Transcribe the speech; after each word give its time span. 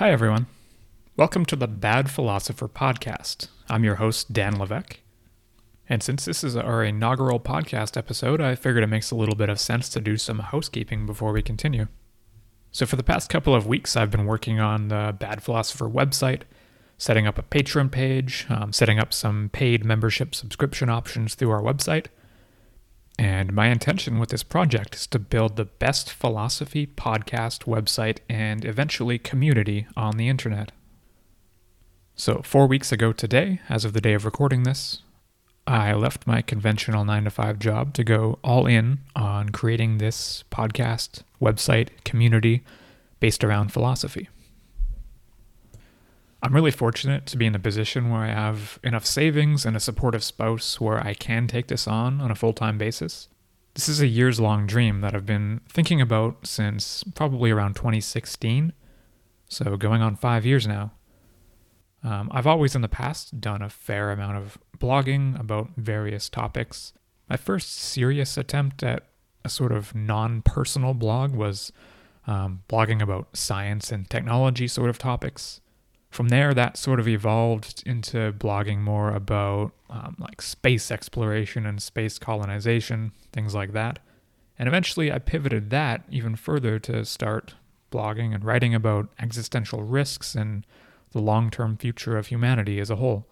Hi, 0.00 0.12
everyone. 0.12 0.46
Welcome 1.14 1.44
to 1.44 1.56
the 1.56 1.68
Bad 1.68 2.10
Philosopher 2.10 2.68
podcast. 2.68 3.48
I'm 3.68 3.84
your 3.84 3.96
host, 3.96 4.32
Dan 4.32 4.58
Levesque. 4.58 4.98
And 5.90 6.02
since 6.02 6.24
this 6.24 6.42
is 6.42 6.56
our 6.56 6.82
inaugural 6.82 7.38
podcast 7.38 7.98
episode, 7.98 8.40
I 8.40 8.54
figured 8.54 8.82
it 8.82 8.86
makes 8.86 9.10
a 9.10 9.14
little 9.14 9.34
bit 9.34 9.50
of 9.50 9.60
sense 9.60 9.90
to 9.90 10.00
do 10.00 10.16
some 10.16 10.38
housekeeping 10.38 11.04
before 11.04 11.32
we 11.32 11.42
continue. 11.42 11.86
So, 12.72 12.86
for 12.86 12.96
the 12.96 13.02
past 13.02 13.28
couple 13.28 13.54
of 13.54 13.66
weeks, 13.66 13.94
I've 13.94 14.10
been 14.10 14.24
working 14.24 14.58
on 14.58 14.88
the 14.88 15.14
Bad 15.20 15.42
Philosopher 15.42 15.86
website, 15.86 16.44
setting 16.96 17.26
up 17.26 17.38
a 17.38 17.42
Patreon 17.42 17.90
page, 17.90 18.46
um, 18.48 18.72
setting 18.72 18.98
up 18.98 19.12
some 19.12 19.50
paid 19.52 19.84
membership 19.84 20.34
subscription 20.34 20.88
options 20.88 21.34
through 21.34 21.50
our 21.50 21.60
website. 21.60 22.06
And 23.20 23.52
my 23.52 23.66
intention 23.66 24.18
with 24.18 24.30
this 24.30 24.42
project 24.42 24.94
is 24.94 25.06
to 25.08 25.18
build 25.18 25.56
the 25.56 25.66
best 25.66 26.10
philosophy 26.10 26.86
podcast 26.86 27.64
website 27.64 28.20
and 28.30 28.64
eventually 28.64 29.18
community 29.18 29.86
on 29.94 30.16
the 30.16 30.26
internet. 30.26 30.72
So, 32.14 32.40
four 32.42 32.66
weeks 32.66 32.92
ago 32.92 33.12
today, 33.12 33.60
as 33.68 33.84
of 33.84 33.92
the 33.92 34.00
day 34.00 34.14
of 34.14 34.24
recording 34.24 34.62
this, 34.62 35.02
I 35.66 35.92
left 35.92 36.26
my 36.26 36.40
conventional 36.40 37.04
9 37.04 37.24
to 37.24 37.30
5 37.30 37.58
job 37.58 37.92
to 37.92 38.04
go 38.04 38.38
all 38.42 38.64
in 38.66 39.00
on 39.14 39.50
creating 39.50 39.98
this 39.98 40.42
podcast, 40.50 41.22
website, 41.42 41.88
community 42.04 42.64
based 43.20 43.44
around 43.44 43.70
philosophy. 43.70 44.30
I'm 46.42 46.54
really 46.54 46.70
fortunate 46.70 47.26
to 47.26 47.36
be 47.36 47.46
in 47.46 47.54
a 47.54 47.58
position 47.58 48.08
where 48.08 48.22
I 48.22 48.28
have 48.28 48.78
enough 48.82 49.04
savings 49.04 49.66
and 49.66 49.76
a 49.76 49.80
supportive 49.80 50.24
spouse 50.24 50.80
where 50.80 51.04
I 51.06 51.12
can 51.12 51.46
take 51.46 51.66
this 51.66 51.86
on 51.86 52.20
on 52.20 52.30
a 52.30 52.34
full 52.34 52.54
time 52.54 52.78
basis. 52.78 53.28
This 53.74 53.88
is 53.88 54.00
a 54.00 54.06
years 54.06 54.40
long 54.40 54.66
dream 54.66 55.00
that 55.02 55.14
I've 55.14 55.26
been 55.26 55.60
thinking 55.68 56.00
about 56.00 56.46
since 56.46 57.04
probably 57.14 57.50
around 57.50 57.76
2016, 57.76 58.72
so 59.48 59.76
going 59.76 60.02
on 60.02 60.16
five 60.16 60.46
years 60.46 60.66
now. 60.66 60.92
Um, 62.02 62.30
I've 62.32 62.46
always 62.46 62.74
in 62.74 62.80
the 62.80 62.88
past 62.88 63.40
done 63.40 63.60
a 63.60 63.68
fair 63.68 64.10
amount 64.10 64.38
of 64.38 64.58
blogging 64.78 65.38
about 65.38 65.70
various 65.76 66.30
topics. 66.30 66.94
My 67.28 67.36
first 67.36 67.74
serious 67.74 68.38
attempt 68.38 68.82
at 68.82 69.04
a 69.44 69.50
sort 69.50 69.72
of 69.72 69.94
non 69.94 70.40
personal 70.42 70.94
blog 70.94 71.34
was 71.34 71.70
um, 72.26 72.62
blogging 72.68 73.02
about 73.02 73.36
science 73.36 73.92
and 73.92 74.08
technology 74.08 74.66
sort 74.66 74.88
of 74.88 74.98
topics. 74.98 75.60
From 76.10 76.28
there, 76.28 76.52
that 76.54 76.76
sort 76.76 76.98
of 76.98 77.06
evolved 77.06 77.84
into 77.86 78.32
blogging 78.32 78.78
more 78.78 79.12
about 79.12 79.72
um, 79.88 80.16
like 80.18 80.42
space 80.42 80.90
exploration 80.90 81.66
and 81.66 81.80
space 81.80 82.18
colonization, 82.18 83.12
things 83.32 83.54
like 83.54 83.72
that. 83.72 84.00
And 84.58 84.68
eventually, 84.68 85.12
I 85.12 85.20
pivoted 85.20 85.70
that 85.70 86.04
even 86.10 86.34
further 86.34 86.78
to 86.80 87.04
start 87.04 87.54
blogging 87.92 88.34
and 88.34 88.44
writing 88.44 88.74
about 88.74 89.08
existential 89.20 89.82
risks 89.84 90.34
and 90.34 90.66
the 91.12 91.20
long 91.20 91.50
term 91.50 91.76
future 91.76 92.18
of 92.18 92.26
humanity 92.26 92.80
as 92.80 92.90
a 92.90 92.96
whole. 92.96 93.26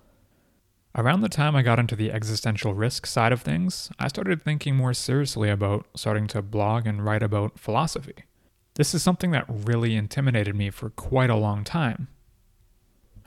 Around 0.95 1.21
the 1.21 1.29
time 1.29 1.55
I 1.55 1.63
got 1.63 1.79
into 1.79 1.95
the 1.95 2.11
existential 2.11 2.75
risk 2.75 3.07
side 3.07 3.33
of 3.33 3.43
things, 3.43 3.91
I 3.99 4.09
started 4.09 4.43
thinking 4.43 4.75
more 4.75 4.95
seriously 4.95 5.51
about 5.51 5.87
starting 5.95 6.27
to 6.29 6.43
blog 6.43 6.87
and 6.87 7.05
write 7.05 7.23
about 7.23 7.59
philosophy. 7.59 8.25
This 8.75 8.95
is 8.95 9.03
something 9.03 9.33
that 9.33 9.45
really 9.49 9.95
intimidated 9.97 10.57
me 10.57 10.71
for 10.71 10.91
quite 10.91 11.31
a 11.31 11.37
long 11.37 11.63
time. 11.63 12.09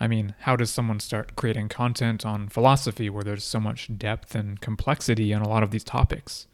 I 0.01 0.07
mean, 0.07 0.33
how 0.39 0.55
does 0.55 0.71
someone 0.71 0.99
start 0.99 1.35
creating 1.35 1.69
content 1.69 2.25
on 2.25 2.49
philosophy 2.49 3.07
where 3.07 3.23
there's 3.23 3.43
so 3.43 3.59
much 3.59 3.95
depth 3.99 4.33
and 4.33 4.59
complexity 4.59 5.31
in 5.31 5.43
a 5.43 5.47
lot 5.47 5.61
of 5.61 5.69
these 5.69 5.83
topics? 5.83 6.47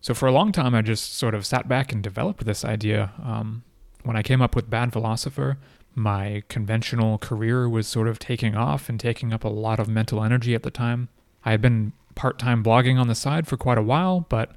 So, 0.00 0.14
for 0.14 0.26
a 0.26 0.32
long 0.32 0.50
time, 0.50 0.74
I 0.74 0.80
just 0.80 1.14
sort 1.14 1.34
of 1.34 1.44
sat 1.44 1.68
back 1.68 1.92
and 1.92 2.02
developed 2.02 2.46
this 2.46 2.64
idea. 2.64 3.12
Um, 3.22 3.64
when 4.02 4.16
I 4.16 4.22
came 4.22 4.40
up 4.40 4.56
with 4.56 4.70
Bad 4.70 4.94
Philosopher, 4.94 5.58
my 5.94 6.42
conventional 6.48 7.18
career 7.18 7.68
was 7.68 7.86
sort 7.86 8.08
of 8.08 8.18
taking 8.18 8.56
off 8.56 8.88
and 8.88 8.98
taking 8.98 9.30
up 9.30 9.44
a 9.44 9.48
lot 9.48 9.78
of 9.78 9.88
mental 9.88 10.24
energy 10.24 10.54
at 10.54 10.62
the 10.62 10.70
time. 10.70 11.10
I 11.44 11.50
had 11.50 11.60
been 11.60 11.92
part 12.14 12.38
time 12.38 12.64
blogging 12.64 12.98
on 12.98 13.08
the 13.08 13.14
side 13.14 13.46
for 13.46 13.58
quite 13.58 13.78
a 13.78 13.82
while, 13.82 14.20
but 14.20 14.52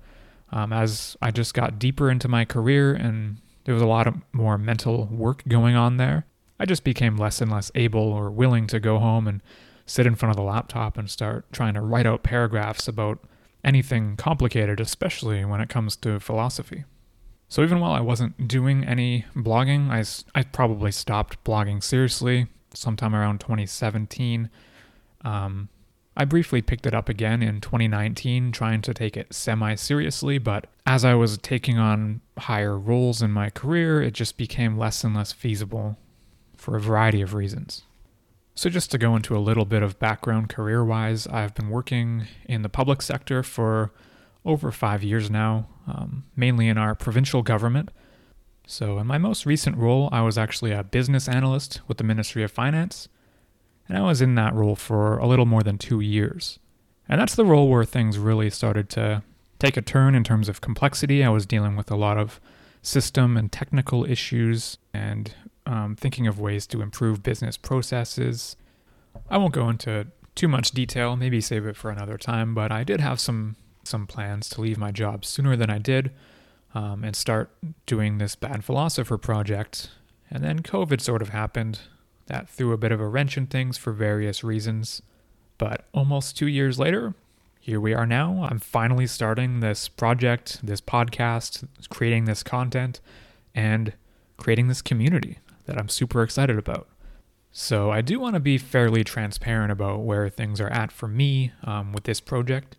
um, 0.53 0.72
as 0.72 1.18
I 1.22 1.31
just 1.31 1.53
got 1.53 1.78
deeper 1.78 2.09
into 2.09 2.30
my 2.30 2.46
career 2.46 2.94
and 2.94 3.42
there 3.66 3.74
was 3.74 3.84
a 3.84 3.88
lot 3.88 4.08
of 4.08 4.16
more 4.31 4.58
mental 4.58 5.08
work 5.08 5.44
going 5.46 5.75
on 5.75 5.97
there, 5.97 6.25
I 6.59 6.66
just 6.66 6.84
became 6.84 7.18
less 7.18 7.42
and 7.42 7.52
less 7.52 7.72
able 7.74 8.02
or 8.02 8.30
willing 8.30 8.68
to 8.68 8.80
go 8.80 9.00
home 9.00 9.28
and 9.28 9.42
sit 9.86 10.06
in 10.06 10.16
front 10.16 10.31
of 10.31 10.36
the 10.36 10.44
laptop 10.44 10.97
and 10.97 11.09
start 11.09 11.52
trying 11.52 11.74
to 11.74 11.81
write 11.81 12.06
out 12.06 12.24
paragraphs 12.24 12.88
about 12.88 13.20
anything 13.64 14.16
complicated, 14.18 14.80
especially 14.80 15.44
when 15.46 15.62
it 15.62 15.69
comes 15.69 15.96
to 15.98 16.19
philosophy. 16.19 16.84
So 17.48 17.64
even 17.64 17.80
while 17.80 17.94
I 17.94 18.02
wasn't 18.02 18.48
doing 18.48 18.84
any 18.84 19.25
blogging, 19.36 19.90
I, 19.90 20.40
I 20.40 20.44
probably 20.44 20.92
stopped 20.92 21.44
blogging 21.44 21.84
seriously 21.84 22.48
sometime 22.74 23.16
around 23.16 23.40
2017. 23.40 24.50
Um, 25.25 25.69
I 26.16 26.25
briefly 26.25 26.62
picked 26.62 26.86
it 26.86 26.94
up 26.94 27.09
again 27.09 27.42
in 27.42 27.62
2019, 27.62 28.52
trying 28.52 28.81
to 28.81 28.94
take 28.94 29.18
it 29.18 29.34
semi 29.34 29.74
seriously, 29.75 30.38
but 30.38 30.68
as 30.86 31.03
I 31.03 31.16
was 31.16 31.38
taking 31.40 31.80
on 31.80 32.22
higher 32.38 32.78
roles 32.78 33.22
in 33.22 33.31
my 33.31 33.50
career, 33.50 34.02
it 34.02 34.14
just 34.14 34.38
became 34.38 34.78
less 34.78 35.03
and 35.03 35.16
less 35.16 35.31
feasible 35.31 35.98
for 36.59 36.75
a 36.75 36.81
variety 36.81 37.22
of 37.22 37.34
reasons. 37.34 37.84
So, 38.53 38.70
just 38.70 38.92
to 38.92 38.97
go 38.97 39.16
into 39.16 39.38
a 39.38 39.40
little 39.40 39.66
bit 39.66 39.81
of 39.81 40.00
background 40.00 40.50
career 40.50 40.84
wise, 40.84 41.25
I've 41.28 41.56
been 41.56 41.70
working 41.70 42.28
in 42.46 42.62
the 42.62 42.70
public 42.70 43.02
sector 43.02 43.42
for 43.42 43.92
over 44.44 44.72
five 44.72 45.02
years 45.02 45.31
now, 45.31 45.68
um, 45.88 46.25
mainly 46.36 46.68
in 46.68 46.78
our 46.78 46.94
provincial 46.94 47.42
government. 47.42 47.90
So, 48.68 49.00
in 49.00 49.08
my 49.08 49.18
most 49.18 49.46
recent 49.46 49.78
role, 49.78 50.09
I 50.12 50.22
was 50.22 50.38
actually 50.38 50.72
a 50.72 50.84
business 50.84 51.30
analyst 51.30 51.80
with 51.88 51.98
the 51.98 52.03
Ministry 52.03 52.44
of 52.44 52.52
Finance, 52.52 53.08
and 53.88 53.98
I 53.98 54.02
was 54.02 54.22
in 54.22 54.36
that 54.36 54.53
role 54.53 54.75
for 54.75 55.18
a 55.18 55.25
little 55.25 55.46
more 55.46 55.64
than 55.64 55.78
two 55.78 56.02
years. 56.02 56.59
And 57.08 57.22
that's 57.22 57.36
the 57.36 57.46
role 57.46 57.69
where 57.69 57.86
things 57.86 58.18
really 58.18 58.50
started 58.50 58.90
to 58.90 59.24
take 59.58 59.78
a 59.78 59.81
turn 59.81 60.16
in 60.16 60.24
terms 60.24 60.50
of 60.50 60.62
complexity. 60.62 61.24
I 61.24 61.30
was 61.30 61.46
dealing 61.46 61.75
with 61.75 61.90
a 61.90 61.96
lot 61.96 62.18
of 62.18 62.42
system 62.81 63.38
and 63.38 63.52
technical 63.52 64.06
issues 64.06 64.78
and 64.94 65.34
um, 65.69 65.96
thinking 65.96 66.25
of 66.25 66.40
ways 66.40 66.66
to 66.66 66.81
improve 66.81 67.22
business 67.22 67.56
processes. 67.56 68.56
I 69.30 69.38
won't 69.38 69.53
go 69.53 69.69
into 69.69 70.07
too 70.34 70.47
much 70.47 70.72
detail, 70.72 71.16
maybe 71.16 71.40
save 71.40 71.68
it 71.68 71.75
for 71.75 71.91
another 71.91 72.18
time, 72.18 72.56
but 72.56 72.72
I 72.72 72.84
did 72.84 73.00
have 73.00 73.19
some 73.19 73.56
some 73.84 74.07
plans 74.07 74.50
to 74.50 74.62
leave 74.62 74.78
my 74.78 74.91
job 74.91 75.25
sooner 75.25 75.56
than 75.56 75.69
I 75.69 75.78
did 75.78 76.12
um, 76.75 77.03
and 77.03 77.16
start 77.16 77.50
doing 77.85 78.18
this 78.18 78.35
Bad 78.35 78.63
Philosopher 78.63 79.18
project. 79.18 79.90
And 80.30 80.44
then 80.44 80.62
COVID 80.62 81.02
sort 81.02 81.22
of 81.22 81.30
happened. 81.30 81.80
That 82.28 82.50
threw 82.50 82.74
a 82.74 82.78
bit 82.78 82.91
of 82.91 83.00
a 83.00 83.07
wrench 83.07 83.38
in 83.38 83.47
things 83.47 83.78
for 83.78 83.94
various 83.94 84.44
reasons. 84.44 85.01
But 85.57 85.86
almost 85.94 86.38
two 86.38 86.47
years 86.47 86.78
later, 86.78 87.16
here 87.59 87.80
we 87.80 87.94
are 87.94 88.06
now. 88.06 88.47
I'm 88.50 88.59
finally 88.59 89.07
starting 89.07 89.59
this 89.59 89.88
project, 89.88 90.59
this 90.63 90.81
podcast, 90.81 91.68
creating 91.90 92.25
this 92.25 92.44
content, 92.44 93.00
and 93.56 93.94
creating 94.38 94.68
this 94.68 94.84
community 94.84 95.40
that 95.69 95.78
I'm 95.78 95.88
super 95.88 96.24
excited 96.24 96.57
about. 96.57 96.90
So, 97.52 97.90
I 97.91 98.02
do 98.02 98.19
want 98.19 98.34
to 98.35 98.40
be 98.40 98.57
fairly 98.57 99.03
transparent 99.03 99.72
about 99.72 100.02
where 100.02 100.30
things 100.30 100.59
are 100.59 100.69
at 100.69 100.91
for 100.91 101.07
me 101.07 101.52
um, 101.63 101.94
with 101.94 102.03
this 102.03 102.19
project. 102.19 102.75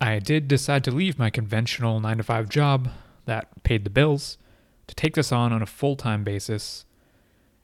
I 0.00 0.18
did 0.18 0.48
decide 0.48 0.82
to 0.84 0.90
leave 0.90 1.18
my 1.18 1.30
conventional 1.30 2.00
9 2.00 2.16
to 2.18 2.22
5 2.22 2.48
job 2.48 2.90
that 3.26 3.62
paid 3.62 3.84
the 3.84 3.90
bills 3.90 4.38
to 4.86 4.94
take 4.94 5.14
this 5.14 5.32
on 5.32 5.52
on 5.52 5.62
a 5.62 5.66
full 5.66 5.96
time 5.96 6.24
basis. 6.24 6.84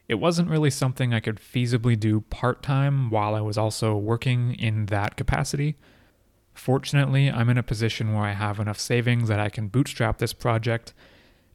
It 0.07 0.15
wasn't 0.15 0.49
really 0.49 0.69
something 0.69 1.13
I 1.13 1.19
could 1.19 1.37
feasibly 1.37 1.99
do 1.99 2.21
part 2.21 2.61
time 2.61 3.09
while 3.09 3.35
I 3.35 3.41
was 3.41 3.57
also 3.57 3.95
working 3.95 4.55
in 4.55 4.87
that 4.87 5.15
capacity. 5.15 5.77
Fortunately, 6.53 7.29
I'm 7.31 7.49
in 7.49 7.57
a 7.57 7.63
position 7.63 8.13
where 8.13 8.25
I 8.25 8.33
have 8.33 8.59
enough 8.59 8.79
savings 8.79 9.29
that 9.29 9.39
I 9.39 9.49
can 9.49 9.69
bootstrap 9.69 10.17
this 10.17 10.33
project, 10.33 10.93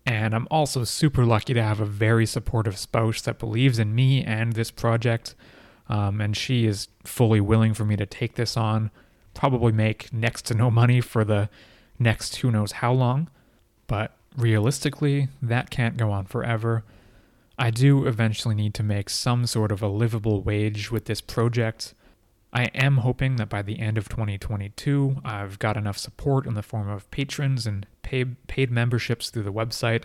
and 0.07 0.35
I'm 0.35 0.49
also 0.51 0.85
super 0.85 1.27
lucky 1.27 1.53
to 1.55 1.63
have 1.63 1.81
a 1.81 1.85
very 1.85 2.25
supportive 2.25 2.79
spouse 2.79 3.21
that 3.23 3.39
believes 3.39 3.79
in 3.79 3.95
me 3.95 4.23
and 4.23 4.55
this 4.55 4.71
project, 4.71 5.35
um, 5.89 6.21
and 6.21 6.37
she 6.37 6.67
is 6.67 6.89
fully 7.05 7.41
willing 7.41 7.75
for 7.75 7.85
me 7.85 7.97
to 7.97 8.07
take 8.07 8.37
this 8.37 8.57
on 8.57 8.91
probably 9.37 9.71
make 9.71 10.13
next 10.13 10.47
to 10.47 10.55
no 10.55 10.71
money 10.71 11.01
for 11.01 11.23
the 11.23 11.49
next 11.99 12.37
who 12.37 12.51
knows 12.51 12.73
how 12.73 12.93
long. 12.93 13.29
But 13.87 14.17
realistically, 14.37 15.29
that 15.41 15.71
can't 15.71 15.97
go 15.97 16.11
on 16.11 16.25
forever. 16.25 16.83
I 17.59 17.71
do 17.71 18.07
eventually 18.07 18.55
need 18.55 18.75
to 18.75 18.83
make 18.83 19.09
some 19.09 19.47
sort 19.47 19.71
of 19.71 19.83
a 19.83 19.89
livable 19.89 20.43
wage 20.43 20.91
with 20.91 21.05
this 21.05 21.21
project. 21.21 21.95
I 22.57 22.71
am 22.75 22.97
hoping 22.99 23.37
that 23.37 23.51
by 23.51 23.61
the 23.61 23.79
end 23.81 23.99
of 23.99 24.09
2022, 24.09 25.21
I've 25.23 25.59
got 25.59 25.77
enough 25.77 25.99
support 25.99 26.47
in 26.47 26.55
the 26.55 26.63
form 26.63 26.89
of 26.89 27.11
patrons 27.11 27.67
and 27.67 27.85
paid, 28.01 28.47
paid 28.47 28.71
memberships 28.71 29.29
through 29.29 29.43
the 29.43 29.53
website 29.53 30.05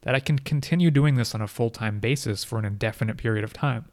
that 0.00 0.14
I 0.14 0.20
can 0.20 0.38
continue 0.38 0.90
doing 0.90 1.16
this 1.16 1.34
on 1.34 1.42
a 1.42 1.46
full 1.46 1.68
time 1.68 2.00
basis 2.00 2.42
for 2.42 2.58
an 2.58 2.64
indefinite 2.64 3.18
period 3.18 3.44
of 3.44 3.52
time. 3.52 3.84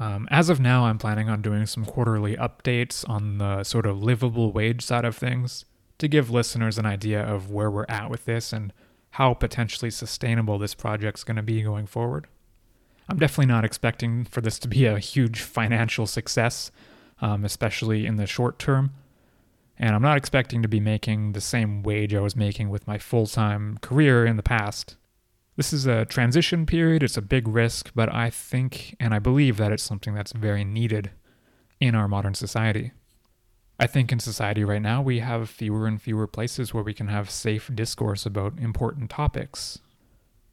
Um, 0.00 0.26
as 0.32 0.48
of 0.48 0.58
now, 0.58 0.86
I'm 0.86 0.98
planning 0.98 1.28
on 1.28 1.40
doing 1.40 1.66
some 1.66 1.84
quarterly 1.84 2.34
updates 2.34 3.08
on 3.08 3.38
the 3.38 3.62
sort 3.62 3.86
of 3.86 4.02
livable 4.02 4.50
wage 4.50 4.84
side 4.84 5.04
of 5.04 5.16
things 5.16 5.64
to 5.98 6.08
give 6.08 6.30
listeners 6.30 6.78
an 6.78 6.86
idea 6.86 7.22
of 7.22 7.48
where 7.48 7.70
we're 7.70 7.86
at 7.88 8.10
with 8.10 8.24
this 8.24 8.52
and 8.52 8.72
how 9.10 9.34
potentially 9.34 9.92
sustainable 9.92 10.58
this 10.58 10.74
project's 10.74 11.22
going 11.22 11.36
to 11.36 11.42
be 11.44 11.62
going 11.62 11.86
forward. 11.86 12.26
I'm 13.08 13.18
definitely 13.18 13.46
not 13.46 13.64
expecting 13.64 14.24
for 14.24 14.40
this 14.40 14.58
to 14.58 14.66
be 14.66 14.86
a 14.86 14.98
huge 14.98 15.42
financial 15.42 16.08
success, 16.08 16.72
um, 17.20 17.44
especially 17.44 18.06
in 18.06 18.16
the 18.16 18.26
short 18.26 18.58
term. 18.58 18.92
And 19.78 19.94
I'm 19.94 20.02
not 20.02 20.18
expecting 20.18 20.62
to 20.62 20.68
be 20.68 20.80
making 20.80 21.32
the 21.32 21.40
same 21.40 21.82
wage 21.82 22.14
I 22.14 22.20
was 22.20 22.36
making 22.36 22.68
with 22.68 22.86
my 22.86 22.98
full 22.98 23.26
time 23.26 23.78
career 23.80 24.26
in 24.26 24.36
the 24.36 24.42
past. 24.42 24.96
This 25.56 25.72
is 25.72 25.86
a 25.86 26.04
transition 26.04 26.66
period, 26.66 27.02
it's 27.02 27.16
a 27.16 27.22
big 27.22 27.48
risk, 27.48 27.90
but 27.94 28.12
I 28.14 28.30
think 28.30 28.96
and 29.00 29.12
I 29.14 29.18
believe 29.18 29.56
that 29.56 29.72
it's 29.72 29.82
something 29.82 30.14
that's 30.14 30.32
very 30.32 30.64
needed 30.64 31.10
in 31.80 31.94
our 31.94 32.08
modern 32.08 32.34
society. 32.34 32.92
I 33.78 33.86
think 33.86 34.12
in 34.12 34.20
society 34.20 34.62
right 34.62 34.82
now, 34.82 35.00
we 35.00 35.20
have 35.20 35.48
fewer 35.48 35.86
and 35.86 36.00
fewer 36.00 36.26
places 36.26 36.74
where 36.74 36.84
we 36.84 36.92
can 36.92 37.08
have 37.08 37.30
safe 37.30 37.70
discourse 37.74 38.26
about 38.26 38.58
important 38.58 39.08
topics. 39.08 39.78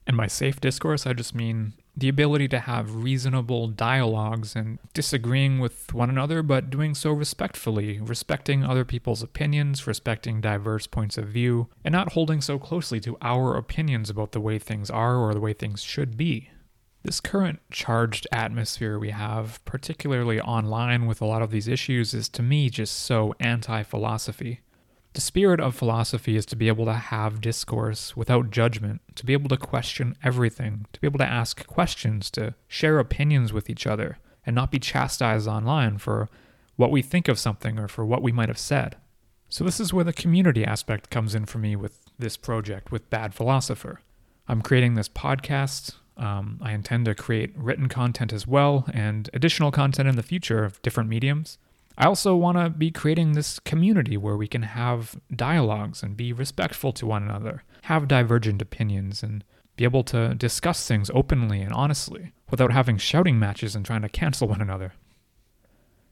And 0.08 0.16
by 0.16 0.28
safe 0.28 0.62
discourse, 0.62 1.06
I 1.06 1.12
just 1.12 1.36
mean 1.36 1.74
the 1.98 2.10
ability 2.10 2.48
to 2.48 2.60
have 2.60 3.04
reasonable 3.04 3.68
dialogues 3.68 4.56
and 4.56 4.78
disagreeing 4.94 5.58
with 5.58 5.92
one 5.96 6.12
another, 6.12 6.44
but 6.44 6.70
doing 6.70 6.94
so 6.94 7.12
respectfully, 7.12 8.00
respecting 8.00 8.64
other 8.64 8.86
people's 8.86 9.24
opinions, 9.24 9.88
respecting 9.88 10.40
diverse 10.40 10.86
points 10.86 11.18
of 11.18 11.26
view, 11.26 11.70
and 11.84 11.92
not 11.92 12.14
holding 12.14 12.40
so 12.40 12.60
closely 12.60 13.00
to 13.00 13.18
our 13.24 13.58
opinions 13.58 14.12
about 14.12 14.32
the 14.32 14.40
way 14.40 14.60
things 14.60 14.92
are 14.92 15.18
or 15.18 15.34
the 15.34 15.40
way 15.40 15.54
things 15.54 15.82
should 15.82 16.16
be. 16.16 16.52
This 17.02 17.20
current 17.20 17.60
charged 17.72 18.28
atmosphere 18.32 19.00
we 19.00 19.10
have, 19.10 19.64
particularly 19.66 20.40
online 20.40 21.08
with 21.08 21.22
a 21.22 21.26
lot 21.26 21.42
of 21.42 21.50
these 21.50 21.68
issues, 21.68 22.14
is 22.14 22.30
to 22.30 22.44
me 22.44 22.70
just 22.70 22.94
so 22.94 23.34
anti 23.40 23.82
philosophy. 23.82 24.62
The 25.18 25.22
spirit 25.22 25.60
of 25.60 25.74
philosophy 25.74 26.36
is 26.36 26.46
to 26.46 26.56
be 26.56 26.68
able 26.68 26.86
to 26.86 26.94
have 26.94 27.42
discourse 27.42 28.16
without 28.16 28.52
judgment, 28.52 29.02
to 29.16 29.26
be 29.26 29.34
able 29.34 29.50
to 29.50 29.58
question 29.58 30.16
everything, 30.24 30.86
to 30.94 31.02
be 31.02 31.08
able 31.08 31.18
to 31.18 31.26
ask 31.26 31.66
questions, 31.66 32.30
to 32.30 32.54
share 32.68 33.00
opinions 33.00 33.52
with 33.52 33.68
each 33.68 33.88
other, 33.88 34.20
and 34.46 34.56
not 34.56 34.70
be 34.70 34.78
chastised 34.78 35.48
online 35.48 35.98
for 35.98 36.30
what 36.76 36.92
we 36.92 37.02
think 37.02 37.28
of 37.28 37.40
something 37.40 37.80
or 37.80 37.88
for 37.88 38.06
what 38.06 38.22
we 38.22 38.32
might 38.32 38.48
have 38.48 38.60
said. 38.60 38.96
So, 39.50 39.64
this 39.64 39.80
is 39.80 39.92
where 39.92 40.04
the 40.04 40.14
community 40.14 40.64
aspect 40.64 41.10
comes 41.10 41.34
in 41.34 41.48
for 41.48 41.58
me 41.58 41.76
with 41.76 42.12
this 42.20 42.38
project, 42.38 42.92
with 42.92 43.10
Bad 43.10 43.34
Philosopher. 43.34 44.02
I'm 44.48 44.62
creating 44.62 44.94
this 44.94 45.10
podcast 45.10 45.96
um, 46.16 46.60
I 46.62 46.74
intend 46.74 47.06
to 47.06 47.16
create 47.16 47.58
written 47.58 47.90
content 47.90 48.32
as 48.32 48.46
well 48.46 48.86
and 48.94 49.32
additional 49.34 49.72
content 49.72 50.08
in 50.08 50.16
the 50.16 50.22
future 50.22 50.64
of 50.64 50.80
different 50.84 51.10
mediums. 51.10 51.58
I 51.98 52.06
also 52.06 52.36
want 52.36 52.58
to 52.58 52.70
be 52.70 52.92
creating 52.92 53.32
this 53.32 53.60
community 53.60 54.18
where 54.18 54.38
we 54.38 54.48
can 54.48 54.62
have 54.62 55.20
dialogues 55.36 56.04
and 56.04 56.16
be 56.16 56.32
respectful 56.32 56.94
to 56.94 57.08
one 57.08 57.24
another, 57.24 57.64
have 57.84 58.08
divergent 58.08 58.62
opinions, 58.62 59.24
and 59.24 59.44
be 59.78 59.84
able 59.84 60.04
to 60.04 60.36
discuss 60.36 60.88
things 60.88 61.10
openly 61.14 61.62
and 61.62 61.74
honestly 61.74 62.34
without 62.52 62.72
having 62.72 62.98
shouting 62.98 63.40
matches 63.40 63.76
and 63.76 63.86
trying 63.86 64.04
to 64.04 64.10
cancel 64.10 64.48
one 64.48 64.62
another. 64.62 64.94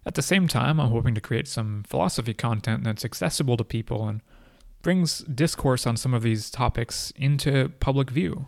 At 0.05 0.15
the 0.15 0.21
same 0.21 0.47
time, 0.47 0.79
I'm 0.79 0.91
hoping 0.91 1.15
to 1.15 1.21
create 1.21 1.47
some 1.47 1.83
philosophy 1.87 2.33
content 2.33 2.83
that's 2.83 3.05
accessible 3.05 3.57
to 3.57 3.63
people 3.63 4.07
and 4.07 4.21
brings 4.81 5.19
discourse 5.19 5.87
on 5.87 5.97
some 5.97 6.13
of 6.13 6.21
these 6.21 6.51
topics 6.51 7.11
into 7.15 7.69
public 7.79 8.11
view. 8.11 8.47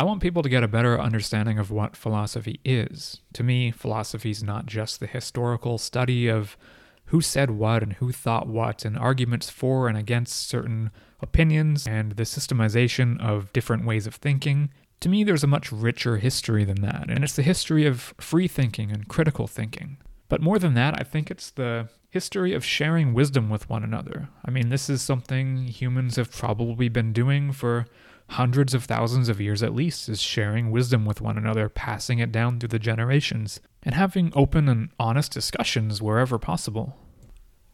I 0.00 0.02
want 0.02 0.22
people 0.22 0.42
to 0.42 0.48
get 0.48 0.64
a 0.64 0.68
better 0.68 0.98
understanding 0.98 1.58
of 1.58 1.70
what 1.70 1.94
philosophy 1.94 2.58
is. 2.64 3.20
To 3.34 3.42
me, 3.42 3.70
philosophy 3.70 4.30
is 4.30 4.42
not 4.42 4.64
just 4.64 4.98
the 4.98 5.06
historical 5.06 5.76
study 5.76 6.26
of 6.26 6.56
who 7.08 7.20
said 7.20 7.50
what 7.50 7.82
and 7.82 7.92
who 7.92 8.10
thought 8.10 8.46
what, 8.46 8.86
and 8.86 8.96
arguments 8.96 9.50
for 9.50 9.88
and 9.88 9.98
against 9.98 10.48
certain 10.48 10.90
opinions, 11.20 11.86
and 11.86 12.12
the 12.12 12.22
systemization 12.22 13.20
of 13.20 13.52
different 13.52 13.84
ways 13.84 14.06
of 14.06 14.14
thinking. 14.14 14.70
To 15.00 15.10
me, 15.10 15.22
there's 15.22 15.44
a 15.44 15.46
much 15.46 15.70
richer 15.70 16.16
history 16.16 16.64
than 16.64 16.80
that, 16.80 17.10
and 17.10 17.22
it's 17.22 17.36
the 17.36 17.42
history 17.42 17.84
of 17.84 18.14
free 18.18 18.48
thinking 18.48 18.90
and 18.90 19.06
critical 19.06 19.46
thinking. 19.46 19.98
But 20.30 20.40
more 20.40 20.58
than 20.58 20.72
that, 20.72 20.98
I 20.98 21.02
think 21.02 21.30
it's 21.30 21.50
the 21.50 21.90
history 22.08 22.54
of 22.54 22.64
sharing 22.64 23.12
wisdom 23.12 23.50
with 23.50 23.68
one 23.68 23.84
another. 23.84 24.30
I 24.46 24.50
mean, 24.50 24.70
this 24.70 24.88
is 24.88 25.02
something 25.02 25.66
humans 25.66 26.16
have 26.16 26.32
probably 26.32 26.88
been 26.88 27.12
doing 27.12 27.52
for 27.52 27.86
hundreds 28.30 28.74
of 28.74 28.84
thousands 28.84 29.28
of 29.28 29.40
years 29.40 29.62
at 29.62 29.74
least, 29.74 30.08
is 30.08 30.20
sharing 30.20 30.70
wisdom 30.70 31.04
with 31.04 31.20
one 31.20 31.36
another, 31.36 31.68
passing 31.68 32.18
it 32.18 32.30
down 32.30 32.58
through 32.58 32.68
the 32.68 32.78
generations, 32.78 33.60
and 33.82 33.94
having 33.94 34.32
open 34.34 34.68
and 34.68 34.90
honest 34.98 35.32
discussions 35.32 36.00
wherever 36.00 36.38
possible. 36.38 36.96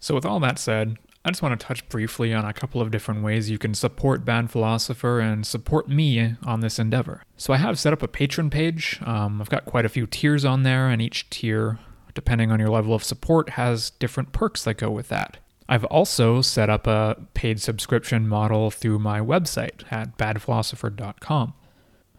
So, 0.00 0.14
with 0.14 0.24
all 0.24 0.40
that 0.40 0.58
said, 0.58 0.96
I 1.24 1.30
just 1.30 1.42
want 1.42 1.58
to 1.58 1.66
touch 1.66 1.88
briefly 1.88 2.32
on 2.32 2.44
a 2.44 2.52
couple 2.52 2.80
of 2.80 2.90
different 2.90 3.22
ways 3.22 3.50
you 3.50 3.58
can 3.58 3.74
support 3.74 4.24
Bad 4.24 4.50
Philosopher 4.50 5.20
and 5.20 5.46
support 5.46 5.88
me 5.88 6.36
on 6.44 6.60
this 6.60 6.78
endeavor. 6.78 7.22
So, 7.36 7.52
I 7.52 7.58
have 7.58 7.78
set 7.78 7.92
up 7.92 8.02
a 8.02 8.08
Patreon 8.08 8.50
page. 8.50 9.00
Um, 9.04 9.40
I've 9.40 9.50
got 9.50 9.64
quite 9.66 9.84
a 9.84 9.90
few 9.90 10.06
tiers 10.06 10.44
on 10.44 10.62
there, 10.62 10.88
and 10.88 11.02
each 11.02 11.28
tier, 11.28 11.78
depending 12.14 12.50
on 12.50 12.60
your 12.60 12.70
level 12.70 12.94
of 12.94 13.04
support, 13.04 13.50
has 13.50 13.90
different 13.90 14.32
perks 14.32 14.64
that 14.64 14.78
go 14.78 14.90
with 14.90 15.08
that. 15.08 15.38
I've 15.68 15.84
also 15.84 16.42
set 16.42 16.70
up 16.70 16.86
a 16.86 17.16
paid 17.34 17.60
subscription 17.60 18.28
model 18.28 18.70
through 18.70 18.98
my 18.98 19.20
website 19.20 19.90
at 19.90 20.16
badphilosopher.com. 20.16 21.54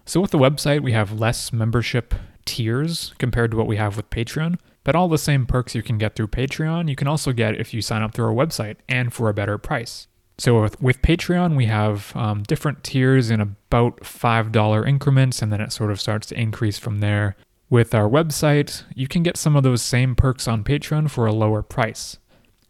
So, 0.06 0.22
with 0.22 0.32
the 0.32 0.38
website, 0.38 0.82
we 0.82 0.94
have 0.94 1.20
less 1.20 1.52
membership 1.52 2.14
tiers 2.46 3.14
compared 3.20 3.52
to 3.52 3.58
what 3.58 3.68
we 3.68 3.76
have 3.76 3.98
with 3.98 4.10
Patreon, 4.10 4.58
but 4.84 4.96
all 4.96 5.10
the 5.10 5.18
same 5.18 5.46
perks 5.46 5.76
you 5.76 5.84
can 5.84 5.98
get 5.98 6.16
through 6.16 6.28
Patreon, 6.28 6.90
you 6.90 6.96
can 6.96 7.08
also 7.08 7.34
get 7.34 7.60
if 7.60 7.74
you 7.74 7.82
sign 7.82 8.02
up 8.02 8.14
through 8.14 8.26
our 8.26 8.34
website 8.34 8.78
and 8.88 9.14
for 9.14 9.28
a 9.28 9.34
better 9.34 9.58
price. 9.58 10.08
So, 10.38 10.62
with, 10.62 10.82
with 10.82 11.02
Patreon, 11.02 11.56
we 11.58 11.66
have 11.66 12.16
um, 12.16 12.44
different 12.44 12.84
tiers 12.84 13.30
in 13.30 13.42
about 13.42 14.02
$5 14.02 14.88
increments, 14.88 15.42
and 15.42 15.52
then 15.52 15.62
it 15.62 15.72
sort 15.72 15.92
of 15.92 16.00
starts 16.00 16.28
to 16.28 16.40
increase 16.40 16.78
from 16.78 17.00
there. 17.00 17.36
With 17.70 17.94
our 17.94 18.08
website, 18.08 18.84
you 18.96 19.08
can 19.08 19.24
get 19.24 19.36
some 19.36 19.56
of 19.56 19.64
those 19.64 19.82
same 19.82 20.16
perks 20.16 20.48
on 20.48 20.64
Patreon 20.64 21.10
for 21.10 21.26
a 21.26 21.34
lower 21.34 21.62
price. 21.62 22.18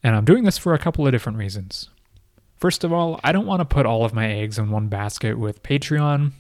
And 0.04 0.16
I'm 0.16 0.26
doing 0.26 0.44
this 0.44 0.58
for 0.58 0.74
a 0.74 0.80
couple 0.80 1.06
of 1.06 1.12
different 1.12 1.38
reasons. 1.38 1.90
First 2.58 2.84
of 2.84 2.92
all, 2.92 3.20
I 3.24 3.32
don't 3.32 3.46
want 3.46 3.62
to 3.62 3.66
put 3.66 3.86
all 3.86 4.04
of 4.04 4.14
my 4.14 4.32
eggs 4.32 4.58
in 4.58 4.72
one 4.72 4.88
basket 4.88 5.38
with 5.38 5.64
Patreon. 5.64 6.32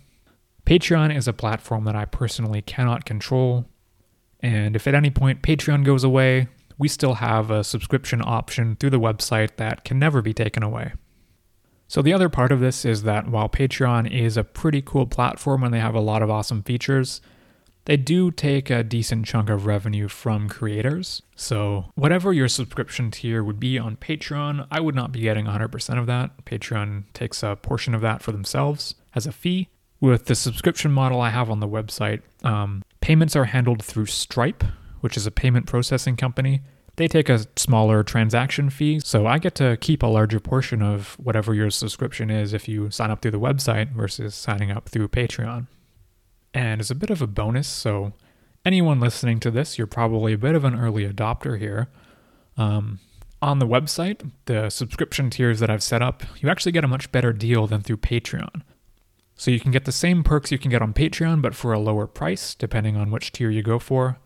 Patreon 0.65 1.15
is 1.15 1.27
a 1.27 1.33
platform 1.33 1.86
that 1.86 1.95
I 1.95 2.06
personally 2.06 2.62
cannot 2.62 3.06
control. 3.06 3.65
And 4.39 4.75
if 4.75 4.88
at 4.88 4.95
any 4.95 5.09
point 5.09 5.42
Patreon 5.42 5.86
goes 5.86 6.04
away, 6.04 6.48
we 6.77 6.88
still 6.88 7.15
have 7.15 7.50
a 7.50 7.63
subscription 7.63 8.21
option 8.24 8.75
through 8.75 8.92
the 8.92 9.00
website 9.00 9.56
that 9.57 9.83
can 9.83 10.00
never 10.00 10.21
be 10.21 10.33
taken 10.33 10.63
away. 10.63 10.94
So, 11.88 12.01
the 12.01 12.13
other 12.13 12.27
part 12.27 12.51
of 12.51 12.60
this 12.60 12.83
is 12.83 13.03
that 13.03 13.30
while 13.30 13.48
Patreon 13.48 14.12
is 14.12 14.36
a 14.36 14.44
pretty 14.44 14.81
cool 14.81 15.06
platform 15.06 15.63
and 15.63 15.74
they 15.74 15.80
have 15.80 15.95
a 15.95 16.01
lot 16.01 16.21
of 16.21 16.30
awesome 16.30 16.62
features, 16.63 17.21
they 17.88 17.95
do 17.95 18.31
take 18.31 18.69
a 18.69 18.84
decent 18.84 19.25
chunk 19.25 19.50
of 19.50 19.66
revenue 19.66 20.10
from 20.10 20.50
creators. 20.50 21.22
So, 21.38 21.86
whatever 21.96 22.34
your 22.34 22.50
subscription 22.50 23.12
tier 23.12 23.41
would 23.41 23.62
be 23.62 23.79
on 23.79 23.96
Patreon, 23.96 24.67
I 24.70 24.82
would 24.82 24.94
not 24.94 25.13
be 25.13 25.22
getting 25.22 25.46
100% 25.46 25.98
of 25.98 26.06
that. 26.06 26.44
Patreon 26.44 27.06
takes 27.13 27.44
a 27.44 27.56
portion 27.56 27.96
of 27.96 28.01
that 28.01 28.22
for 28.22 28.34
themselves 28.34 28.96
as 29.15 29.25
a 29.25 29.32
fee. 29.32 29.70
With 30.01 30.25
the 30.25 30.36
subscription 30.36 30.91
model 30.91 31.22
I 31.22 31.29
have 31.29 31.50
on 31.50 31.62
the 31.62 31.67
website, 31.67 32.24
um, 32.44 32.84
payments 33.00 33.38
are 33.38 33.46
handled 33.46 33.82
through 33.82 34.08
Stripe, 34.08 34.65
which 35.00 35.15
is 35.15 35.25
a 35.25 35.32
payment 35.32 35.65
processing 35.65 36.17
company. 36.17 36.62
They 36.98 37.08
take 37.08 37.29
a 37.29 37.46
smaller 37.56 38.03
transaction 38.03 38.70
fee, 38.70 39.00
so 39.00 39.25
I 39.27 39.38
get 39.38 39.56
to 39.56 39.77
keep 39.77 40.03
a 40.03 40.08
larger 40.08 40.41
portion 40.41 40.82
of 40.82 41.13
whatever 41.20 41.53
your 41.53 41.70
subscription 41.70 42.29
is 42.29 42.51
if 42.51 42.67
you 42.67 42.91
sign 42.91 43.12
up 43.12 43.22
through 43.22 43.32
the 43.32 43.39
website 43.39 43.94
versus 43.94 44.36
signing 44.36 44.72
up 44.72 44.89
through 44.89 45.08
Patreon. 45.08 45.67
And 46.58 46.82
as 46.82 46.90
a 46.90 46.96
bit 46.96 47.12
of 47.12 47.22
a 47.22 47.28
bonus, 47.28 47.68
so 47.68 48.14
anyone 48.66 49.00
listening 49.00 49.40
to 49.42 49.52
this, 49.52 49.78
you're 49.78 49.86
probably 49.86 50.34
a 50.34 50.40
bit 50.40 50.56
of 50.56 50.64
an 50.64 50.74
early 50.74 51.08
adopter 51.08 51.60
here. 51.60 51.88
Um, 52.58 53.00
on 53.44 53.60
the 53.60 53.68
website, 53.68 54.32
the 54.46 54.72
subscription 54.72 55.30
tiers 55.30 55.60
that 55.60 55.70
I've 55.70 55.84
set 55.84 56.02
up, 56.02 56.24
you 56.42 56.50
actually 56.50 56.72
get 56.72 56.84
a 56.84 56.88
much 56.88 57.12
better 57.12 57.32
deal 57.32 57.68
than 57.68 57.82
through 57.82 57.98
Patreon. 57.98 58.64
So 59.36 59.52
you 59.52 59.60
can 59.60 59.70
get 59.70 59.86
the 59.86 59.92
same 59.92 60.24
perks 60.24 60.52
you 60.52 60.58
can 60.58 60.72
get 60.72 60.82
on 60.82 60.96
Patreon, 60.96 61.44
but 61.44 61.54
for 61.54 61.74
a 61.74 61.80
lower 61.80 62.08
price, 62.08 62.56
depending 62.56 62.98
on 62.98 63.12
which 63.12 63.32
tier 63.32 63.52
you 63.52 63.62
go 63.62 63.78
for. 63.78 64.18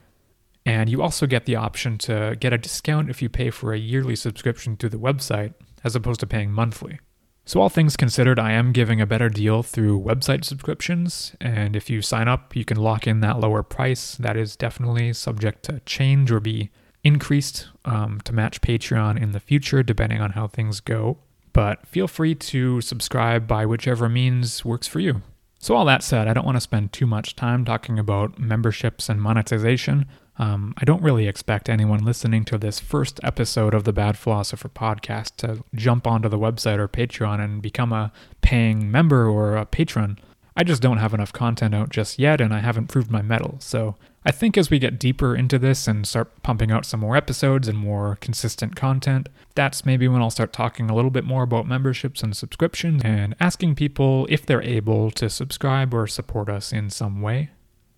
And 0.66 0.90
you 0.90 1.02
also 1.02 1.28
get 1.28 1.46
the 1.46 1.58
option 1.58 1.98
to 1.98 2.38
get 2.40 2.54
a 2.54 2.58
discount 2.58 3.10
if 3.10 3.22
you 3.22 3.28
pay 3.28 3.50
for 3.50 3.74
a 3.74 3.78
yearly 3.78 4.16
subscription 4.16 4.78
through 4.78 4.92
the 4.92 4.98
website, 4.98 5.54
as 5.84 5.98
opposed 5.98 6.22
to 6.22 6.28
paying 6.28 6.54
monthly. 6.54 7.02
So, 7.51 7.60
all 7.60 7.67
things 7.67 7.98
considered, 7.98 8.39
I 8.39 8.53
am 8.53 8.72
giving 8.72 9.01
a 9.01 9.05
better 9.05 9.27
deal 9.27 9.62
through 9.62 10.00
website 10.00 10.46
subscriptions. 10.46 11.36
And 11.41 11.75
if 11.75 11.89
you 11.89 12.01
sign 12.01 12.29
up, 12.29 12.55
you 12.55 12.63
can 12.63 12.77
lock 12.77 13.05
in 13.05 13.20
that 13.20 13.41
lower 13.41 13.62
price. 13.62 14.15
That 14.15 14.38
is 14.38 14.55
definitely 14.55 15.12
subject 15.12 15.63
to 15.63 15.81
change 15.81 16.31
or 16.31 16.39
be 16.39 16.70
increased 17.03 17.67
um, 17.84 18.22
to 18.24 18.31
match 18.31 18.62
Patreon 18.62 19.22
in 19.22 19.34
the 19.34 19.41
future, 19.41 19.84
depending 19.84 20.22
on 20.22 20.31
how 20.31 20.48
things 20.48 20.79
go. 20.79 21.17
But 21.51 21.86
feel 21.86 22.08
free 22.08 22.36
to 22.36 22.79
subscribe 22.79 23.48
by 23.48 23.65
whichever 23.65 24.08
means 24.08 24.63
works 24.63 24.88
for 24.88 25.01
you. 25.01 25.22
So, 25.60 25.75
all 25.75 25.84
that 25.84 26.03
said, 26.03 26.29
I 26.29 26.34
don't 26.34 26.46
want 26.46 26.55
to 26.55 26.62
spend 26.62 26.93
too 26.93 27.05
much 27.05 27.36
time 27.36 27.65
talking 27.65 28.00
about 28.00 28.39
memberships 28.39 29.10
and 29.10 29.22
monetization. 29.22 30.05
Um, 30.41 30.74
I 30.75 30.86
don't 30.86 31.03
really 31.03 31.27
expect 31.27 31.69
anyone 31.69 32.03
listening 32.03 32.45
to 32.45 32.57
this 32.57 32.79
first 32.79 33.19
episode 33.21 33.75
of 33.75 33.83
the 33.83 33.93
Bad 33.93 34.17
Philosopher 34.17 34.69
podcast 34.69 35.36
to 35.38 35.63
jump 35.75 36.07
onto 36.07 36.29
the 36.29 36.39
website 36.39 36.79
or 36.79 36.88
Patreon 36.88 37.39
and 37.39 37.62
become 37.62 37.93
a 37.93 38.12
paying 38.41 38.89
member 38.89 39.29
or 39.29 39.55
a 39.55 39.67
patron. 39.67 40.17
I 40.57 40.63
just 40.63 40.81
don't 40.81 40.98
have 40.98 41.13
enough 41.13 41.31
content 41.31 41.75
out 41.75 41.89
just 41.91 42.17
yet, 42.17 42.41
and 42.41 42.55
I 42.55 42.57
haven't 42.57 42.88
proved 42.88 43.12
my 43.12 43.21
mettle. 43.21 43.57
So 43.60 43.98
I 44.25 44.31
think 44.31 44.57
as 44.57 44.71
we 44.71 44.79
get 44.79 45.00
deeper 45.00 45.36
into 45.36 45.60
this 45.60 45.88
and 45.88 46.07
start 46.07 46.41
pumping 46.41 46.71
out 46.71 46.88
some 46.88 47.01
more 47.01 47.15
episodes 47.15 47.67
and 47.67 47.77
more 47.77 48.17
consistent 48.19 48.75
content, 48.75 49.29
that's 49.53 49.86
maybe 49.86 50.07
when 50.07 50.24
I'll 50.24 50.31
start 50.31 50.53
talking 50.53 50.89
a 50.89 50.95
little 50.95 51.12
bit 51.12 51.24
more 51.24 51.43
about 51.43 51.67
memberships 51.67 52.24
and 52.24 52.36
subscriptions 52.36 53.03
and 53.05 53.36
asking 53.39 53.75
people 53.75 54.25
if 54.27 54.48
they're 54.48 54.63
able 54.63 55.12
to 55.12 55.29
subscribe 55.29 55.93
or 55.93 56.07
support 56.07 56.50
us 56.50 56.74
in 56.74 56.89
some 56.89 57.21
way. 57.21 57.51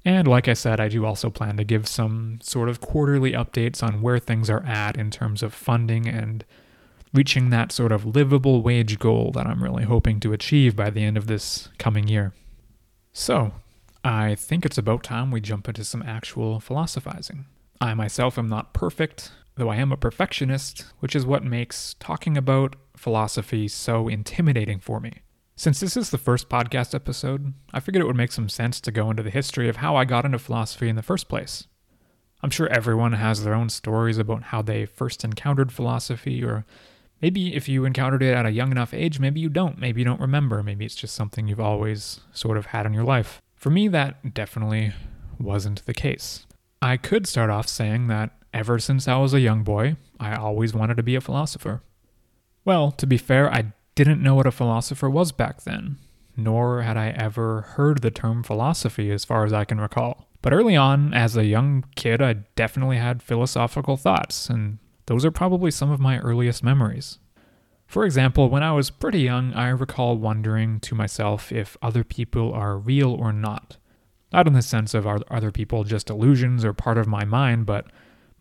And 0.06 0.28
like 0.28 0.48
I 0.48 0.54
said, 0.54 0.80
I 0.80 0.90
do 0.90 1.06
also 1.06 1.30
plan 1.30 1.58
to 1.58 1.64
give 1.64 1.88
some 1.88 2.40
sort 2.42 2.68
of 2.68 2.82
quarterly 2.82 3.32
updates 3.32 3.82
on 3.82 4.02
where 4.02 4.20
things 4.20 4.50
are 4.50 4.64
at 4.66 4.98
in 4.98 5.10
terms 5.12 5.42
of 5.42 5.54
funding 5.54 6.08
and 6.08 6.44
reaching 7.14 7.50
that 7.50 7.72
sort 7.72 7.92
of 7.92 8.06
livable 8.06 8.62
wage 8.62 9.00
goal 9.00 9.32
that 9.32 9.48
I'm 9.48 9.64
really 9.64 9.86
hoping 9.86 10.20
to 10.22 10.34
achieve 10.34 10.76
by 10.76 10.90
the 10.90 11.04
end 11.04 11.16
of 11.16 11.28
this 11.28 11.70
coming 11.78 12.08
year. 12.08 12.34
So, 13.14 13.54
I 14.04 14.36
think 14.36 14.66
it's 14.66 14.78
about 14.78 15.04
time 15.04 15.32
we 15.32 15.40
jump 15.40 15.70
into 15.70 15.84
some 15.84 16.02
actual 16.02 16.60
philosophizing. 16.60 17.46
I 17.80 17.94
myself 17.94 18.38
am 18.38 18.50
not 18.50 18.74
perfect, 18.74 19.32
though 19.56 19.70
I 19.70 19.78
am 19.78 19.92
a 19.92 19.98
perfectionist, 19.98 20.86
which 21.00 21.16
is 21.16 21.26
what 21.26 21.44
makes 21.44 21.96
talking 22.00 22.36
about 22.36 22.76
philosophy 22.98 23.68
so 23.68 24.08
intimidating 24.08 24.80
for 24.80 25.00
me. 25.00 25.22
Since 25.56 25.80
this 25.80 25.96
is 25.96 26.10
the 26.10 26.18
first 26.18 26.50
podcast 26.50 26.96
episode, 26.96 27.54
I 27.72 27.80
figured 27.80 28.02
it 28.02 28.08
would 28.08 28.16
make 28.16 28.32
some 28.32 28.50
sense 28.50 28.82
to 28.82 28.92
go 28.92 29.12
into 29.12 29.22
the 29.22 29.30
history 29.30 29.70
of 29.70 29.78
how 29.78 29.96
I 29.96 30.04
got 30.04 30.26
into 30.26 30.40
philosophy 30.40 30.90
in 30.90 30.96
the 30.96 31.04
first 31.04 31.30
place. 31.30 31.68
I'm 32.42 32.50
sure 32.50 32.68
everyone 32.70 33.14
has 33.14 33.44
their 33.44 33.54
own 33.54 33.70
stories 33.70 34.18
about 34.18 34.44
how 34.46 34.64
they 34.64 34.86
first 34.86 35.24
encountered 35.24 35.72
philosophy, 35.72 36.44
or 36.44 36.66
maybe 37.22 37.56
if 37.56 37.70
you 37.70 37.86
encountered 37.86 38.24
it 38.24 38.34
at 38.34 38.48
a 38.48 38.52
young 38.52 38.72
enough 38.72 38.96
age, 38.96 39.20
maybe 39.20 39.40
you 39.40 39.48
don't. 39.48 39.78
Maybe 39.78 40.02
you 40.02 40.06
don't 40.06 40.20
remember. 40.20 40.64
Maybe 40.64 40.86
it's 40.86 40.96
just 40.96 41.16
something 41.16 41.48
you've 41.48 41.60
always 41.60 42.20
sort 42.34 42.58
of 42.58 42.68
had 42.68 42.88
in 42.88 42.94
your 42.94 43.06
life. 43.06 43.40
For 43.56 43.70
me, 43.70 43.88
that 43.90 44.34
definitely 44.34 44.92
wasn't 45.40 45.86
the 45.86 45.94
case. 45.94 46.48
I 46.82 46.98
could 46.98 47.28
start 47.28 47.52
off 47.52 47.68
saying 47.68 48.08
that 48.08 48.32
ever 48.54 48.80
since 48.80 49.08
I 49.08 49.18
was 49.18 49.36
a 49.36 49.40
young 49.40 49.64
boy, 49.64 49.98
I 50.20 50.36
always 50.36 50.74
wanted 50.74 50.98
to 50.98 51.04
be 51.04 51.16
a 51.16 51.22
philosopher. 51.22 51.84
Well, 52.66 52.92
to 52.94 53.06
be 53.06 53.18
fair, 53.18 53.54
I 53.54 53.72
didn't 53.96 54.22
know 54.22 54.36
what 54.36 54.48
a 54.48 54.52
philosopher 54.52 55.10
was 55.10 55.32
back 55.32 55.64
then, 55.64 55.98
nor 56.36 56.82
had 56.82 56.98
I 56.98 57.10
ever 57.10 57.62
heard 57.62 58.02
the 58.02 58.12
term 58.12 58.44
philosophy 58.44 59.12
as 59.12 59.26
far 59.26 59.46
as 59.46 59.54
I 59.54 59.66
can 59.66 59.80
recall. 59.80 60.28
But 60.42 60.54
early 60.54 60.76
on, 60.76 61.14
as 61.14 61.38
a 61.38 61.46
young 61.46 61.86
kid, 61.96 62.22
I 62.22 62.34
definitely 62.56 62.98
had 62.98 63.24
philosophical 63.24 63.96
thoughts, 63.96 64.50
and 64.50 64.80
those 65.06 65.24
are 65.24 65.32
probably 65.32 65.72
some 65.72 65.92
of 65.92 66.00
my 66.00 66.20
earliest 66.20 66.64
memories. 66.64 67.20
For 67.88 68.06
example, 68.06 68.50
when 68.50 68.64
I 68.64 68.72
was 68.72 68.90
pretty 68.90 69.20
young, 69.20 69.54
I 69.54 69.70
recall 69.70 70.18
wondering 70.18 70.80
to 70.82 70.96
myself 70.96 71.52
if 71.52 71.78
other 71.82 72.04
people 72.04 72.52
are 72.52 72.78
real 72.78 73.14
or 73.14 73.32
not. 73.32 73.78
Not 74.32 74.48
in 74.48 74.54
the 74.54 74.64
sense 74.64 74.94
of 74.94 75.06
are 75.06 75.20
other 75.30 75.52
people 75.52 75.84
just 75.84 76.10
illusions 76.10 76.66
or 76.66 76.74
part 76.74 76.98
of 76.98 77.08
my 77.08 77.24
mind, 77.24 77.68
but 77.68 77.86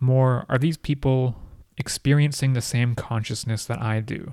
more 0.01 0.47
are 0.49 0.59
these 0.59 0.79
people 0.79 1.37
experiencing 1.77 2.55
the 2.55 2.63
same 2.63 2.95
consciousness 2.95 3.67
that 3.67 3.81
I 3.83 4.01
do? 4.01 4.33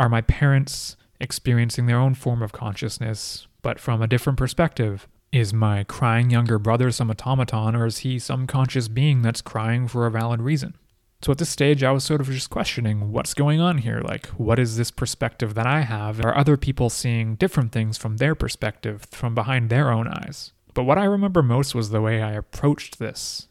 Are 0.00 0.08
my 0.08 0.22
parents 0.22 0.96
experiencing 1.20 1.84
their 1.84 1.98
own 1.98 2.14
form 2.14 2.42
of 2.42 2.52
consciousness, 2.52 3.46
but 3.60 3.78
from 3.78 4.00
a 4.00 4.06
different 4.06 4.38
perspective? 4.38 5.06
Is 5.30 5.52
my 5.52 5.84
crying 5.84 6.30
younger 6.30 6.58
brother 6.58 6.90
some 6.90 7.10
automaton, 7.10 7.76
or 7.76 7.84
is 7.84 7.98
he 7.98 8.18
some 8.18 8.46
conscious 8.46 8.88
being 8.88 9.20
that's 9.20 9.42
crying 9.42 9.86
for 9.88 10.06
a 10.06 10.10
valid 10.10 10.40
reason? 10.40 10.72
So 11.20 11.32
at 11.32 11.36
this 11.36 11.50
stage, 11.50 11.84
I 11.84 11.90
was 11.90 12.02
sort 12.02 12.22
of 12.22 12.28
just 12.28 12.48
questioning 12.48 13.12
what's 13.12 13.34
going 13.34 13.60
on 13.60 13.76
here. 13.76 14.00
Like, 14.00 14.28
what 14.28 14.58
is 14.58 14.78
this 14.78 14.90
perspective 14.90 15.52
that 15.52 15.66
I 15.66 15.82
have? 15.82 16.24
Are 16.24 16.34
other 16.34 16.56
people 16.56 16.88
seeing 16.88 17.34
different 17.34 17.70
things 17.70 17.98
from 17.98 18.16
their 18.16 18.34
perspective, 18.34 19.04
from 19.10 19.34
behind 19.34 19.68
their 19.68 19.90
own 19.90 20.08
eyes? 20.08 20.54
But 20.72 20.84
what 20.84 20.96
I 20.96 21.04
remember 21.04 21.42
most 21.42 21.74
was 21.74 21.90
the 21.90 22.00
way 22.00 22.22
I 22.22 22.32
approached 22.32 22.98
this. 22.98 23.48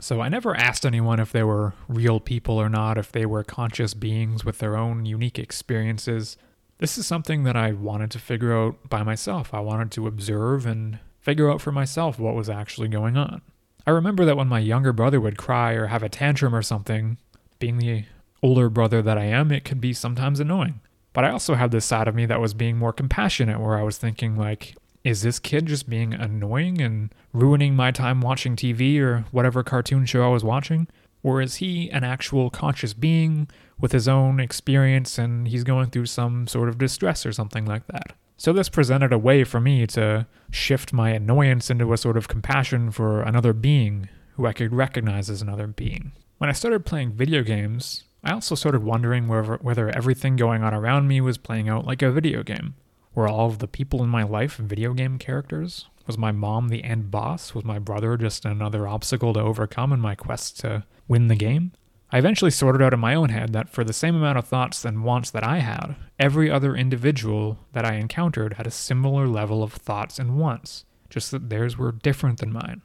So 0.00 0.20
I 0.20 0.28
never 0.28 0.54
asked 0.54 0.84
anyone 0.84 1.20
if 1.20 1.32
they 1.32 1.42
were 1.42 1.72
real 1.88 2.20
people 2.20 2.60
or 2.60 2.68
not, 2.68 2.98
if 2.98 3.10
they 3.12 3.24
were 3.24 3.42
conscious 3.42 3.94
beings 3.94 4.44
with 4.44 4.58
their 4.58 4.76
own 4.76 5.06
unique 5.06 5.38
experiences. 5.38 6.36
This 6.78 6.98
is 6.98 7.06
something 7.06 7.44
that 7.44 7.56
I 7.56 7.72
wanted 7.72 8.10
to 8.10 8.18
figure 8.18 8.54
out 8.56 8.90
by 8.90 9.02
myself. 9.02 9.54
I 9.54 9.60
wanted 9.60 9.90
to 9.92 10.06
observe 10.06 10.66
and 10.66 10.98
figure 11.20 11.50
out 11.50 11.62
for 11.62 11.72
myself 11.72 12.18
what 12.18 12.34
was 12.34 12.50
actually 12.50 12.88
going 12.88 13.16
on. 13.16 13.40
I 13.86 13.92
remember 13.92 14.24
that 14.26 14.36
when 14.36 14.48
my 14.48 14.58
younger 14.58 14.92
brother 14.92 15.20
would 15.20 15.38
cry 15.38 15.72
or 15.72 15.86
have 15.86 16.02
a 16.02 16.08
tantrum 16.08 16.54
or 16.54 16.62
something, 16.62 17.16
being 17.58 17.78
the 17.78 18.04
older 18.42 18.68
brother 18.68 19.00
that 19.00 19.16
I 19.16 19.24
am, 19.24 19.50
it 19.50 19.64
could 19.64 19.80
be 19.80 19.94
sometimes 19.94 20.40
annoying. 20.40 20.80
But 21.14 21.24
I 21.24 21.30
also 21.30 21.54
had 21.54 21.70
this 21.70 21.86
side 21.86 22.08
of 22.08 22.14
me 22.14 22.26
that 22.26 22.40
was 22.40 22.52
being 22.52 22.76
more 22.76 22.92
compassionate, 22.92 23.60
where 23.60 23.78
I 23.78 23.82
was 23.82 23.96
thinking, 23.96 24.36
like, 24.36 24.76
is 25.06 25.22
this 25.22 25.38
kid 25.38 25.66
just 25.66 25.88
being 25.88 26.12
annoying 26.12 26.80
and 26.80 27.14
ruining 27.32 27.76
my 27.76 27.92
time 27.92 28.20
watching 28.20 28.56
TV 28.56 28.98
or 28.98 29.24
whatever 29.30 29.62
cartoon 29.62 30.04
show 30.04 30.24
I 30.24 30.28
was 30.28 30.42
watching? 30.42 30.88
Or 31.22 31.40
is 31.40 31.56
he 31.56 31.88
an 31.90 32.02
actual 32.02 32.50
conscious 32.50 32.92
being 32.92 33.48
with 33.80 33.92
his 33.92 34.08
own 34.08 34.40
experience 34.40 35.16
and 35.16 35.46
he's 35.46 35.62
going 35.62 35.90
through 35.90 36.06
some 36.06 36.48
sort 36.48 36.68
of 36.68 36.78
distress 36.78 37.24
or 37.24 37.32
something 37.32 37.64
like 37.64 37.86
that? 37.86 38.16
So 38.36 38.52
this 38.52 38.68
presented 38.68 39.12
a 39.12 39.18
way 39.18 39.44
for 39.44 39.60
me 39.60 39.86
to 39.88 40.26
shift 40.50 40.92
my 40.92 41.10
annoyance 41.10 41.70
into 41.70 41.92
a 41.92 41.96
sort 41.96 42.16
of 42.16 42.26
compassion 42.26 42.90
for 42.90 43.22
another 43.22 43.52
being 43.52 44.08
who 44.34 44.44
I 44.44 44.52
could 44.52 44.72
recognize 44.72 45.30
as 45.30 45.40
another 45.40 45.68
being. 45.68 46.12
When 46.38 46.50
I 46.50 46.52
started 46.52 46.84
playing 46.84 47.12
video 47.12 47.44
games, 47.44 48.04
I 48.24 48.32
also 48.32 48.56
started 48.56 48.82
wondering 48.82 49.28
whether, 49.28 49.54
whether 49.62 49.88
everything 49.88 50.34
going 50.34 50.64
on 50.64 50.74
around 50.74 51.06
me 51.06 51.20
was 51.20 51.38
playing 51.38 51.68
out 51.68 51.86
like 51.86 52.02
a 52.02 52.10
video 52.10 52.42
game. 52.42 52.74
Were 53.16 53.26
all 53.26 53.46
of 53.46 53.60
the 53.60 53.66
people 53.66 54.04
in 54.04 54.10
my 54.10 54.24
life 54.24 54.56
video 54.56 54.92
game 54.92 55.16
characters? 55.16 55.86
Was 56.06 56.18
my 56.18 56.32
mom 56.32 56.68
the 56.68 56.84
end 56.84 57.10
boss? 57.10 57.54
Was 57.54 57.64
my 57.64 57.78
brother 57.78 58.18
just 58.18 58.44
another 58.44 58.86
obstacle 58.86 59.32
to 59.32 59.40
overcome 59.40 59.90
in 59.94 60.00
my 60.00 60.14
quest 60.14 60.60
to 60.60 60.84
win 61.08 61.28
the 61.28 61.34
game? 61.34 61.72
I 62.12 62.18
eventually 62.18 62.50
sorted 62.50 62.82
out 62.82 62.92
in 62.92 63.00
my 63.00 63.14
own 63.14 63.30
head 63.30 63.54
that 63.54 63.70
for 63.70 63.84
the 63.84 63.94
same 63.94 64.14
amount 64.14 64.36
of 64.36 64.46
thoughts 64.46 64.84
and 64.84 65.02
wants 65.02 65.30
that 65.30 65.42
I 65.42 65.60
had, 65.60 65.96
every 66.18 66.50
other 66.50 66.76
individual 66.76 67.58
that 67.72 67.86
I 67.86 67.94
encountered 67.94 68.52
had 68.52 68.66
a 68.66 68.70
similar 68.70 69.26
level 69.26 69.62
of 69.62 69.72
thoughts 69.72 70.18
and 70.18 70.36
wants, 70.36 70.84
just 71.08 71.30
that 71.30 71.48
theirs 71.48 71.78
were 71.78 71.92
different 71.92 72.40
than 72.40 72.52
mine. 72.52 72.82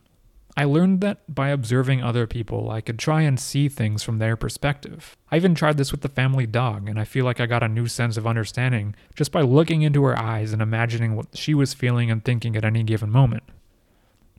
I 0.58 0.66
learned 0.66 1.02
that 1.02 1.34
by 1.34 1.50
observing 1.50 2.04
other 2.04 2.28
people, 2.28 2.70
I 2.70 2.82
could 2.82 3.00
try 3.00 3.22
and 3.22 3.40
see 3.40 3.70
things 3.70 4.04
from 4.04 4.18
their 4.18 4.36
perspective. 4.36 5.16
I 5.32 5.38
even 5.38 5.56
tried 5.56 5.78
this 5.78 5.92
with 5.92 6.02
the 6.02 6.10
family 6.10 6.46
dog, 6.46 6.90
and 6.90 7.00
I 7.00 7.06
feel 7.06 7.24
like 7.26 7.40
I 7.40 7.46
got 7.46 7.64
a 7.64 7.70
new 7.70 7.88
sense 7.88 8.18
of 8.18 8.28
understanding 8.28 8.96
just 9.16 9.32
by 9.32 9.42
looking 9.42 9.82
into 9.82 10.04
her 10.04 10.20
eyes 10.20 10.52
and 10.52 10.62
imagining 10.62 11.16
what 11.16 11.38
she 11.38 11.54
was 11.54 11.74
feeling 11.74 12.12
and 12.12 12.24
thinking 12.24 12.56
at 12.56 12.66
any 12.66 12.84
given 12.84 13.10
moment. 13.10 13.44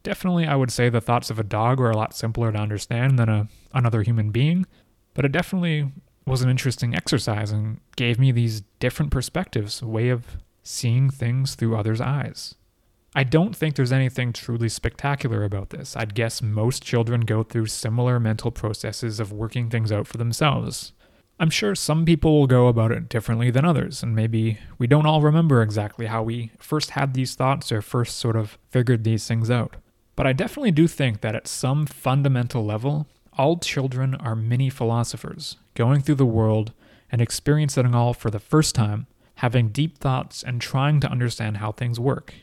Definitely, 0.02 0.46
I 0.46 0.56
would 0.56 0.70
say 0.70 0.88
the 0.88 1.00
thoughts 1.00 1.30
of 1.30 1.38
a 1.38 1.44
dog 1.44 1.78
were 1.78 1.90
a 1.90 1.96
lot 1.96 2.14
simpler 2.14 2.52
to 2.52 2.58
understand 2.58 3.18
than 3.18 3.28
a, 3.28 3.48
another 3.72 4.02
human 4.02 4.30
being, 4.30 4.66
but 5.14 5.24
it 5.24 5.32
definitely 5.32 5.92
was 6.26 6.42
an 6.42 6.50
interesting 6.50 6.94
exercise 6.94 7.50
and 7.50 7.80
gave 7.96 8.18
me 8.18 8.32
these 8.32 8.62
different 8.80 9.10
perspectives, 9.10 9.80
a 9.80 9.86
way 9.86 10.08
of 10.08 10.38
seeing 10.62 11.08
things 11.10 11.54
through 11.54 11.76
others' 11.76 12.00
eyes. 12.00 12.54
I 13.14 13.24
don't 13.24 13.54
think 13.54 13.74
there's 13.74 13.92
anything 13.92 14.32
truly 14.32 14.70
spectacular 14.70 15.44
about 15.44 15.68
this. 15.68 15.94
I'd 15.96 16.14
guess 16.14 16.40
most 16.40 16.82
children 16.82 17.22
go 17.22 17.42
through 17.42 17.66
similar 17.66 18.18
mental 18.18 18.50
processes 18.50 19.20
of 19.20 19.30
working 19.32 19.68
things 19.68 19.92
out 19.92 20.06
for 20.06 20.16
themselves. 20.16 20.92
I'm 21.38 21.50
sure 21.50 21.74
some 21.74 22.06
people 22.06 22.38
will 22.38 22.46
go 22.46 22.68
about 22.68 22.90
it 22.90 23.10
differently 23.10 23.50
than 23.50 23.66
others, 23.66 24.02
and 24.02 24.16
maybe 24.16 24.58
we 24.78 24.86
don't 24.86 25.04
all 25.04 25.20
remember 25.20 25.60
exactly 25.60 26.06
how 26.06 26.22
we 26.22 26.52
first 26.58 26.90
had 26.90 27.12
these 27.12 27.34
thoughts 27.34 27.70
or 27.70 27.82
first 27.82 28.16
sort 28.16 28.36
of 28.36 28.56
figured 28.70 29.04
these 29.04 29.26
things 29.26 29.50
out. 29.50 29.76
But 30.16 30.26
I 30.26 30.32
definitely 30.32 30.70
do 30.70 30.86
think 30.86 31.20
that 31.20 31.34
at 31.34 31.48
some 31.48 31.84
fundamental 31.84 32.64
level, 32.64 33.06
all 33.36 33.58
children 33.58 34.14
are 34.14 34.36
mini 34.36 34.70
philosophers, 34.70 35.56
going 35.74 36.00
through 36.00 36.14
the 36.14 36.24
world 36.24 36.72
and 37.10 37.20
experiencing 37.20 37.86
it 37.86 37.94
all 37.94 38.14
for 38.14 38.30
the 38.30 38.38
first 38.38 38.74
time, 38.74 39.06
having 39.36 39.68
deep 39.68 39.98
thoughts 39.98 40.42
and 40.42 40.60
trying 40.62 41.00
to 41.00 41.10
understand 41.10 41.58
how 41.58 41.72
things 41.72 42.00
work. 42.00 42.34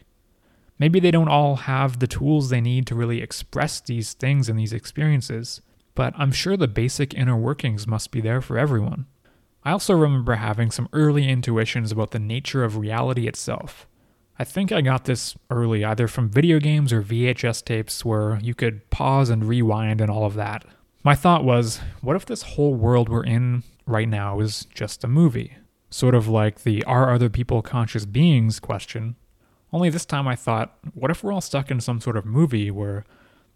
Maybe 0.79 1.01
they 1.01 1.11
don't 1.11 1.27
all 1.27 1.57
have 1.57 1.99
the 1.99 2.07
tools 2.07 2.49
they 2.49 2.61
need 2.61 2.87
to 2.87 2.95
really 2.95 3.21
express 3.21 3.81
these 3.81 4.13
things 4.13 4.47
and 4.47 4.57
these 4.57 4.73
experiences, 4.73 5.61
but 5.93 6.13
I'm 6.17 6.31
sure 6.31 6.55
the 6.55 6.67
basic 6.69 7.13
inner 7.13 7.35
workings 7.35 7.85
must 7.85 8.11
be 8.11 8.21
there 8.21 8.41
for 8.41 8.57
everyone. 8.57 9.05
I 9.63 9.71
also 9.71 9.93
remember 9.93 10.35
having 10.35 10.71
some 10.71 10.87
early 10.93 11.27
intuitions 11.27 11.91
about 11.91 12.11
the 12.11 12.19
nature 12.19 12.63
of 12.63 12.77
reality 12.77 13.27
itself. 13.27 13.85
I 14.41 14.45
think 14.45 14.71
I 14.71 14.79
got 14.79 15.03
this 15.03 15.35
early, 15.49 15.83
either 15.83 16.07
from 16.07 16.29
video 16.29 16.59
games 16.59 16.93
or 16.93 17.01
VHS 17.01 17.65
tapes 17.65 18.05
where 18.05 18.39
you 18.41 18.55
could 18.55 18.89
pause 18.89 19.29
and 19.29 19.43
rewind 19.43 19.99
and 19.99 20.09
all 20.09 20.25
of 20.25 20.35
that. 20.35 20.63
My 21.03 21.13
thought 21.13 21.43
was, 21.43 21.81
what 21.99 22.15
if 22.15 22.25
this 22.25 22.43
whole 22.43 22.73
world 22.73 23.09
we're 23.09 23.25
in 23.25 23.63
right 23.85 24.07
now 24.07 24.39
is 24.39 24.65
just 24.73 25.03
a 25.03 25.09
movie? 25.09 25.57
Sort 25.89 26.15
of 26.15 26.29
like 26.29 26.63
the 26.63 26.85
are 26.85 27.13
other 27.13 27.29
people 27.29 27.61
conscious 27.61 28.05
beings 28.05 28.61
question, 28.61 29.17
only 29.71 29.89
this 29.89 30.05
time 30.05 30.27
I 30.27 30.35
thought, 30.35 30.77
what 30.93 31.11
if 31.11 31.23
we're 31.23 31.31
all 31.31 31.41
stuck 31.41 31.69
in 31.69 31.79
some 31.79 32.01
sort 32.01 32.17
of 32.17 32.25
movie 32.25 32.71
where 32.71 33.05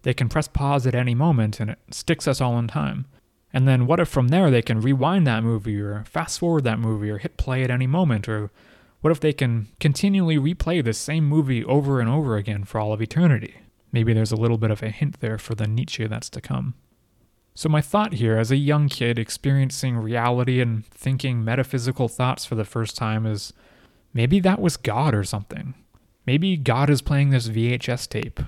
they 0.02 0.14
can 0.14 0.28
press 0.28 0.48
pause 0.48 0.86
at 0.86 0.94
any 0.94 1.14
moment 1.14 1.60
and 1.60 1.70
it 1.70 1.78
sticks 1.90 2.28
us 2.28 2.40
all 2.40 2.58
in 2.58 2.68
time? 2.68 3.06
And 3.52 3.68
then 3.68 3.86
what 3.86 4.00
if 4.00 4.08
from 4.08 4.28
there 4.28 4.50
they 4.50 4.62
can 4.62 4.80
rewind 4.80 5.26
that 5.26 5.44
movie 5.44 5.80
or 5.80 6.04
fast 6.04 6.38
forward 6.40 6.64
that 6.64 6.78
movie 6.78 7.10
or 7.10 7.18
hit 7.18 7.36
play 7.36 7.62
at 7.62 7.70
any 7.70 7.86
moment 7.86 8.28
or 8.28 8.50
What 9.04 9.10
if 9.10 9.20
they 9.20 9.34
can 9.34 9.68
continually 9.80 10.38
replay 10.38 10.82
the 10.82 10.94
same 10.94 11.26
movie 11.26 11.62
over 11.62 12.00
and 12.00 12.08
over 12.08 12.36
again 12.36 12.64
for 12.64 12.80
all 12.80 12.94
of 12.94 13.02
eternity? 13.02 13.54
Maybe 13.92 14.14
there's 14.14 14.32
a 14.32 14.36
little 14.36 14.56
bit 14.56 14.70
of 14.70 14.82
a 14.82 14.88
hint 14.88 15.20
there 15.20 15.36
for 15.36 15.54
the 15.54 15.66
Nietzsche 15.66 16.06
that's 16.06 16.30
to 16.30 16.40
come. 16.40 16.72
So, 17.54 17.68
my 17.68 17.82
thought 17.82 18.14
here, 18.14 18.38
as 18.38 18.50
a 18.50 18.56
young 18.56 18.88
kid 18.88 19.18
experiencing 19.18 19.98
reality 19.98 20.58
and 20.58 20.86
thinking 20.86 21.44
metaphysical 21.44 22.08
thoughts 22.08 22.46
for 22.46 22.54
the 22.54 22.64
first 22.64 22.96
time, 22.96 23.26
is 23.26 23.52
maybe 24.14 24.40
that 24.40 24.58
was 24.58 24.78
God 24.78 25.14
or 25.14 25.22
something. 25.22 25.74
Maybe 26.26 26.56
God 26.56 26.88
is 26.88 27.02
playing 27.02 27.30
this 27.30 27.48
VHS 27.48 28.08
tape. 28.08 28.40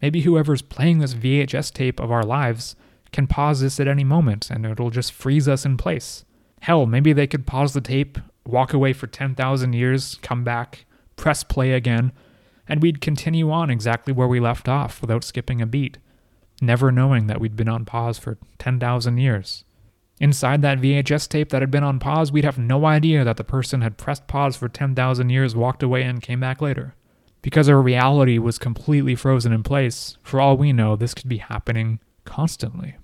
Maybe 0.00 0.20
whoever's 0.20 0.62
playing 0.62 0.98
this 0.98 1.14
VHS 1.14 1.72
tape 1.72 1.98
of 1.98 2.12
our 2.12 2.22
lives 2.22 2.76
can 3.12 3.26
pause 3.26 3.60
this 3.60 3.80
at 3.80 3.88
any 3.88 4.04
moment 4.04 4.50
and 4.50 4.66
it'll 4.66 4.90
just 4.90 5.12
freeze 5.12 5.48
us 5.48 5.64
in 5.64 5.76
place. 5.76 6.24
Hell, 6.60 6.86
maybe 6.86 7.12
they 7.12 7.26
could 7.26 7.46
pause 7.46 7.74
the 7.74 7.80
tape, 7.80 8.18
walk 8.46 8.72
away 8.72 8.92
for 8.92 9.06
10,000 9.06 9.72
years, 9.72 10.18
come 10.22 10.44
back, 10.44 10.84
press 11.16 11.44
play 11.44 11.72
again, 11.72 12.12
and 12.68 12.80
we'd 12.80 13.00
continue 13.00 13.50
on 13.50 13.70
exactly 13.70 14.12
where 14.12 14.28
we 14.28 14.40
left 14.40 14.68
off 14.68 15.00
without 15.00 15.24
skipping 15.24 15.60
a 15.60 15.66
beat, 15.66 15.98
never 16.60 16.90
knowing 16.90 17.26
that 17.26 17.40
we'd 17.40 17.56
been 17.56 17.68
on 17.68 17.84
pause 17.84 18.18
for 18.18 18.38
10,000 18.58 19.18
years. 19.18 19.64
Inside 20.20 20.62
that 20.62 20.80
VHS 20.80 21.28
tape 21.28 21.50
that 21.50 21.62
had 21.62 21.70
been 21.70 21.82
on 21.84 21.98
pause, 21.98 22.30
we'd 22.30 22.44
have 22.44 22.58
no 22.58 22.86
idea 22.86 23.24
that 23.24 23.36
the 23.36 23.44
person 23.44 23.80
had 23.80 23.98
pressed 23.98 24.26
pause 24.28 24.56
for 24.56 24.68
10,000 24.68 25.30
years, 25.30 25.56
walked 25.56 25.82
away, 25.82 26.02
and 26.02 26.22
came 26.22 26.40
back 26.40 26.62
later. 26.62 26.94
Because 27.44 27.68
our 27.68 27.82
reality 27.82 28.38
was 28.38 28.58
completely 28.58 29.14
frozen 29.14 29.52
in 29.52 29.62
place, 29.62 30.16
for 30.22 30.40
all 30.40 30.56
we 30.56 30.72
know, 30.72 30.96
this 30.96 31.12
could 31.12 31.28
be 31.28 31.36
happening 31.36 32.00
constantly. 32.24 32.96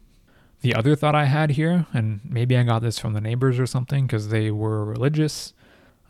The 0.63 0.75
other 0.75 0.97
thought 0.97 1.15
I 1.15 1.27
had 1.27 1.51
here, 1.51 1.87
and 1.93 2.21
maybe 2.25 2.57
I 2.57 2.63
got 2.63 2.81
this 2.81 2.99
from 2.99 3.13
the 3.13 3.21
neighbors 3.21 3.61
or 3.61 3.67
something 3.67 4.07
because 4.07 4.31
they 4.31 4.51
were 4.51 4.83
religious, 4.83 5.53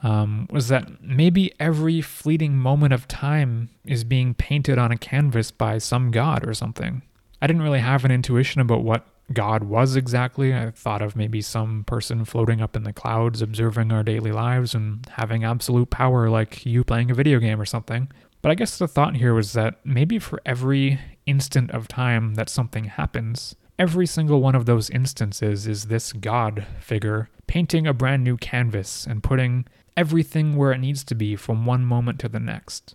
um, 0.04 0.46
was 0.48 0.68
that 0.68 1.02
maybe 1.02 1.52
every 1.58 2.00
fleeting 2.00 2.56
moment 2.56 2.92
of 2.92 3.08
time 3.08 3.68
is 3.84 4.04
being 4.04 4.34
painted 4.34 4.78
on 4.78 4.92
a 4.92 4.96
canvas 4.96 5.50
by 5.50 5.78
some 5.78 6.12
god 6.12 6.46
or 6.46 6.54
something. 6.54 7.02
I 7.42 7.48
didn't 7.48 7.62
really 7.62 7.80
have 7.80 8.04
an 8.04 8.12
intuition 8.12 8.60
about 8.60 8.84
what 8.84 9.08
God 9.32 9.64
was 9.64 9.96
exactly. 9.96 10.54
I 10.54 10.70
thought 10.70 11.02
of 11.02 11.14
maybe 11.14 11.40
some 11.40 11.84
person 11.84 12.24
floating 12.24 12.60
up 12.60 12.74
in 12.74 12.82
the 12.82 12.92
clouds, 12.92 13.42
observing 13.42 13.92
our 13.92 14.02
daily 14.02 14.32
lives 14.32 14.74
and 14.74 15.06
having 15.12 15.44
absolute 15.44 15.90
power, 15.90 16.28
like 16.28 16.66
you 16.66 16.82
playing 16.82 17.10
a 17.10 17.14
video 17.14 17.38
game 17.38 17.60
or 17.60 17.64
something. 17.64 18.10
But 18.42 18.50
I 18.50 18.54
guess 18.54 18.78
the 18.78 18.88
thought 18.88 19.16
here 19.16 19.34
was 19.34 19.52
that 19.52 19.84
maybe 19.84 20.18
for 20.18 20.40
every 20.44 20.98
instant 21.26 21.70
of 21.70 21.88
time 21.88 22.34
that 22.34 22.48
something 22.48 22.84
happens, 22.84 23.54
every 23.78 24.06
single 24.06 24.40
one 24.40 24.54
of 24.54 24.66
those 24.66 24.90
instances 24.90 25.66
is 25.66 25.86
this 25.86 26.12
God 26.12 26.66
figure 26.80 27.28
painting 27.46 27.86
a 27.86 27.94
brand 27.94 28.24
new 28.24 28.36
canvas 28.36 29.06
and 29.06 29.22
putting 29.22 29.66
everything 29.96 30.56
where 30.56 30.72
it 30.72 30.78
needs 30.78 31.04
to 31.04 31.14
be 31.14 31.36
from 31.36 31.66
one 31.66 31.84
moment 31.84 32.18
to 32.20 32.28
the 32.28 32.40
next. 32.40 32.94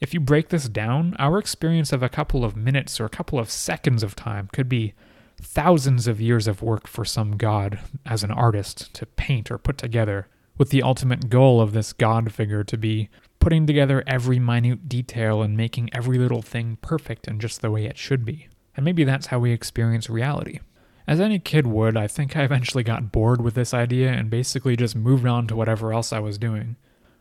If 0.00 0.12
you 0.12 0.20
break 0.20 0.48
this 0.48 0.68
down, 0.68 1.16
our 1.18 1.38
experience 1.38 1.92
of 1.92 2.02
a 2.02 2.08
couple 2.08 2.44
of 2.44 2.56
minutes 2.56 3.00
or 3.00 3.04
a 3.04 3.10
couple 3.10 3.38
of 3.38 3.50
seconds 3.50 4.02
of 4.02 4.14
time 4.14 4.48
could 4.52 4.68
be 4.68 4.94
thousands 5.40 6.06
of 6.06 6.20
years 6.20 6.46
of 6.46 6.62
work 6.62 6.86
for 6.86 7.04
some 7.04 7.36
god 7.36 7.80
as 8.04 8.22
an 8.22 8.30
artist 8.30 8.92
to 8.94 9.06
paint 9.06 9.50
or 9.50 9.58
put 9.58 9.78
together, 9.78 10.28
with 10.58 10.70
the 10.70 10.82
ultimate 10.82 11.28
goal 11.28 11.60
of 11.60 11.72
this 11.72 11.92
god 11.92 12.32
figure 12.32 12.64
to 12.64 12.76
be 12.76 13.08
putting 13.38 13.66
together 13.66 14.02
every 14.06 14.38
minute 14.38 14.88
detail 14.88 15.42
and 15.42 15.56
making 15.56 15.90
every 15.92 16.18
little 16.18 16.42
thing 16.42 16.78
perfect 16.80 17.28
and 17.28 17.40
just 17.40 17.60
the 17.60 17.70
way 17.70 17.84
it 17.84 17.98
should 17.98 18.24
be. 18.24 18.48
And 18.74 18.84
maybe 18.84 19.04
that's 19.04 19.26
how 19.26 19.38
we 19.38 19.52
experience 19.52 20.10
reality. 20.10 20.60
As 21.06 21.20
any 21.20 21.38
kid 21.38 21.66
would, 21.66 21.96
I 21.96 22.08
think 22.08 22.36
I 22.36 22.42
eventually 22.42 22.82
got 22.82 23.12
bored 23.12 23.40
with 23.40 23.54
this 23.54 23.72
idea 23.72 24.10
and 24.10 24.28
basically 24.28 24.76
just 24.76 24.96
moved 24.96 25.26
on 25.26 25.46
to 25.46 25.56
whatever 25.56 25.92
else 25.92 26.12
I 26.12 26.18
was 26.18 26.38
doing. 26.38 26.76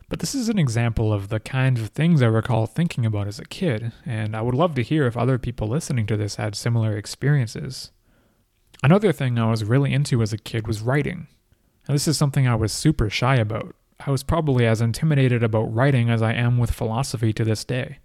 But 0.09 0.19
this 0.19 0.33
is 0.33 0.49
an 0.49 0.59
example 0.59 1.13
of 1.13 1.29
the 1.29 1.39
kinds 1.39 1.81
of 1.81 1.89
things 1.89 2.21
I 2.21 2.27
recall 2.27 2.65
thinking 2.65 3.05
about 3.05 3.27
as 3.27 3.39
a 3.39 3.45
kid, 3.45 3.91
and 4.05 4.35
I 4.35 4.41
would 4.41 4.55
love 4.55 4.75
to 4.75 4.83
hear 4.83 5.05
if 5.05 5.17
other 5.17 5.37
people 5.37 5.67
listening 5.67 6.05
to 6.07 6.17
this 6.17 6.35
had 6.35 6.55
similar 6.55 6.95
experiences. 6.97 7.91
Another 8.83 9.11
thing 9.11 9.37
I 9.37 9.49
was 9.49 9.63
really 9.63 9.93
into 9.93 10.21
as 10.21 10.33
a 10.33 10.37
kid 10.37 10.67
was 10.67 10.81
writing. 10.81 11.27
And 11.87 11.95
this 11.95 12.07
is 12.07 12.17
something 12.17 12.47
I 12.47 12.55
was 12.55 12.71
super 12.71 13.09
shy 13.09 13.35
about. 13.35 13.75
I 14.05 14.11
was 14.11 14.23
probably 14.23 14.65
as 14.65 14.81
intimidated 14.81 15.43
about 15.43 15.73
writing 15.73 16.09
as 16.09 16.21
I 16.21 16.33
am 16.33 16.57
with 16.57 16.71
philosophy 16.71 17.31
to 17.33 17.43
this 17.43 17.63
day. 17.63 17.99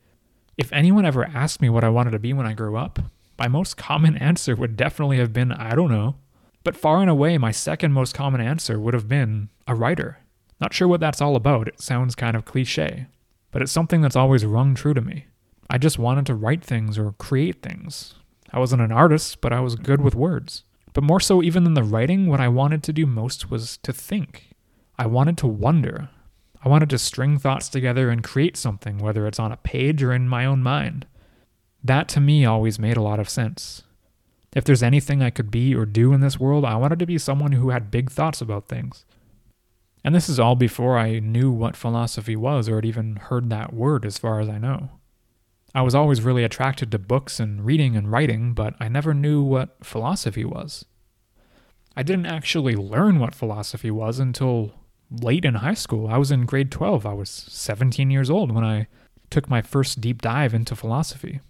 If 0.56 0.72
anyone 0.72 1.04
ever 1.04 1.24
asked 1.24 1.60
me 1.60 1.68
what 1.68 1.84
I 1.84 1.88
wanted 1.88 2.10
to 2.10 2.18
be 2.18 2.32
when 2.32 2.46
I 2.46 2.52
grew 2.52 2.76
up, 2.76 2.98
my 3.38 3.48
most 3.48 3.76
common 3.76 4.16
answer 4.18 4.54
would 4.54 4.76
definitely 4.76 5.18
have 5.18 5.32
been, 5.32 5.52
I 5.52 5.74
don't 5.74 5.90
know. 5.90 6.16
But 6.62 6.76
far 6.76 7.00
and 7.00 7.08
away, 7.08 7.38
my 7.38 7.50
second 7.50 7.92
most 7.92 8.14
common 8.14 8.40
answer 8.40 8.78
would 8.78 8.94
have 8.94 9.08
been 9.08 9.48
a 9.66 9.74
writer. 9.74 10.18
Not 10.60 10.74
sure 10.74 10.86
what 10.86 11.00
that's 11.00 11.22
all 11.22 11.36
about, 11.36 11.68
it 11.68 11.80
sounds 11.80 12.14
kind 12.14 12.36
of 12.36 12.44
cliche, 12.44 13.06
but 13.50 13.62
it's 13.62 13.72
something 13.72 14.02
that's 14.02 14.16
always 14.16 14.44
rung 14.44 14.74
true 14.74 14.92
to 14.92 15.00
me. 15.00 15.26
I 15.70 15.78
just 15.78 15.98
wanted 15.98 16.26
to 16.26 16.34
write 16.34 16.62
things 16.62 16.98
or 16.98 17.12
create 17.12 17.62
things. 17.62 18.14
I 18.52 18.58
wasn't 18.58 18.82
an 18.82 18.92
artist, 18.92 19.40
but 19.40 19.52
I 19.52 19.60
was 19.60 19.76
good 19.76 20.00
with 20.00 20.14
words. 20.14 20.64
But 20.92 21.04
more 21.04 21.20
so, 21.20 21.42
even 21.42 21.64
than 21.64 21.74
the 21.74 21.84
writing, 21.84 22.26
what 22.26 22.40
I 22.40 22.48
wanted 22.48 22.82
to 22.84 22.92
do 22.92 23.06
most 23.06 23.50
was 23.50 23.76
to 23.78 23.92
think. 23.92 24.50
I 24.98 25.06
wanted 25.06 25.38
to 25.38 25.46
wonder. 25.46 26.10
I 26.62 26.68
wanted 26.68 26.90
to 26.90 26.98
string 26.98 27.38
thoughts 27.38 27.68
together 27.68 28.10
and 28.10 28.24
create 28.24 28.56
something, 28.56 28.98
whether 28.98 29.26
it's 29.26 29.38
on 29.38 29.52
a 29.52 29.56
page 29.56 30.02
or 30.02 30.12
in 30.12 30.28
my 30.28 30.44
own 30.44 30.62
mind. 30.62 31.06
That 31.82 32.08
to 32.08 32.20
me 32.20 32.44
always 32.44 32.78
made 32.78 32.96
a 32.96 33.02
lot 33.02 33.20
of 33.20 33.28
sense. 33.28 33.82
If 34.52 34.64
there's 34.64 34.82
anything 34.82 35.22
I 35.22 35.30
could 35.30 35.50
be 35.50 35.74
or 35.74 35.86
do 35.86 36.12
in 36.12 36.20
this 36.20 36.40
world, 36.40 36.64
I 36.64 36.76
wanted 36.76 36.98
to 36.98 37.06
be 37.06 37.18
someone 37.18 37.52
who 37.52 37.70
had 37.70 37.90
big 37.90 38.10
thoughts 38.10 38.40
about 38.40 38.68
things. 38.68 39.04
And 40.04 40.14
this 40.14 40.28
is 40.28 40.40
all 40.40 40.56
before 40.56 40.98
I 40.98 41.20
knew 41.20 41.50
what 41.50 41.76
philosophy 41.76 42.34
was 42.34 42.68
or 42.68 42.76
had 42.76 42.86
even 42.86 43.16
heard 43.16 43.48
that 43.50 43.72
word, 43.72 44.04
as 44.04 44.18
far 44.18 44.40
as 44.40 44.48
I 44.48 44.58
know. 44.58 44.90
I 45.74 45.82
was 45.82 45.94
always 45.94 46.22
really 46.22 46.42
attracted 46.42 46.90
to 46.90 46.98
books 46.98 47.38
and 47.38 47.64
reading 47.64 47.96
and 47.96 48.10
writing, 48.10 48.54
but 48.54 48.74
I 48.80 48.88
never 48.88 49.14
knew 49.14 49.42
what 49.42 49.76
philosophy 49.84 50.44
was. 50.44 50.84
I 51.96 52.02
didn't 52.02 52.26
actually 52.26 52.74
learn 52.74 53.18
what 53.18 53.34
philosophy 53.34 53.90
was 53.90 54.18
until 54.18 54.72
late 55.10 55.44
in 55.44 55.56
high 55.56 55.74
school. 55.74 56.08
I 56.08 56.18
was 56.18 56.30
in 56.30 56.46
grade 56.46 56.72
12. 56.72 57.06
I 57.06 57.12
was 57.12 57.30
17 57.30 58.10
years 58.10 58.30
old 58.30 58.52
when 58.52 58.64
I 58.64 58.88
took 59.28 59.48
my 59.48 59.62
first 59.62 60.00
deep 60.00 60.22
dive 60.22 60.54
into 60.54 60.74
philosophy. 60.74 61.40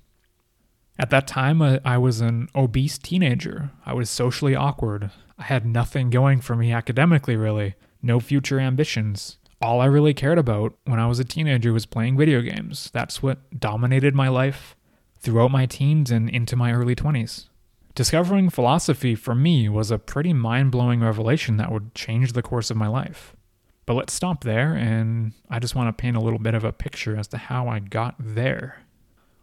At 0.98 1.10
that 1.10 1.26
time, 1.26 1.62
I 1.62 1.96
was 1.96 2.20
an 2.20 2.48
obese 2.54 2.98
teenager. 2.98 3.70
I 3.86 3.94
was 3.94 4.10
socially 4.10 4.54
awkward. 4.54 5.10
I 5.38 5.44
had 5.44 5.64
nothing 5.64 6.10
going 6.10 6.42
for 6.42 6.54
me 6.54 6.72
academically, 6.72 7.36
really. 7.36 7.74
No 8.02 8.20
future 8.20 8.60
ambitions 8.60 9.38
all 9.60 9.80
I 9.80 9.86
really 9.86 10.14
cared 10.14 10.38
about 10.38 10.74
when 10.84 10.98
I 10.98 11.06
was 11.06 11.18
a 11.18 11.24
teenager 11.24 11.72
was 11.72 11.86
playing 11.86 12.16
video 12.16 12.40
games. 12.40 12.90
That's 12.92 13.22
what 13.22 13.58
dominated 13.58 14.14
my 14.14 14.28
life 14.28 14.74
throughout 15.18 15.50
my 15.50 15.66
teens 15.66 16.10
and 16.10 16.30
into 16.30 16.56
my 16.56 16.72
early 16.72 16.96
20s. 16.96 17.46
Discovering 17.94 18.48
philosophy 18.48 19.14
for 19.14 19.34
me 19.34 19.68
was 19.68 19.90
a 19.90 19.98
pretty 19.98 20.32
mind 20.32 20.70
blowing 20.70 21.00
revelation 21.00 21.56
that 21.58 21.70
would 21.70 21.94
change 21.94 22.32
the 22.32 22.42
course 22.42 22.70
of 22.70 22.76
my 22.76 22.86
life. 22.86 23.36
But 23.84 23.94
let's 23.94 24.12
stop 24.12 24.44
there, 24.44 24.74
and 24.74 25.32
I 25.50 25.58
just 25.58 25.74
want 25.74 25.88
to 25.88 26.00
paint 26.00 26.16
a 26.16 26.20
little 26.20 26.38
bit 26.38 26.54
of 26.54 26.64
a 26.64 26.72
picture 26.72 27.16
as 27.16 27.26
to 27.28 27.36
how 27.36 27.68
I 27.68 27.80
got 27.80 28.14
there. 28.18 28.82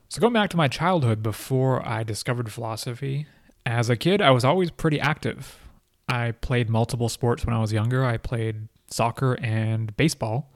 So, 0.09 0.21
going 0.21 0.31
back 0.33 0.49
to 0.51 0.57
my 0.57 0.69
childhood 0.69 1.21
before 1.21 1.85
I 1.85 2.03
discovered 2.03 2.51
philosophy, 2.51 3.27
as 3.65 3.89
a 3.89 3.97
kid, 3.97 4.21
I 4.21 4.31
was 4.31 4.45
always 4.45 4.71
pretty 4.71 5.01
active. 5.01 5.59
I 6.07 6.31
played 6.31 6.69
multiple 6.69 7.09
sports 7.09 7.45
when 7.45 7.53
I 7.53 7.59
was 7.59 7.73
younger. 7.73 8.05
I 8.05 8.15
played 8.15 8.69
soccer, 8.89 9.33
and 9.41 9.95
baseball. 9.97 10.51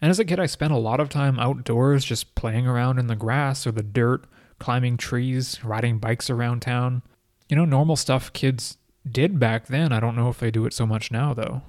And 0.00 0.10
as 0.10 0.18
a 0.18 0.24
kid, 0.24 0.38
I 0.38 0.46
spent 0.46 0.72
a 0.72 0.78
lot 0.78 1.00
of 1.00 1.08
time 1.08 1.38
outdoors 1.38 2.04
just 2.04 2.34
playing 2.34 2.66
around 2.66 2.98
in 2.98 3.06
the 3.06 3.16
grass 3.16 3.66
or 3.66 3.72
the 3.72 3.82
dirt, 3.82 4.26
climbing 4.58 4.96
trees, 4.96 5.64
riding 5.64 5.98
bikes 5.98 6.28
around 6.28 6.60
town. 6.60 7.02
You 7.48 7.56
know, 7.56 7.64
normal 7.64 7.96
stuff 7.96 8.32
kids 8.32 8.76
did 9.10 9.38
back 9.38 9.66
then. 9.66 9.92
I 9.92 10.00
don't 10.00 10.16
know 10.16 10.28
if 10.28 10.38
they 10.38 10.50
do 10.50 10.66
it 10.66 10.72
so 10.72 10.86
much 10.86 11.10
now, 11.10 11.32
though. 11.32 11.62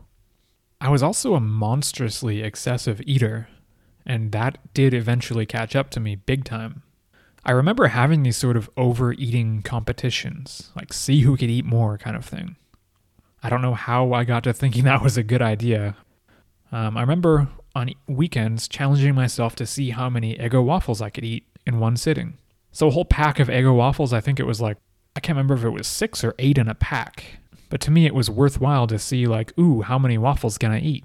I 0.80 0.90
was 0.90 1.02
also 1.02 1.36
a 1.36 1.40
monstrously 1.40 2.42
excessive 2.42 3.02
eater, 3.06 3.48
and 4.06 4.32
that 4.32 4.74
did 4.74 4.94
eventually 4.94 5.46
catch 5.46 5.76
up 5.76 5.90
to 5.92 6.00
me 6.00 6.16
big 6.16 6.44
time. 6.44 6.84
I 7.44 7.52
remember 7.52 7.88
having 7.88 8.24
these 8.24 8.38
sort 8.38 8.58
of 8.58 8.70
overeating 8.76 9.62
competitions, 9.62 10.72
like 10.76 10.94
see 10.94 11.22
who 11.22 11.38
could 11.38 11.50
eat 11.50 11.66
more 11.66 11.98
kind 11.98 12.16
of 12.16 12.26
thing. 12.26 12.58
I 13.42 13.50
don't 13.50 13.62
know 13.62 13.74
how 13.74 14.14
I 14.14 14.24
got 14.24 14.44
to 14.44 14.54
thinking 14.54 14.84
that 14.86 15.02
was 15.02 15.18
a 15.18 15.24
good 15.24 15.42
idea, 15.42 15.96
um, 16.72 16.98
I 16.98 17.02
remember 17.02 17.48
on 17.76 17.92
weekends 18.08 18.68
challenging 18.68 19.16
myself 19.16 19.56
to 19.56 19.66
see 19.66 19.92
how 19.92 20.10
many 20.10 20.36
Eggo 20.36 20.64
waffles 20.64 21.02
I 21.02 21.10
could 21.10 21.24
eat 21.24 21.46
in 21.66 21.80
one 21.80 21.96
sitting. 21.98 22.38
So 22.72 22.88
a 22.88 22.92
whole 22.92 23.06
pack 23.06 23.40
of 23.40 23.48
Eggo 23.48 23.76
waffles, 23.76 24.14
I 24.14 24.22
think 24.22 24.40
it 24.40 24.46
was 24.46 24.62
like, 24.62 24.78
I 25.16 25.20
can't 25.20 25.36
remember 25.36 25.56
if 25.56 25.64
it 25.64 25.70
was 25.70 25.88
six 25.88 26.24
or 26.24 26.36
eight 26.40 26.58
in 26.58 26.68
a 26.68 26.76
pack. 26.76 27.40
But 27.70 27.82
to 27.82 27.92
me, 27.92 28.06
it 28.06 28.16
was 28.16 28.30
worthwhile 28.30 28.88
to 28.88 29.00
see, 29.00 29.26
like, 29.26 29.58
ooh, 29.60 29.82
how 29.82 30.00
many 30.00 30.18
waffles 30.18 30.58
can 30.58 30.72
I 30.72 30.80
eat? 30.80 31.04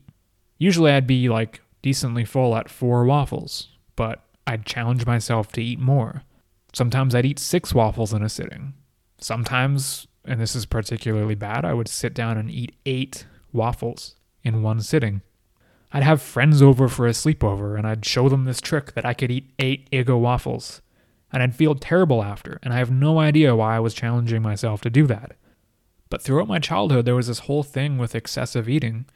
Usually 0.59 0.93
I'd 0.93 1.07
be 1.07 1.29
like 1.29 1.61
decently 1.83 2.25
full 2.25 2.55
at 2.57 2.69
four 2.69 3.05
waffles, 3.05 3.69
but 3.97 4.23
I'd 4.47 4.67
challenge 4.67 5.07
myself 5.07 5.51
to 5.53 5.63
eat 5.63 5.81
more. 5.81 6.23
Sometimes 6.73 7.15
I'd 7.15 7.27
eat 7.27 7.39
six 7.39 7.75
waffles 7.75 8.13
in 8.13 8.23
a 8.23 8.29
sitting. 8.29 8.75
Sometimes, 9.19 10.07
and 10.25 10.41
this 10.41 10.55
is 10.55 10.67
particularly 10.67 11.35
bad, 11.35 11.65
I 11.65 11.75
would 11.75 11.89
sit 11.89 12.15
down 12.15 12.39
and 12.39 12.51
eat 12.51 12.77
eight 12.87 13.27
waffles 13.53 14.15
in 14.45 14.63
one 14.63 14.81
sitting. 14.81 15.23
I'd 15.93 16.03
have 16.03 16.23
friends 16.23 16.63
over 16.63 16.89
for 16.89 17.07
a 17.07 17.11
sleepover 17.11 17.77
and 17.77 17.87
I'd 17.87 18.05
show 18.05 18.29
them 18.29 18.45
this 18.45 18.61
trick 18.61 18.95
that 18.95 19.05
I 19.05 19.15
could 19.15 19.31
eat 19.31 19.53
eight 19.59 19.91
Eggo 19.91 20.19
waffles. 20.19 20.81
And 21.33 21.43
I'd 21.43 21.55
feel 21.55 21.75
terrible 21.75 22.23
after, 22.23 22.59
and 22.63 22.75
I 22.75 22.79
have 22.79 22.91
no 22.91 23.19
idea 23.19 23.57
why 23.57 23.77
I 23.77 23.81
was 23.81 23.95
challenging 23.95 24.43
myself 24.43 24.83
to 24.83 24.91
do 24.91 25.07
that. 25.07 25.37
But 26.11 26.21
throughout 26.21 26.47
my 26.47 26.59
childhood, 26.59 27.07
there 27.07 27.15
was 27.15 27.29
this 27.29 27.41
whole 27.41 27.63
thing 27.63 27.97
with 27.97 28.15
excessive 28.15 28.69
eating. 28.69 29.07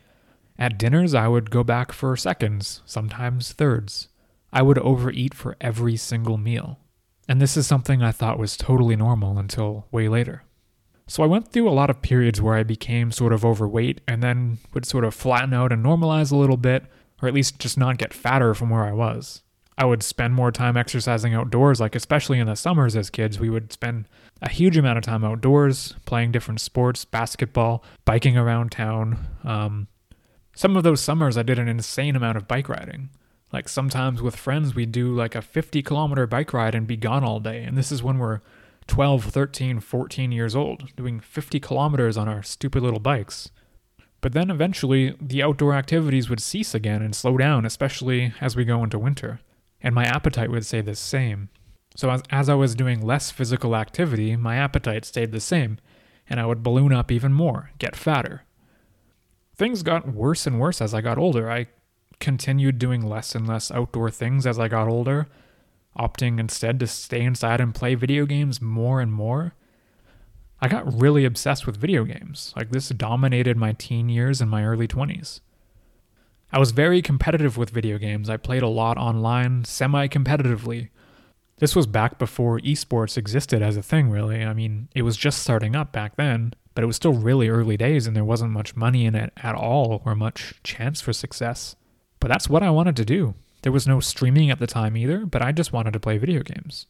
At 0.59 0.79
dinners, 0.79 1.13
I 1.13 1.29
would 1.29 1.51
go 1.51 1.63
back 1.63 1.93
for 1.93 2.17
seconds, 2.17 2.81
sometimes 2.87 3.53
thirds. 3.53 4.09
I 4.51 4.63
would 4.63 4.79
overeat 4.79 5.35
for 5.35 5.57
every 5.61 5.97
single 5.97 6.39
meal. 6.39 6.79
And 7.29 7.39
this 7.39 7.55
is 7.55 7.67
something 7.67 8.03
I 8.03 8.13
thought 8.13 8.39
was 8.39 8.57
totally 8.57 8.97
normal 8.97 9.37
until 9.37 9.87
way 9.91 10.09
later. 10.09 10.46
So 11.09 11.23
I 11.23 11.27
went 11.27 11.53
through 11.53 11.69
a 11.69 11.71
lot 11.71 11.91
of 11.91 12.03
periods 12.03 12.41
where 12.41 12.55
I 12.55 12.65
became 12.65 13.13
sort 13.13 13.33
of 13.33 13.45
overweight 13.45 14.01
and 14.09 14.23
then 14.23 14.59
would 14.75 14.85
sort 14.85 15.05
of 15.05 15.15
flatten 15.15 15.55
out 15.55 15.73
and 15.73 15.85
normalize 15.85 16.33
a 16.33 16.37
little 16.37 16.57
bit, 16.57 16.85
or 17.23 17.29
at 17.29 17.35
least 17.35 17.61
just 17.61 17.79
not 17.79 17.99
get 17.99 18.13
fatter 18.13 18.55
from 18.55 18.71
where 18.71 18.85
I 18.85 18.93
was. 18.93 19.43
I 19.79 19.85
would 19.85 20.03
spend 20.03 20.35
more 20.35 20.51
time 20.51 20.77
exercising 20.77 21.35
outdoors, 21.35 21.81
like 21.81 21.95
especially 21.95 22.39
in 22.39 22.47
the 22.47 22.57
summers 22.57 22.97
as 22.97 23.11
kids, 23.11 23.39
we 23.39 23.51
would 23.51 23.73
spend 23.73 24.09
a 24.43 24.49
huge 24.49 24.77
amount 24.77 24.99
of 24.99 25.05
time 25.05 25.23
outdoors, 25.23 25.95
playing 26.07 26.33
different 26.33 26.61
sports, 26.61 27.05
basketball, 27.05 27.85
biking 28.05 28.37
around 28.37 28.73
town. 28.73 29.19
Um, 29.45 29.89
some 30.55 30.77
of 30.77 30.83
those 30.83 31.03
summers, 31.03 31.37
I 31.37 31.43
did 31.43 31.59
an 31.59 31.69
insane 31.69 32.17
amount 32.17 32.39
of 32.39 32.49
bike 32.49 32.69
riding. 32.69 33.11
Like 33.53 33.69
sometimes 33.69 34.23
with 34.23 34.35
friends, 34.35 34.75
we'd 34.75 34.93
do 34.93 35.15
like 35.15 35.35
a 35.35 35.43
50 35.43 35.83
kilometer 35.83 36.27
bike 36.27 36.53
ride 36.53 36.75
and 36.75 36.87
be 36.87 36.97
gone 36.97 37.23
all 37.23 37.39
day. 37.39 37.63
And 37.63 37.77
this 37.77 37.93
is 37.93 38.03
when 38.03 38.19
we're 38.19 38.41
12, 38.87 39.25
13, 39.25 39.81
14 39.81 40.33
years 40.33 40.55
old, 40.55 40.95
doing 40.97 41.21
50 41.21 41.61
kilometers 41.61 42.17
on 42.17 42.29
our 42.29 42.43
stupid 42.43 42.83
little 42.83 43.01
bikes. 43.01 43.51
But 44.21 44.33
then 44.33 44.51
eventually, 44.51 45.17
the 45.21 45.43
outdoor 45.43 45.75
activities 45.75 46.29
would 46.29 46.41
cease 46.41 46.75
again 46.75 47.03
and 47.03 47.15
slow 47.15 47.37
down, 47.37 47.65
especially 47.65 48.33
as 48.41 48.57
we 48.57 48.65
go 48.65 48.83
into 48.83 48.99
winter. 48.99 49.41
And 49.81 49.95
my 49.95 50.05
appetite 50.05 50.51
would 50.51 50.65
stay 50.65 50.81
the 50.81 50.95
same. 50.95 51.49
So, 51.95 52.11
as, 52.11 52.23
as 52.31 52.49
I 52.49 52.55
was 52.55 52.75
doing 52.75 53.01
less 53.01 53.31
physical 53.31 53.77
activity, 53.77 54.37
my 54.37 54.57
appetite 54.57 55.05
stayed 55.05 55.33
the 55.33 55.41
same, 55.41 55.79
and 56.29 56.41
I 56.41 56.47
would 56.47 56.63
balloon 56.63 56.93
up 56.93 57.13
even 57.13 57.33
more, 57.33 57.71
get 57.79 57.97
fatter. 57.97 58.43
Things 59.55 59.83
got 59.83 60.13
worse 60.13 60.47
and 60.47 60.61
worse 60.61 60.81
as 60.81 60.93
I 60.93 61.01
got 61.01 61.19
older. 61.19 61.51
I 61.51 61.67
continued 62.21 62.79
doing 62.79 63.03
less 63.03 63.35
and 63.35 63.47
less 63.47 63.71
outdoor 63.71 64.11
things 64.11 64.47
as 64.47 64.59
I 64.59 64.69
got 64.69 64.89
older, 64.89 65.27
opting 65.97 66.39
instead 66.39 66.81
to 66.81 66.87
stay 66.87 67.23
inside 67.23 67.61
and 67.61 67.75
play 67.75 67.95
video 67.95 68.27
games 68.27 68.61
more 68.61 69.01
and 69.01 69.13
more. 69.13 69.55
I 70.61 70.69
got 70.69 71.01
really 71.01 71.25
obsessed 71.25 71.67
with 71.67 71.77
video 71.77 72.05
games. 72.05 72.53
Like, 72.57 72.71
this 72.71 72.89
dominated 72.89 73.57
my 73.57 73.73
teen 73.73 74.09
years 74.09 74.41
and 74.41 74.51
my 74.51 74.65
early 74.65 74.89
20s. 74.89 75.41
I 76.53 76.59
was 76.59 76.71
very 76.71 77.03
competitive 77.03 77.57
with 77.57 77.71
video 77.71 77.99
games. 77.99 78.31
I 78.31 78.37
played 78.37 78.63
a 78.63 78.69
lot 78.69 78.97
online, 78.97 79.65
semi 79.65 80.09
competitively. 80.09 80.91
This 81.59 81.75
was 81.75 81.87
back 81.87 82.19
before 82.19 82.61
esports 82.61 83.17
existed 83.17 83.63
as 83.63 83.77
a 83.77 83.83
thing, 83.83 84.11
really. 84.11 84.45
I 84.45 84.53
mean, 84.53 84.89
it 84.95 85.03
was 85.03 85.17
just 85.17 85.43
starting 85.43 85.75
up 85.75 85.91
back 85.91 86.17
then, 86.17 86.53
but 86.75 86.85
it 86.85 86.87
was 86.87 86.97
still 86.97 87.15
really 87.15 87.49
early 87.49 87.77
days 87.77 88.07
and 88.07 88.15
there 88.15 88.25
wasn't 88.25 88.53
much 88.53 88.77
money 88.77 89.07
in 89.07 89.15
it 89.15 89.33
at 89.39 89.55
all 89.55 90.03
or 90.05 90.15
much 90.15 90.63
chance 90.63 91.01
for 91.01 91.13
success. 91.13 91.75
But 92.21 92.29
that's 92.29 92.49
what 92.49 92.63
I 92.63 92.71
wanted 92.71 92.97
to 92.97 93.05
do. 93.05 93.35
There 93.63 93.73
was 93.73 93.87
no 93.87 94.01
streaming 94.01 94.51
at 94.51 94.59
the 94.59 94.67
time 94.67 94.97
either, 94.97 95.27
but 95.27 95.43
I 95.43 95.53
just 95.53 95.73
wanted 95.73 95.93
to 95.93 96.01
play 96.01 96.19
video 96.19 96.43
games. 96.43 96.87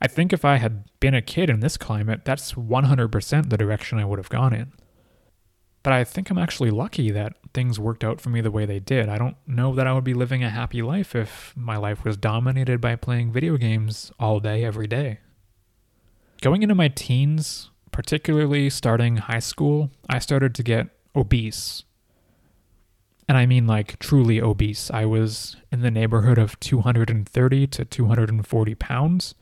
I 0.00 0.08
think 0.08 0.32
if 0.32 0.44
I 0.44 0.56
had 0.56 0.84
been 1.00 1.14
a 1.14 1.22
kid 1.22 1.48
in 1.48 1.60
this 1.60 1.76
climate, 1.76 2.24
that's 2.24 2.52
100% 2.52 3.50
the 3.50 3.56
direction 3.56 3.98
I 3.98 4.04
would 4.04 4.18
have 4.18 4.28
gone 4.28 4.52
in. 4.52 4.72
But 5.82 5.92
I 5.92 6.04
think 6.04 6.30
I'm 6.30 6.38
actually 6.38 6.70
lucky 6.70 7.10
that 7.12 7.34
things 7.54 7.78
worked 7.78 8.02
out 8.02 8.20
for 8.20 8.28
me 8.28 8.40
the 8.40 8.50
way 8.50 8.66
they 8.66 8.80
did. 8.80 9.08
I 9.08 9.18
don't 9.18 9.36
know 9.46 9.74
that 9.74 9.86
I 9.86 9.92
would 9.92 10.04
be 10.04 10.14
living 10.14 10.42
a 10.42 10.50
happy 10.50 10.82
life 10.82 11.14
if 11.14 11.54
my 11.56 11.76
life 11.76 12.04
was 12.04 12.16
dominated 12.16 12.80
by 12.80 12.96
playing 12.96 13.32
video 13.32 13.56
games 13.56 14.10
all 14.18 14.40
day, 14.40 14.64
every 14.64 14.88
day. 14.88 15.20
Going 16.42 16.62
into 16.62 16.74
my 16.74 16.88
teens, 16.88 17.70
particularly 17.92 18.68
starting 18.68 19.16
high 19.16 19.38
school, 19.38 19.90
I 20.10 20.18
started 20.18 20.54
to 20.56 20.62
get 20.62 20.88
obese 21.14 21.84
and 23.28 23.36
I 23.36 23.46
mean 23.46 23.66
like 23.66 23.98
truly 23.98 24.40
obese. 24.40 24.90
I 24.90 25.04
was 25.04 25.56
in 25.72 25.80
the 25.80 25.90
neighborhood 25.90 26.38
of 26.38 26.58
230 26.60 27.66
to 27.66 27.84
240 27.84 28.74
pounds. 28.76 29.34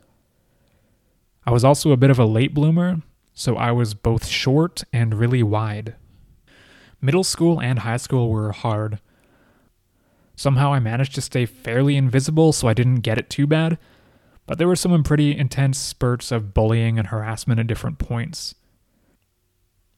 I 1.47 1.51
was 1.51 1.65
also 1.65 1.93
a 1.93 1.97
bit 1.97 2.11
of 2.11 2.19
a 2.19 2.25
late 2.25 2.55
bloomer, 2.55 3.03
so 3.35 3.57
I 3.57 3.73
was 3.73 3.95
both 3.95 4.27
short 4.27 4.83
and 4.93 5.15
really 5.15 5.43
wide. 5.43 5.95
Middle 7.01 7.25
school 7.25 7.61
and 7.61 7.81
high 7.81 7.99
school 7.99 8.31
were 8.31 8.53
hard. 8.53 9.01
Somehow 10.37 10.73
I 10.73 10.79
managed 10.79 11.15
to 11.17 11.21
stay 11.21 11.45
fairly 11.45 11.97
invisible 11.97 12.53
so 12.53 12.67
I 12.67 12.75
didn't 12.75 13.01
get 13.01 13.19
it 13.19 13.29
too 13.29 13.47
bad, 13.47 13.79
but 14.47 14.59
there 14.59 14.67
were 14.67 14.77
some 14.77 15.03
pretty 15.03 15.37
intense 15.37 15.79
spurts 15.79 16.33
of 16.33 16.55
bullying 16.55 16.99
and 16.99 17.09
harassment 17.09 17.61
at 17.61 17.67
different 17.67 17.99
points. 17.99 18.55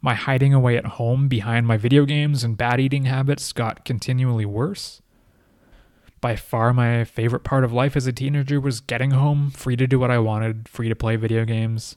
My 0.07 0.14
hiding 0.14 0.55
away 0.55 0.77
at 0.77 0.87
home 0.87 1.27
behind 1.27 1.66
my 1.66 1.77
video 1.77 2.05
games 2.05 2.45
and 2.45 2.57
bad 2.57 2.79
eating 2.79 3.07
habits 3.07 3.53
got 3.53 3.85
continually 3.85 4.45
worse. 4.45 5.03
By 6.21 6.37
far, 6.37 6.73
my 6.73 7.03
favorite 7.03 7.42
part 7.42 7.64
of 7.64 7.73
life 7.73 7.97
as 7.97 8.07
a 8.07 8.12
teenager 8.12 8.61
was 8.61 8.79
getting 8.79 9.11
home, 9.11 9.51
free 9.51 9.75
to 9.75 9.88
do 9.88 9.99
what 9.99 10.12
I 10.12 10.21
wanted, 10.21 10.69
free 10.69 10.88
to 10.88 10.95
play 10.95 11.16
video 11.16 11.45
games. 11.45 11.97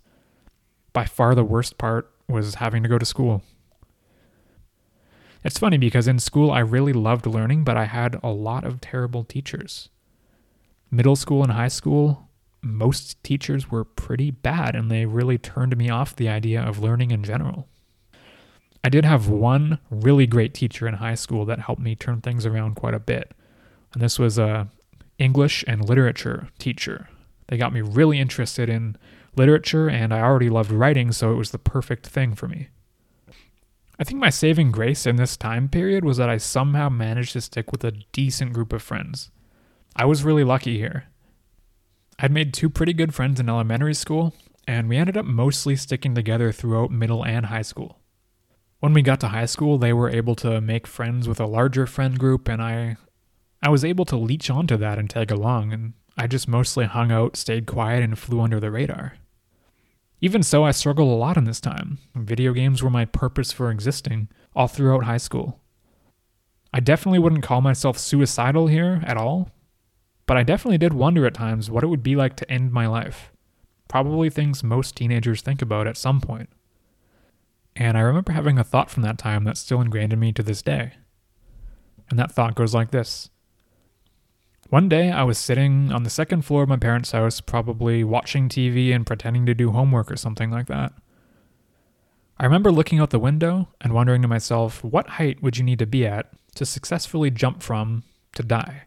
By 0.91 1.05
far, 1.05 1.35
the 1.35 1.43
worst 1.43 1.77
part 1.77 2.11
was 2.27 2.55
having 2.55 2.81
to 2.81 2.89
go 2.89 2.97
to 2.97 3.05
school. 3.05 3.43
It's 5.43 5.59
funny 5.59 5.77
because 5.77 6.07
in 6.07 6.17
school 6.17 6.49
I 6.49 6.61
really 6.61 6.93
loved 6.93 7.27
learning, 7.27 7.63
but 7.63 7.77
I 7.77 7.85
had 7.85 8.19
a 8.23 8.31
lot 8.31 8.63
of 8.63 8.81
terrible 8.81 9.23
teachers. 9.23 9.89
Middle 10.89 11.15
school 11.15 11.43
and 11.43 11.51
high 11.51 11.67
school, 11.67 12.27
most 12.63 13.23
teachers 13.23 13.69
were 13.69 13.85
pretty 13.85 14.31
bad 14.31 14.75
and 14.75 14.89
they 14.89 15.05
really 15.05 15.37
turned 15.37 15.77
me 15.77 15.91
off 15.91 16.15
the 16.15 16.27
idea 16.27 16.59
of 16.59 16.79
learning 16.79 17.11
in 17.11 17.23
general. 17.23 17.68
I 18.83 18.89
did 18.89 19.05
have 19.05 19.27
one 19.27 19.79
really 19.89 20.25
great 20.25 20.53
teacher 20.53 20.87
in 20.87 20.95
high 20.95 21.15
school 21.15 21.45
that 21.45 21.59
helped 21.59 21.81
me 21.81 21.95
turn 21.95 22.21
things 22.21 22.45
around 22.45 22.75
quite 22.75 22.93
a 22.93 22.99
bit. 22.99 23.31
And 23.93 24.01
this 24.01 24.17
was 24.17 24.37
a 24.37 24.69
English 25.17 25.65
and 25.67 25.87
literature 25.87 26.47
teacher. 26.59 27.09
They 27.47 27.57
got 27.57 27.73
me 27.73 27.81
really 27.81 28.19
interested 28.19 28.69
in 28.69 28.95
literature 29.35 29.89
and 29.89 30.13
I 30.13 30.21
already 30.21 30.49
loved 30.49 30.71
writing, 30.71 31.11
so 31.11 31.31
it 31.31 31.35
was 31.35 31.51
the 31.51 31.57
perfect 31.57 32.07
thing 32.07 32.35
for 32.35 32.47
me. 32.47 32.69
I 33.99 34.05
think 34.05 34.21
my 34.21 34.29
saving 34.29 34.71
grace 34.71 35.05
in 35.05 35.17
this 35.17 35.35
time 35.35 35.67
period 35.67 36.05
was 36.05 36.15
that 36.17 36.29
I 36.29 36.37
somehow 36.37 36.87
managed 36.87 37.33
to 37.33 37.41
stick 37.41 37.71
with 37.71 37.83
a 37.83 37.91
decent 38.13 38.53
group 38.53 38.71
of 38.71 38.81
friends. 38.81 39.29
I 39.93 40.05
was 40.05 40.23
really 40.23 40.45
lucky 40.45 40.77
here. 40.77 41.05
I'd 42.17 42.31
made 42.31 42.53
two 42.53 42.69
pretty 42.69 42.93
good 42.93 43.13
friends 43.13 43.41
in 43.41 43.49
elementary 43.49 43.93
school, 43.93 44.33
and 44.65 44.87
we 44.87 44.95
ended 44.95 45.17
up 45.17 45.25
mostly 45.25 45.75
sticking 45.75 46.15
together 46.15 46.53
throughout 46.53 46.91
middle 46.91 47.25
and 47.25 47.47
high 47.47 47.61
school. 47.61 47.98
When 48.79 48.93
we 48.93 49.01
got 49.01 49.19
to 49.21 49.27
high 49.27 49.45
school, 49.45 49.77
they 49.77 49.91
were 49.91 50.09
able 50.09 50.35
to 50.35 50.61
make 50.61 50.87
friends 50.87 51.27
with 51.27 51.39
a 51.39 51.45
larger 51.45 51.85
friend 51.85 52.17
group, 52.17 52.47
and 52.47 52.61
I, 52.61 52.95
I 53.61 53.69
was 53.69 53.83
able 53.83 54.05
to 54.05 54.15
leech 54.15 54.49
onto 54.49 54.77
that 54.77 54.97
and 54.97 55.09
tag 55.09 55.31
along, 55.31 55.73
and 55.73 55.93
I 56.17 56.27
just 56.27 56.47
mostly 56.47 56.85
hung 56.85 57.11
out, 57.11 57.35
stayed 57.35 57.65
quiet, 57.65 58.03
and 58.03 58.17
flew 58.17 58.39
under 58.39 58.59
the 58.59 58.71
radar. 58.71 59.15
Even 60.21 60.43
so, 60.43 60.63
I 60.63 60.71
struggled 60.71 61.09
a 61.09 61.15
lot 61.15 61.35
in 61.35 61.43
this 61.43 61.59
time. 61.59 61.97
Video 62.15 62.53
games 62.53 62.81
were 62.81 62.89
my 62.89 63.03
purpose 63.03 63.51
for 63.51 63.69
existing 63.69 64.29
all 64.55 64.67
throughout 64.67 65.03
high 65.03 65.17
school. 65.17 65.59
I 66.73 66.79
definitely 66.79 67.19
wouldn't 67.19 67.43
call 67.43 67.61
myself 67.61 67.97
suicidal 67.97 68.67
here 68.67 69.01
at 69.05 69.17
all, 69.17 69.49
but 70.25 70.37
I 70.37 70.43
definitely 70.43 70.77
did 70.77 70.93
wonder 70.93 71.25
at 71.25 71.33
times 71.33 71.69
what 71.69 71.83
it 71.83 71.87
would 71.87 72.03
be 72.03 72.15
like 72.15 72.35
to 72.37 72.49
end 72.49 72.71
my 72.71 72.87
life. 72.87 73.31
Probably 73.89 74.29
things 74.29 74.63
most 74.63 74.95
teenagers 74.95 75.41
think 75.41 75.61
about 75.61 75.87
at 75.87 75.97
some 75.97 76.21
point. 76.21 76.49
And 77.75 77.97
I 77.97 78.01
remember 78.01 78.31
having 78.31 78.57
a 78.57 78.63
thought 78.63 78.89
from 78.89 79.03
that 79.03 79.17
time 79.17 79.43
that's 79.43 79.59
still 79.59 79.81
ingrained 79.81 80.13
in 80.13 80.19
me 80.19 80.31
to 80.33 80.43
this 80.43 80.61
day. 80.61 80.93
And 82.09 82.17
that 82.19 82.31
thought 82.31 82.55
goes 82.55 82.73
like 82.73 82.91
this 82.91 83.29
One 84.69 84.89
day 84.89 85.11
I 85.11 85.23
was 85.23 85.37
sitting 85.37 85.91
on 85.91 86.03
the 86.03 86.09
second 86.09 86.43
floor 86.43 86.63
of 86.63 86.69
my 86.69 86.77
parents' 86.77 87.11
house, 87.11 87.39
probably 87.41 88.03
watching 88.03 88.49
TV 88.49 88.93
and 88.93 89.05
pretending 89.05 89.45
to 89.45 89.53
do 89.53 89.71
homework 89.71 90.11
or 90.11 90.17
something 90.17 90.51
like 90.51 90.67
that. 90.67 90.93
I 92.37 92.45
remember 92.45 92.71
looking 92.71 92.99
out 92.99 93.09
the 93.09 93.19
window 93.19 93.67
and 93.81 93.93
wondering 93.93 94.21
to 94.21 94.27
myself, 94.27 94.83
what 94.83 95.07
height 95.07 95.43
would 95.43 95.57
you 95.57 95.63
need 95.63 95.79
to 95.79 95.85
be 95.85 96.05
at 96.05 96.31
to 96.55 96.65
successfully 96.65 97.29
jump 97.29 97.61
from 97.61 98.03
to 98.35 98.43
die? 98.43 98.83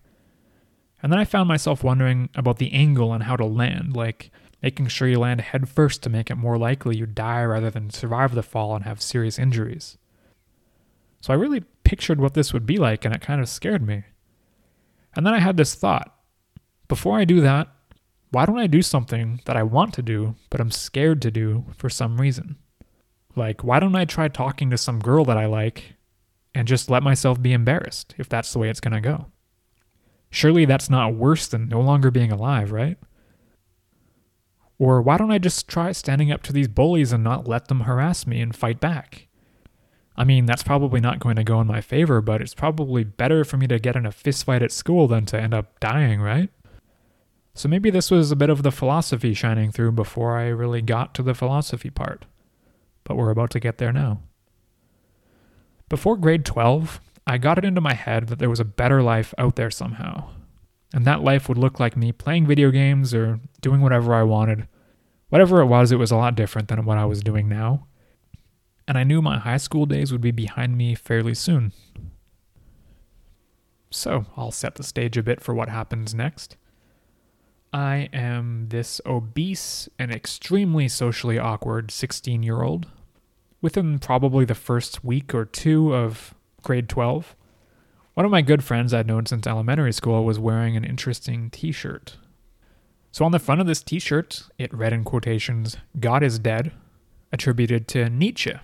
And 1.03 1.13
then 1.13 1.19
I 1.19 1.25
found 1.25 1.49
myself 1.49 1.85
wondering 1.85 2.31
about 2.35 2.59
the 2.59 2.73
angle 2.73 3.13
and 3.13 3.25
how 3.25 3.37
to 3.37 3.45
land, 3.45 3.95
like 3.95 4.31
making 4.63 4.87
sure 4.87 5.09
you 5.09 5.19
land 5.19 5.41
headfirst 5.41 6.03
to 6.03 6.11
make 6.11 6.31
it 6.31 6.37
more 6.37 6.57
likely 6.57 6.97
you 6.97 7.07
die 7.07 7.45
rather 7.45 7.71
than 7.71 7.91
survive 7.91 8.35
the 8.35 8.43
fall 8.43 8.75
and 8.75 8.85
have 8.85 9.03
serious 9.03 9.39
injuries. 9.39 9.99
So 11.21 11.33
I 11.33 11.37
really 11.37 11.65
pictured 11.85 12.21
what 12.21 12.35
this 12.35 12.53
would 12.53 12.67
be 12.67 12.79
like, 12.79 13.05
and 13.05 13.15
it 13.15 13.21
kind 13.21 13.41
of 13.41 13.49
scared 13.49 13.87
me. 13.87 14.05
And 15.15 15.27
then 15.27 15.35
I 15.35 15.41
had 15.41 15.57
this 15.57 15.75
thought 15.75 16.15
before 16.89 17.19
I 17.19 17.25
do 17.25 17.41
that, 17.41 17.69
why 18.31 18.45
don't 18.45 18.59
I 18.59 18.67
do 18.67 18.83
something 18.83 19.41
that 19.45 19.57
I 19.57 19.63
want 19.63 19.95
to 19.95 20.03
do, 20.03 20.37
but 20.51 20.61
I'm 20.61 20.71
scared 20.71 21.23
to 21.23 21.31
do 21.31 21.65
for 21.77 21.89
some 21.89 22.21
reason? 22.21 22.57
Like, 23.35 23.65
why 23.65 23.81
don't 23.81 23.97
I 23.97 24.05
try 24.05 24.29
talking 24.29 24.71
to 24.71 24.79
some 24.79 25.01
girl 25.01 25.25
that 25.25 25.39
I 25.39 25.47
like 25.47 25.95
and 26.55 26.69
just 26.69 26.91
let 26.91 27.03
myself 27.03 27.41
be 27.41 27.53
embarrassed 27.53 28.15
if 28.19 28.29
that's 28.29 28.53
the 28.53 28.59
way 28.59 28.69
it's 28.69 28.81
going 28.81 28.95
to 28.95 29.01
go. 29.01 29.27
Surely 30.31 30.65
that's 30.65 30.91
not 30.91 31.15
worse 31.15 31.47
than 31.47 31.69
no 31.69 31.81
longer 31.81 32.11
being 32.11 32.33
alive, 32.33 32.73
right? 32.73 32.99
Or 34.79 35.01
why 35.01 35.17
don't 35.17 35.31
I 35.31 35.39
just 35.39 35.69
try 35.69 35.93
standing 35.93 36.33
up 36.33 36.43
to 36.45 36.53
these 36.53 36.69
bullies 36.69 37.13
and 37.13 37.23
not 37.23 37.47
let 37.47 37.69
them 37.69 37.81
harass 37.81 38.27
me 38.27 38.41
and 38.41 38.55
fight 38.55 38.81
back? 38.81 39.29
I 40.17 40.25
mean, 40.25 40.45
that's 40.45 40.63
probably 40.63 41.01
not 41.01 41.21
going 41.21 41.37
to 41.37 41.45
go 41.45 41.61
in 41.61 41.67
my 41.67 41.81
favor, 41.81 42.21
but 42.21 42.43
it's 42.43 42.55
probably 42.55 43.05
better 43.05 43.45
for 43.45 43.57
me 43.57 43.67
to 43.69 43.79
get 43.79 43.97
in 43.97 44.05
a 44.05 44.11
fistfight 44.11 44.63
at 44.63 44.73
school 44.73 45.07
than 45.09 45.25
to 45.27 45.41
end 45.41 45.55
up 45.55 45.81
dying, 45.81 46.21
right? 46.21 46.51
So 47.55 47.69
maybe 47.69 47.91
this 47.91 48.11
was 48.11 48.31
a 48.31 48.37
bit 48.37 48.51
of 48.51 48.63
the 48.63 48.73
philosophy 48.73 49.35
shining 49.35 49.73
through 49.73 49.93
before 49.93 50.37
I 50.37 50.49
really 50.49 50.83
got 50.83 51.15
to 51.15 51.23
the 51.23 51.35
philosophy 51.35 51.91
part. 51.91 52.25
But 53.05 53.17
we're 53.17 53.31
about 53.31 53.51
to 53.51 53.61
get 53.61 53.79
there 53.79 53.93
now. 53.93 54.21
Before 55.89 56.17
grade 56.17 56.45
12, 56.45 57.01
I 57.27 57.39
got 57.39 57.59
it 57.59 57.65
into 57.65 57.81
my 57.81 57.95
head 57.95 58.29
that 58.29 58.39
there 58.39 58.51
was 58.51 58.61
a 58.61 58.65
better 58.65 59.03
life 59.03 59.35
out 59.39 59.57
there 59.57 59.71
somehow. 59.71 60.31
And 60.95 61.05
that 61.05 61.23
life 61.23 61.49
would 61.49 61.59
look 61.59 61.81
like 61.81 61.97
me 61.97 62.13
playing 62.13 62.47
video 62.47 62.71
games 62.71 63.15
or 63.15 63.41
doing 63.61 63.81
whatever 63.81 64.15
I 64.15 64.23
wanted. 64.23 64.69
Whatever 65.31 65.61
it 65.61 65.67
was, 65.67 65.91
it 65.91 65.99
was 65.99 66.11
a 66.11 66.17
lot 66.17 66.35
different 66.35 66.69
than 66.69 66.85
what 66.85 66.99
I 66.99 67.07
was 67.07 67.23
doing 67.23 67.49
now 67.49 67.87
and 68.87 68.99
I 68.99 69.05
knew 69.05 69.23
my 69.23 69.39
high 69.39 69.57
school 69.59 69.87
days 69.87 70.13
would 70.13 70.21
be 70.21 70.31
behind 70.31 70.77
me 70.77 70.95
fairly 70.95 71.35
soon. 71.35 71.73
So, 73.91 74.27
I'll 74.37 74.51
set 74.51 74.77
the 74.77 74.83
stage 74.83 75.17
a 75.17 75.23
bit 75.23 75.41
for 75.41 75.55
what 75.55 75.69
happens 75.69 76.15
next. 76.15 76.57
I 77.73 78.09
am 78.13 78.67
this 78.69 79.01
obese 79.07 79.89
and 79.99 80.11
extremely 80.11 80.89
socially 80.89 81.39
awkward 81.39 81.91
16 81.91 82.43
year 82.43 82.63
old. 82.63 82.89
Within 83.61 83.99
probably 83.99 84.45
the 84.45 84.55
first 84.55 85.05
week 85.05 85.35
or 85.35 85.45
two 85.45 85.95
of 85.95 86.35
grade 86.63 86.89
12, 86.89 87.37
one 88.15 88.27
of 88.27 88.33
my 88.33 88.43
good 88.43 88.63
friends 88.63 88.93
I'd 88.93 89.07
known 89.07 89.27
since 89.27 89.47
elementary 89.47 89.93
school 89.93 90.25
was 90.25 90.39
wearing 90.39 90.77
an 90.77 90.85
interesting 90.85 91.51
t 91.51 91.73
shirt. 91.73 92.17
So 93.11 93.25
on 93.25 93.33
the 93.33 93.39
front 93.39 93.61
of 93.61 93.67
this 93.67 93.83
t 93.83 93.99
shirt, 93.99 94.45
it 94.59 94.73
read 94.73 94.93
in 94.93 95.05
quotations, 95.05 95.77
God 95.99 96.23
is 96.23 96.39
dead, 96.39 96.73
attributed 97.33 97.89
to 97.89 98.09
Nietzsche. 98.09 98.55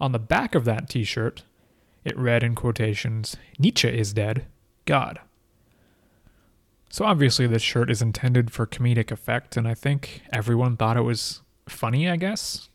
On 0.00 0.12
the 0.12 0.18
back 0.18 0.54
of 0.54 0.64
that 0.64 0.88
t 0.88 1.04
shirt, 1.04 1.42
it 2.04 2.16
read 2.18 2.42
in 2.42 2.54
quotations, 2.54 3.36
Nietzsche 3.58 3.88
is 3.88 4.12
dead, 4.12 4.46
God. 4.84 5.20
So 6.88 7.04
obviously, 7.04 7.46
this 7.46 7.62
shirt 7.62 7.90
is 7.90 8.00
intended 8.00 8.50
for 8.50 8.66
comedic 8.66 9.10
effect, 9.10 9.56
and 9.56 9.66
I 9.66 9.74
think 9.74 10.22
everyone 10.32 10.76
thought 10.76 10.96
it 10.96 11.02
was 11.02 11.42
funny, 11.68 12.08
I 12.08 12.16
guess. 12.16 12.68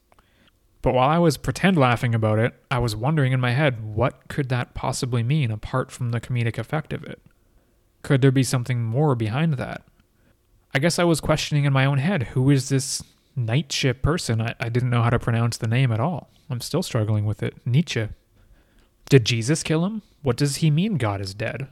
But 0.81 0.93
while 0.93 1.09
I 1.09 1.19
was 1.19 1.37
pretend 1.37 1.77
laughing 1.77 2.15
about 2.15 2.39
it, 2.39 2.53
I 2.71 2.79
was 2.79 2.95
wondering 2.95 3.33
in 3.33 3.39
my 3.39 3.51
head, 3.51 3.83
what 3.83 4.27
could 4.27 4.49
that 4.49 4.73
possibly 4.73 5.21
mean 5.21 5.51
apart 5.51 5.91
from 5.91 6.09
the 6.09 6.19
comedic 6.19 6.57
effect 6.57 6.91
of 6.91 7.03
it? 7.03 7.21
Could 8.01 8.21
there 8.21 8.31
be 8.31 8.43
something 8.43 8.81
more 8.83 9.15
behind 9.15 9.55
that? 9.55 9.83
I 10.73 10.79
guess 10.79 10.97
I 10.97 11.03
was 11.03 11.21
questioning 11.21 11.65
in 11.65 11.73
my 11.73 11.85
own 11.85 11.99
head 11.99 12.23
who 12.23 12.49
is 12.49 12.69
this 12.69 13.03
Nietzsche 13.35 13.93
person? 13.93 14.41
I, 14.41 14.55
I 14.59 14.69
didn't 14.69 14.89
know 14.89 15.03
how 15.03 15.11
to 15.11 15.19
pronounce 15.19 15.57
the 15.57 15.67
name 15.67 15.91
at 15.91 15.99
all. 15.99 16.29
I'm 16.49 16.61
still 16.61 16.81
struggling 16.81 17.25
with 17.25 17.43
it. 17.43 17.55
Nietzsche. 17.65 18.07
Did 19.09 19.25
Jesus 19.25 19.63
kill 19.63 19.85
him? 19.85 20.01
What 20.23 20.37
does 20.37 20.57
he 20.57 20.71
mean 20.71 20.97
God 20.97 21.21
is 21.21 21.33
dead? 21.33 21.67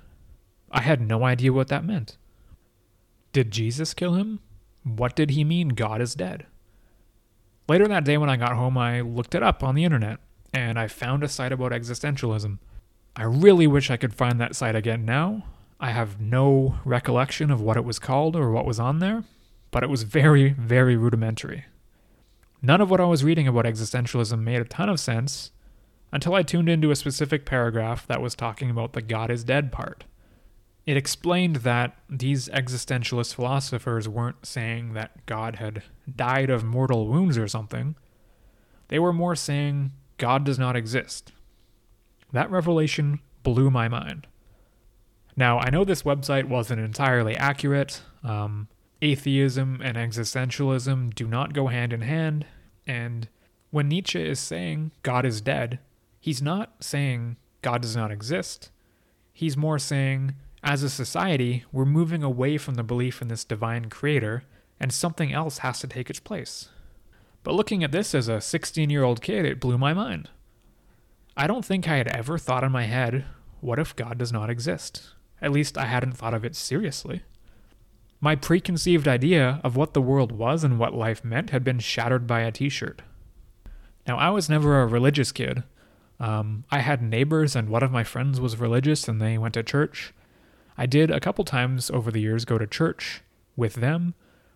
I 0.71 0.81
had 0.81 1.01
no 1.01 1.23
idea 1.23 1.51
what 1.51 1.69
that 1.69 1.85
meant. 1.85 2.17
Did 3.33 3.51
Jesus 3.51 3.93
kill 3.93 4.13
him? 4.13 4.39
What 4.83 5.15
did 5.15 5.31
he 5.31 5.43
mean 5.43 5.69
God 5.69 6.01
is 6.01 6.13
dead? 6.15 6.45
Later 7.69 7.87
that 7.87 8.03
day 8.03 8.17
when 8.17 8.31
I 8.31 8.35
got 8.35 8.55
home, 8.55 8.79
I 8.79 9.01
looked 9.01 9.35
it 9.35 9.43
up 9.43 9.63
on 9.63 9.75
the 9.75 9.83
internet 9.83 10.17
and 10.51 10.79
I 10.79 10.87
found 10.87 11.23
a 11.23 11.27
site 11.27 11.51
about 11.51 11.71
existentialism. 11.71 12.57
I 13.15 13.23
really 13.23 13.67
wish 13.67 13.91
I 13.91 13.97
could 13.97 14.15
find 14.15 14.41
that 14.41 14.55
site 14.55 14.75
again 14.75 15.05
now. 15.05 15.43
I 15.79 15.91
have 15.91 16.19
no 16.19 16.79
recollection 16.83 17.51
of 17.51 17.61
what 17.61 17.77
it 17.77 17.85
was 17.85 17.99
called 17.99 18.35
or 18.35 18.49
what 18.49 18.65
was 18.65 18.79
on 18.79 18.97
there, 18.97 19.23
but 19.69 19.83
it 19.83 19.89
was 19.89 20.01
very, 20.01 20.49
very 20.49 20.97
rudimentary. 20.97 21.65
None 22.59 22.81
of 22.81 22.89
what 22.89 22.99
I 22.99 23.05
was 23.05 23.23
reading 23.23 23.47
about 23.47 23.65
existentialism 23.65 24.41
made 24.41 24.61
a 24.61 24.65
ton 24.65 24.89
of 24.89 24.99
sense 24.99 25.51
until 26.11 26.33
I 26.33 26.41
tuned 26.41 26.69
into 26.69 26.89
a 26.89 26.95
specific 26.95 27.45
paragraph 27.45 28.07
that 28.07 28.19
was 28.19 28.33
talking 28.33 28.71
about 28.71 28.93
the 28.93 29.01
God 29.03 29.29
is 29.29 29.43
dead 29.43 29.71
part. 29.71 30.05
It 30.89 30.97
explained 30.97 31.57
that 31.57 31.95
these 32.09 32.49
existentialist 32.49 33.35
philosophers 33.35 34.09
weren't 34.09 34.43
saying 34.43 34.93
that 34.93 35.23
God 35.27 35.57
had 35.57 35.83
died 36.15 36.49
of 36.49 36.63
mortal 36.63 37.05
wounds 37.05 37.37
or 37.37 37.47
something. 37.47 37.95
They 38.87 38.97
were 38.97 39.13
more 39.13 39.35
saying 39.35 39.91
God 40.17 40.43
does 40.43 40.57
not 40.57 40.75
exist. 40.75 41.31
That 42.33 42.49
revelation 42.49 43.19
blew 43.43 43.69
my 43.69 43.87
mind. 43.87 44.25
Now, 45.35 45.59
I 45.59 45.69
know 45.69 45.85
this 45.85 46.01
website 46.01 46.45
wasn't 46.45 46.81
entirely 46.81 47.35
accurate. 47.35 48.01
Um, 48.23 48.67
atheism 48.99 49.81
and 49.83 49.95
existentialism 49.95 51.13
do 51.13 51.27
not 51.27 51.53
go 51.53 51.67
hand 51.67 51.93
in 51.93 52.01
hand. 52.01 52.47
And 52.87 53.29
when 53.69 53.89
Nietzsche 53.89 54.27
is 54.27 54.39
saying 54.39 54.91
God 55.03 55.23
is 55.23 55.39
dead, 55.39 55.77
he's 56.19 56.41
not 56.41 56.83
saying 56.83 57.37
God 57.61 57.83
does 57.83 57.95
not 57.95 58.09
exist. 58.09 58.71
He's 59.31 59.55
more 59.55 59.77
saying, 59.77 60.33
as 60.63 60.83
a 60.83 60.89
society, 60.89 61.63
we're 61.71 61.85
moving 61.85 62.23
away 62.23 62.57
from 62.57 62.75
the 62.75 62.83
belief 62.83 63.21
in 63.21 63.27
this 63.27 63.45
divine 63.45 63.89
creator, 63.89 64.43
and 64.79 64.91
something 64.91 65.33
else 65.33 65.59
has 65.59 65.79
to 65.79 65.87
take 65.87 66.09
its 66.09 66.19
place. 66.19 66.69
But 67.43 67.55
looking 67.55 67.83
at 67.83 67.91
this 67.91 68.13
as 68.13 68.27
a 68.27 68.41
16 68.41 68.89
year 68.89 69.03
old 69.03 69.21
kid, 69.21 69.45
it 69.45 69.59
blew 69.59 69.77
my 69.77 69.93
mind. 69.93 70.29
I 71.37 71.47
don't 71.47 71.63
think 71.63 71.87
I 71.87 71.95
had 71.95 72.09
ever 72.09 72.37
thought 72.37 72.63
in 72.63 72.71
my 72.71 72.83
head, 72.83 73.25
what 73.61 73.79
if 73.79 73.95
God 73.95 74.17
does 74.17 74.31
not 74.31 74.49
exist? 74.49 75.11
At 75.41 75.51
least 75.51 75.77
I 75.77 75.85
hadn't 75.85 76.13
thought 76.13 76.33
of 76.33 76.43
it 76.43 76.55
seriously. 76.55 77.23
My 78.19 78.35
preconceived 78.35 79.07
idea 79.07 79.61
of 79.63 79.77
what 79.77 79.93
the 79.93 80.01
world 80.01 80.33
was 80.33 80.65
and 80.65 80.77
what 80.77 80.93
life 80.93 81.23
meant 81.23 81.51
had 81.51 81.63
been 81.63 81.79
shattered 81.79 82.27
by 82.27 82.41
a 82.41 82.51
t 82.51 82.67
shirt. 82.67 83.01
Now, 84.05 84.17
I 84.17 84.29
was 84.29 84.49
never 84.49 84.81
a 84.81 84.87
religious 84.87 85.31
kid. 85.31 85.63
Um, 86.19 86.65
I 86.69 86.79
had 86.79 87.01
neighbors, 87.01 87.55
and 87.55 87.69
one 87.69 87.83
of 87.83 87.91
my 87.91 88.03
friends 88.03 88.41
was 88.41 88.57
religious 88.57 89.07
and 89.07 89.21
they 89.21 89.37
went 89.37 89.53
to 89.53 89.63
church. 89.63 90.13
I 90.79 90.85
did 90.85 91.11
a 91.11 91.19
couple 91.19 91.43
times 91.43 91.91
over 91.91 92.09
the 92.09 92.21
years 92.21 92.45
go 92.45 92.57
to 92.57 92.65
church 92.65 93.21
with 93.57 93.73
them, 93.73 94.13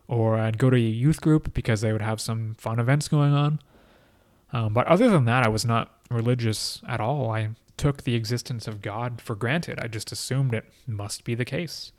or 0.07 0.37
I'd 0.37 0.57
go 0.57 0.69
to 0.69 0.77
a 0.77 0.79
youth 0.79 1.19
group 1.19 1.53
because 1.53 1.81
they 1.81 1.91
would 1.91 2.01
have 2.01 2.21
some 2.21 2.55
fun 2.57 2.79
events 2.79 3.09
going 3.09 3.33
on. 3.33 3.59
Um, 4.53 4.73
but 4.73 4.87
other 4.87 5.09
than 5.09 5.25
that, 5.25 5.45
I 5.45 5.49
was 5.49 5.65
not 5.65 5.91
religious 6.09 6.81
at 6.87 7.01
all. 7.01 7.29
I 7.29 7.49
took 7.75 8.03
the 8.03 8.15
existence 8.15 8.69
of 8.69 8.81
God 8.81 9.19
for 9.19 9.35
granted. 9.35 9.79
I 9.81 9.89
just 9.89 10.13
assumed 10.13 10.53
it 10.53 10.63
must 10.87 11.25
be 11.25 11.35
the 11.35 11.43
case. 11.43 11.91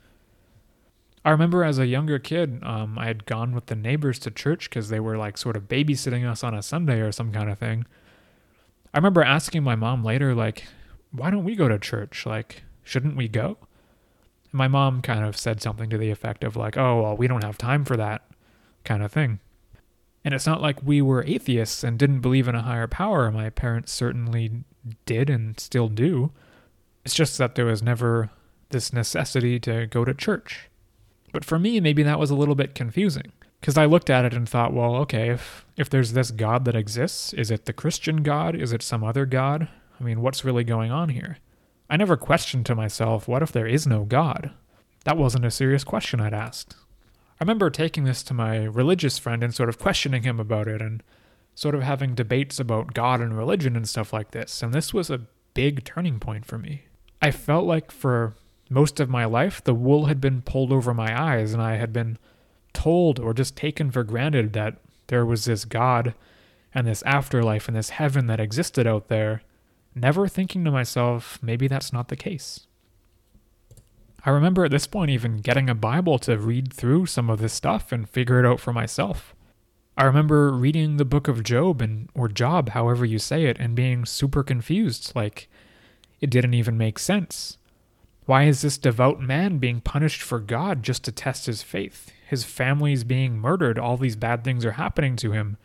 I 1.23 1.29
remember 1.29 1.63
as 1.63 1.77
a 1.77 1.85
younger 1.85 2.17
kid, 2.17 2.63
um, 2.63 2.97
I 2.97 3.05
had 3.05 3.27
gone 3.27 3.53
with 3.53 3.67
the 3.67 3.75
neighbors 3.75 4.17
to 4.19 4.31
church 4.31 4.71
because 4.71 4.89
they 4.89 4.99
were 4.99 5.17
like 5.17 5.37
sort 5.37 5.55
of 5.55 5.67
babysitting 5.67 6.27
us 6.27 6.43
on 6.43 6.55
a 6.55 6.63
Sunday 6.63 6.99
or 6.99 7.11
some 7.11 7.31
kind 7.31 7.51
of 7.51 7.59
thing. 7.59 7.85
I 8.91 8.97
remember 8.97 9.21
asking 9.21 9.61
my 9.61 9.75
mom 9.75 10.03
later, 10.03 10.33
like, 10.33 10.63
why 11.11 11.29
don't 11.29 11.43
we 11.43 11.55
go 11.55 11.67
to 11.67 11.77
church? 11.77 12.25
Like, 12.25 12.63
shouldn't 12.83 13.15
we 13.15 13.27
go? 13.27 13.59
My 14.55 14.67
mom 14.67 15.01
kind 15.01 15.25
of 15.25 15.37
said 15.37 15.61
something 15.61 15.89
to 15.89 15.97
the 15.97 16.11
effect 16.11 16.43
of, 16.43 16.55
like, 16.55 16.77
oh, 16.77 17.01
well, 17.01 17.17
we 17.17 17.27
don't 17.27 17.43
have 17.43 17.57
time 17.57 17.83
for 17.83 17.97
that 17.97 18.23
kind 18.83 19.03
of 19.03 19.11
thing. 19.11 19.39
And 20.23 20.33
it's 20.33 20.47
not 20.47 20.61
like 20.61 20.81
we 20.81 21.01
were 21.01 21.23
atheists 21.25 21.83
and 21.83 21.99
didn't 21.99 22.21
believe 22.21 22.47
in 22.47 22.55
a 22.55 22.61
higher 22.61 22.87
power. 22.87 23.29
My 23.31 23.49
parents 23.49 23.91
certainly 23.91 24.63
did 25.05 25.29
and 25.29 25.59
still 25.59 25.87
do. 25.87 26.31
It's 27.03 27.13
just 27.13 27.37
that 27.37 27.55
there 27.55 27.65
was 27.65 27.83
never 27.83 28.31
this 28.69 28.91
necessity 28.91 29.59
to 29.59 29.85
go 29.87 30.05
to 30.05 30.13
church. 30.13 30.69
But 31.31 31.45
for 31.45 31.59
me, 31.59 31.79
maybe 31.79 32.01
that 32.03 32.17
was 32.17 32.31
a 32.31 32.35
little 32.35 32.55
bit 32.55 32.73
confusing 32.73 33.31
because 33.59 33.77
I 33.77 33.85
looked 33.85 34.09
at 34.09 34.25
it 34.25 34.33
and 34.33 34.47
thought, 34.47 34.73
well, 34.73 34.95
okay, 34.95 35.29
if 35.29 35.65
if 35.75 35.89
there's 35.89 36.13
this 36.13 36.31
God 36.31 36.65
that 36.65 36.75
exists, 36.75 37.33
is 37.33 37.51
it 37.51 37.65
the 37.65 37.73
Christian 37.73 38.23
God? 38.23 38.55
Is 38.55 38.71
it 38.71 38.81
some 38.81 39.03
other 39.03 39.25
God? 39.25 39.67
I 39.99 40.03
mean, 40.03 40.21
what's 40.21 40.45
really 40.45 40.63
going 40.63 40.91
on 40.91 41.09
here? 41.09 41.37
I 41.89 41.97
never 41.97 42.17
questioned 42.17 42.65
to 42.67 42.75
myself, 42.75 43.27
what 43.27 43.41
if 43.41 43.51
there 43.51 43.67
is 43.67 43.85
no 43.85 44.03
God? 44.03 44.51
That 45.03 45.17
wasn't 45.17 45.45
a 45.45 45.51
serious 45.51 45.83
question 45.83 46.19
I'd 46.19 46.33
asked. 46.33 46.75
I 47.39 47.43
remember 47.43 47.69
taking 47.69 48.05
this 48.05 48.23
to 48.23 48.33
my 48.33 48.63
religious 48.63 49.17
friend 49.17 49.43
and 49.43 49.53
sort 49.53 49.69
of 49.69 49.77
questioning 49.77 50.23
him 50.23 50.39
about 50.39 50.67
it 50.67 50.81
and 50.81 51.03
sort 51.53 51.75
of 51.75 51.83
having 51.83 52.15
debates 52.15 52.59
about 52.59 52.93
God 52.93 53.21
and 53.21 53.37
religion 53.37 53.75
and 53.75 53.87
stuff 53.87 54.11
like 54.11 54.31
this. 54.31 54.63
And 54.63 54.73
this 54.73 54.93
was 54.93 55.09
a 55.09 55.21
big 55.53 55.83
turning 55.83 56.19
point 56.19 56.45
for 56.45 56.57
me. 56.57 56.85
I 57.21 57.31
felt 57.31 57.65
like 57.65 57.91
for 57.91 58.35
most 58.69 58.99
of 58.99 59.09
my 59.09 59.25
life, 59.25 59.63
the 59.63 59.73
wool 59.73 60.05
had 60.05 60.19
been 60.19 60.41
pulled 60.41 60.71
over 60.71 60.93
my 60.93 61.19
eyes, 61.19 61.53
and 61.53 61.61
I 61.61 61.75
had 61.75 61.93
been 61.93 62.17
told 62.73 63.19
or 63.19 63.33
just 63.33 63.55
taken 63.55 63.91
for 63.91 64.03
granted 64.03 64.53
that 64.53 64.77
there 65.07 65.25
was 65.25 65.45
this 65.45 65.65
God 65.65 66.13
and 66.73 66.85
this 66.85 67.03
afterlife 67.03 67.67
and 67.67 67.77
this 67.77 67.91
heaven 67.91 68.27
that 68.27 68.39
existed 68.39 68.85
out 68.87 69.07
there, 69.07 69.43
never 69.95 70.27
thinking 70.27 70.65
to 70.65 70.71
myself, 70.71 71.39
maybe 71.41 71.67
that's 71.67 71.93
not 71.93 72.09
the 72.09 72.15
case. 72.15 72.67
I 74.25 74.31
remember 74.31 74.65
at 74.65 74.71
this 74.71 74.87
point 74.87 75.11
even 75.11 75.37
getting 75.37 75.69
a 75.69 75.75
Bible 75.75 76.19
to 76.19 76.37
read 76.37 76.73
through 76.73 77.05
some 77.05 77.29
of 77.29 77.39
this 77.39 77.53
stuff 77.53 77.91
and 77.91 78.09
figure 78.09 78.39
it 78.39 78.45
out 78.45 78.59
for 78.59 78.73
myself. 78.73 79.35
I 79.97 80.03
remember 80.03 80.51
reading 80.51 80.97
the 80.97 81.05
book 81.05 81.27
of 81.27 81.43
Job 81.43 81.81
and 81.81 82.09
or 82.13 82.27
Job, 82.27 82.69
however 82.69 83.05
you 83.05 83.17
say 83.17 83.45
it, 83.45 83.57
and 83.59 83.75
being 83.75 84.03
super 84.03 84.43
confused, 84.43 85.13
like 85.15 85.47
it 86.19 86.29
didn't 86.29 86.55
even 86.55 86.77
make 86.77 86.99
sense. 86.99 87.57
Why 88.25 88.43
is 88.43 88.61
this 88.61 88.79
devout 88.79 89.21
man 89.21 89.59
being 89.59 89.79
punished 89.79 90.21
for 90.21 90.39
God 90.39 90.81
just 90.81 91.03
to 91.05 91.11
test 91.11 91.45
his 91.45 91.61
faith? 91.61 92.11
His 92.27 92.43
family's 92.43 93.03
being 93.03 93.37
murdered, 93.37 93.77
all 93.77 93.95
these 93.95 94.15
bad 94.15 94.43
things 94.43 94.65
are 94.65 94.71
happening 94.71 95.15
to 95.17 95.31
him 95.31 95.57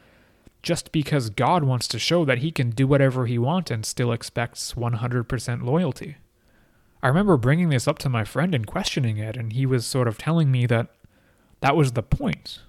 just 0.62 0.92
because 0.92 1.30
God 1.30 1.64
wants 1.64 1.88
to 1.88 1.98
show 1.98 2.24
that 2.24 2.38
he 2.38 2.50
can 2.50 2.70
do 2.70 2.86
whatever 2.86 3.26
he 3.26 3.38
wants 3.38 3.70
and 3.70 3.84
still 3.84 4.12
expects 4.12 4.74
100% 4.74 5.62
loyalty. 5.64 6.16
I 7.02 7.08
remember 7.08 7.36
bringing 7.36 7.70
this 7.70 7.88
up 7.88 7.98
to 8.00 8.08
my 8.08 8.24
friend 8.24 8.54
and 8.54 8.66
questioning 8.66 9.16
it, 9.16 9.36
and 9.36 9.52
he 9.52 9.64
was 9.64 9.86
sort 9.86 10.06
of 10.06 10.18
telling 10.18 10.50
me 10.50 10.66
that 10.66 10.88
that 11.60 11.76
was 11.76 11.92
the 11.92 12.02
point. 12.02 12.60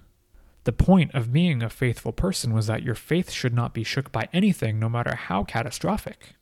The 0.64 0.72
point 0.72 1.14
of 1.14 1.34
being 1.34 1.62
a 1.62 1.70
faithful 1.70 2.14
person 2.14 2.54
was 2.54 2.68
that 2.68 2.84
your 2.84 2.96
faith 2.96 3.32
should 3.32 3.54
not 3.54 3.74
be 3.74 3.84
shook 3.84 4.12
by 4.12 4.30
anything, 4.32 4.80
no 4.80 4.88
matter 4.88 5.16
how 5.16 5.44
catastrophic. 5.44 6.36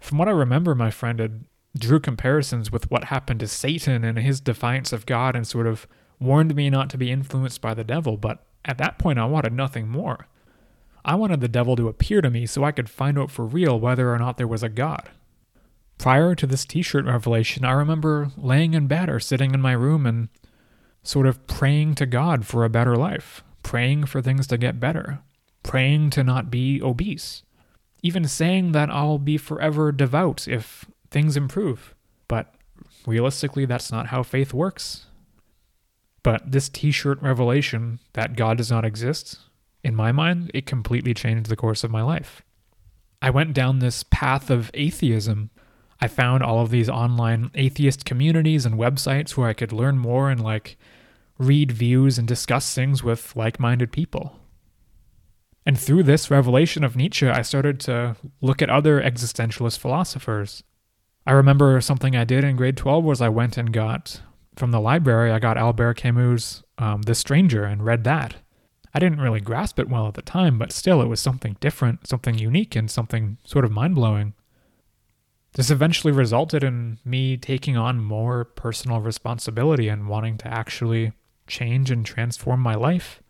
From 0.00 0.18
what 0.18 0.28
I 0.28 0.32
remember, 0.32 0.74
my 0.74 0.90
friend 0.90 1.20
had 1.20 1.44
drew 1.78 2.00
comparisons 2.00 2.70
with 2.70 2.90
what 2.90 3.04
happened 3.04 3.40
to 3.40 3.48
Satan 3.48 4.04
and 4.04 4.18
his 4.18 4.40
defiance 4.40 4.92
of 4.92 5.06
God 5.06 5.34
and 5.34 5.46
sort 5.46 5.66
of 5.66 5.86
warned 6.18 6.54
me 6.54 6.68
not 6.68 6.90
to 6.90 6.98
be 6.98 7.10
influenced 7.10 7.60
by 7.60 7.72
the 7.72 7.84
devil, 7.84 8.16
but 8.16 8.44
at 8.64 8.78
that 8.78 8.98
point 8.98 9.18
I 9.18 9.24
wanted 9.24 9.52
nothing 9.52 9.88
more. 9.88 10.26
I 11.04 11.14
wanted 11.16 11.40
the 11.40 11.48
devil 11.48 11.74
to 11.76 11.88
appear 11.88 12.20
to 12.20 12.30
me 12.30 12.46
so 12.46 12.64
I 12.64 12.72
could 12.72 12.88
find 12.88 13.18
out 13.18 13.30
for 13.30 13.44
real 13.44 13.78
whether 13.78 14.12
or 14.12 14.18
not 14.18 14.36
there 14.36 14.46
was 14.46 14.62
a 14.62 14.68
God. 14.68 15.10
Prior 15.98 16.34
to 16.34 16.46
this 16.46 16.64
t 16.64 16.82
shirt 16.82 17.04
revelation, 17.04 17.64
I 17.64 17.72
remember 17.72 18.30
laying 18.36 18.74
in 18.74 18.86
bed 18.86 19.08
or 19.08 19.20
sitting 19.20 19.54
in 19.54 19.60
my 19.60 19.72
room 19.72 20.06
and 20.06 20.28
sort 21.02 21.26
of 21.26 21.46
praying 21.46 21.96
to 21.96 22.06
God 22.06 22.46
for 22.46 22.64
a 22.64 22.70
better 22.70 22.96
life, 22.96 23.42
praying 23.62 24.06
for 24.06 24.22
things 24.22 24.46
to 24.48 24.58
get 24.58 24.80
better, 24.80 25.20
praying 25.62 26.10
to 26.10 26.24
not 26.24 26.50
be 26.50 26.80
obese, 26.80 27.42
even 28.02 28.26
saying 28.26 28.72
that 28.72 28.90
I'll 28.90 29.18
be 29.18 29.36
forever 29.36 29.90
devout 29.92 30.46
if 30.46 30.86
things 31.10 31.36
improve. 31.36 31.94
But 32.28 32.54
realistically, 33.06 33.64
that's 33.64 33.90
not 33.90 34.08
how 34.08 34.22
faith 34.22 34.54
works. 34.54 35.06
But 36.22 36.52
this 36.52 36.68
t 36.68 36.92
shirt 36.92 37.20
revelation 37.20 37.98
that 38.12 38.36
God 38.36 38.58
does 38.58 38.70
not 38.70 38.84
exist 38.84 39.38
in 39.84 39.94
my 39.94 40.12
mind, 40.12 40.50
it 40.54 40.66
completely 40.66 41.14
changed 41.14 41.50
the 41.50 41.56
course 41.56 41.84
of 41.84 41.90
my 41.90 42.02
life. 42.02 42.42
I 43.20 43.30
went 43.30 43.54
down 43.54 43.78
this 43.78 44.02
path 44.04 44.50
of 44.50 44.70
atheism. 44.74 45.50
I 46.00 46.08
found 46.08 46.42
all 46.42 46.60
of 46.60 46.70
these 46.70 46.88
online 46.88 47.50
atheist 47.54 48.04
communities 48.04 48.66
and 48.66 48.74
websites 48.74 49.30
where 49.30 49.48
I 49.48 49.52
could 49.52 49.72
learn 49.72 49.98
more 49.98 50.30
and 50.30 50.42
like 50.42 50.76
read 51.38 51.72
views 51.72 52.18
and 52.18 52.26
discuss 52.26 52.74
things 52.74 53.02
with 53.02 53.34
like 53.36 53.60
minded 53.60 53.92
people. 53.92 54.38
And 55.64 55.78
through 55.78 56.02
this 56.02 56.30
revelation 56.30 56.82
of 56.82 56.96
Nietzsche, 56.96 57.28
I 57.28 57.42
started 57.42 57.78
to 57.80 58.16
look 58.40 58.62
at 58.62 58.70
other 58.70 59.00
existentialist 59.00 59.78
philosophers. 59.78 60.64
I 61.24 61.32
remember 61.32 61.80
something 61.80 62.16
I 62.16 62.24
did 62.24 62.42
in 62.42 62.56
grade 62.56 62.76
12 62.76 63.04
was 63.04 63.20
I 63.20 63.28
went 63.28 63.56
and 63.56 63.72
got 63.72 64.20
from 64.56 64.70
the 64.70 64.80
library, 64.80 65.30
I 65.30 65.38
got 65.38 65.56
Albert 65.56 65.94
Camus' 65.94 66.62
um, 66.78 67.02
The 67.02 67.14
Stranger 67.14 67.64
and 67.64 67.84
read 67.84 68.04
that. 68.04 68.36
I 68.94 68.98
didn't 68.98 69.20
really 69.20 69.40
grasp 69.40 69.78
it 69.78 69.88
well 69.88 70.06
at 70.08 70.14
the 70.14 70.22
time, 70.22 70.58
but 70.58 70.72
still, 70.72 71.00
it 71.00 71.08
was 71.08 71.20
something 71.20 71.56
different, 71.60 72.06
something 72.06 72.36
unique, 72.36 72.76
and 72.76 72.90
something 72.90 73.38
sort 73.44 73.64
of 73.64 73.70
mind 73.70 73.94
blowing. 73.94 74.34
This 75.54 75.70
eventually 75.70 76.12
resulted 76.12 76.62
in 76.62 76.98
me 77.04 77.36
taking 77.36 77.76
on 77.76 78.02
more 78.02 78.44
personal 78.44 79.00
responsibility 79.00 79.88
and 79.88 80.08
wanting 80.08 80.38
to 80.38 80.48
actually 80.48 81.12
change 81.46 81.90
and 81.90 82.04
transform 82.04 82.60
my 82.60 82.74
life, 82.74 83.22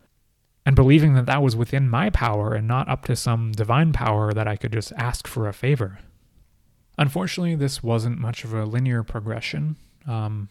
and 0.65 0.75
believing 0.75 1.13
that 1.13 1.25
that 1.25 1.41
was 1.41 1.55
within 1.55 1.89
my 1.89 2.09
power 2.09 2.53
and 2.53 2.67
not 2.67 2.89
up 2.89 3.05
to 3.05 3.15
some 3.15 3.51
divine 3.51 3.93
power 3.93 4.33
that 4.33 4.47
I 4.47 4.55
could 4.55 4.71
just 4.71 4.93
ask 4.93 5.27
for 5.27 5.47
a 5.47 5.53
favor. 5.53 5.99
Unfortunately, 6.97 7.55
this 7.55 7.81
wasn't 7.81 8.19
much 8.19 8.43
of 8.43 8.53
a 8.53 8.65
linear 8.65 9.03
progression. 9.03 9.77
Um, 10.05 10.49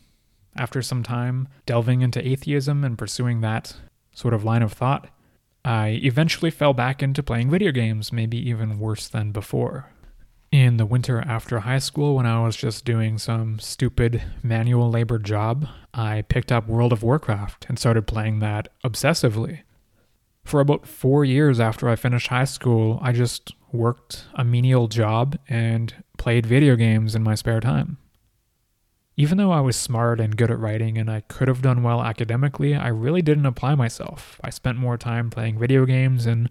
after 0.57 0.83
some 0.83 1.03
time 1.03 1.49
delving 1.67 2.03
into 2.03 2.27
atheism 2.27 2.85
and 2.85 2.99
pursuing 2.99 3.41
that 3.41 3.75
sort 4.13 4.35
of 4.35 4.45
line 4.45 4.63
of 4.63 4.73
thought, 4.73 5.09
I 5.65 6.01
eventually 6.03 6.51
fell 6.51 6.73
back 6.73 7.03
into 7.03 7.23
playing 7.23 7.51
video 7.51 7.71
games, 7.73 8.13
maybe 8.13 8.37
even 8.49 8.79
worse 8.79 9.09
than 9.09 9.33
before. 9.33 9.91
In 10.51 10.77
the 10.77 10.85
winter 10.85 11.23
after 11.27 11.61
high 11.61 11.79
school, 11.79 12.17
when 12.17 12.27
I 12.27 12.45
was 12.45 12.57
just 12.57 12.85
doing 12.85 13.17
some 13.17 13.59
stupid 13.59 14.23
manual 14.43 14.91
labor 14.91 15.19
job, 15.19 15.67
I 15.95 16.23
picked 16.23 16.53
up 16.53 16.69
World 16.69 16.93
of 16.93 17.03
Warcraft 17.03 17.67
and 17.69 17.79
started 17.79 18.07
playing 18.07 18.41
that 18.41 18.69
obsessively. 18.85 19.61
For 20.45 20.61
about 20.61 20.87
four 20.87 21.25
years 21.25 21.61
after 21.61 21.89
I 21.89 21.97
finished 21.97 22.29
high 22.29 22.45
school, 22.45 22.99
I 23.01 23.13
just 23.13 23.53
worked 23.71 24.27
a 24.35 24.45
menial 24.45 24.89
job 24.89 25.39
and 25.49 25.95
played 26.19 26.45
video 26.45 26.77
games 26.77 27.15
in 27.15 27.23
my 27.23 27.35
spare 27.35 27.61
time. 27.61 27.97
Even 29.23 29.39
though 29.39 29.53
I 29.53 29.61
was 29.61 29.77
smart 29.77 30.19
and 30.19 30.37
good 30.37 30.51
at 30.51 30.59
writing 30.59 30.99
and 30.99 31.09
I 31.09 31.21
could 31.21 31.47
have 31.47 31.63
done 31.63 31.85
well 31.85 32.03
academically, 32.03 32.75
I 32.75 32.89
really 32.89 33.23
didn't 33.23 33.47
apply 33.47 33.77
myself. 33.77 34.41
I 34.43 34.51
spent 34.51 34.79
more 34.79 34.99
time 34.99 35.31
playing 35.31 35.61
video 35.61 35.87
games 35.87 36.27
and 36.27 36.51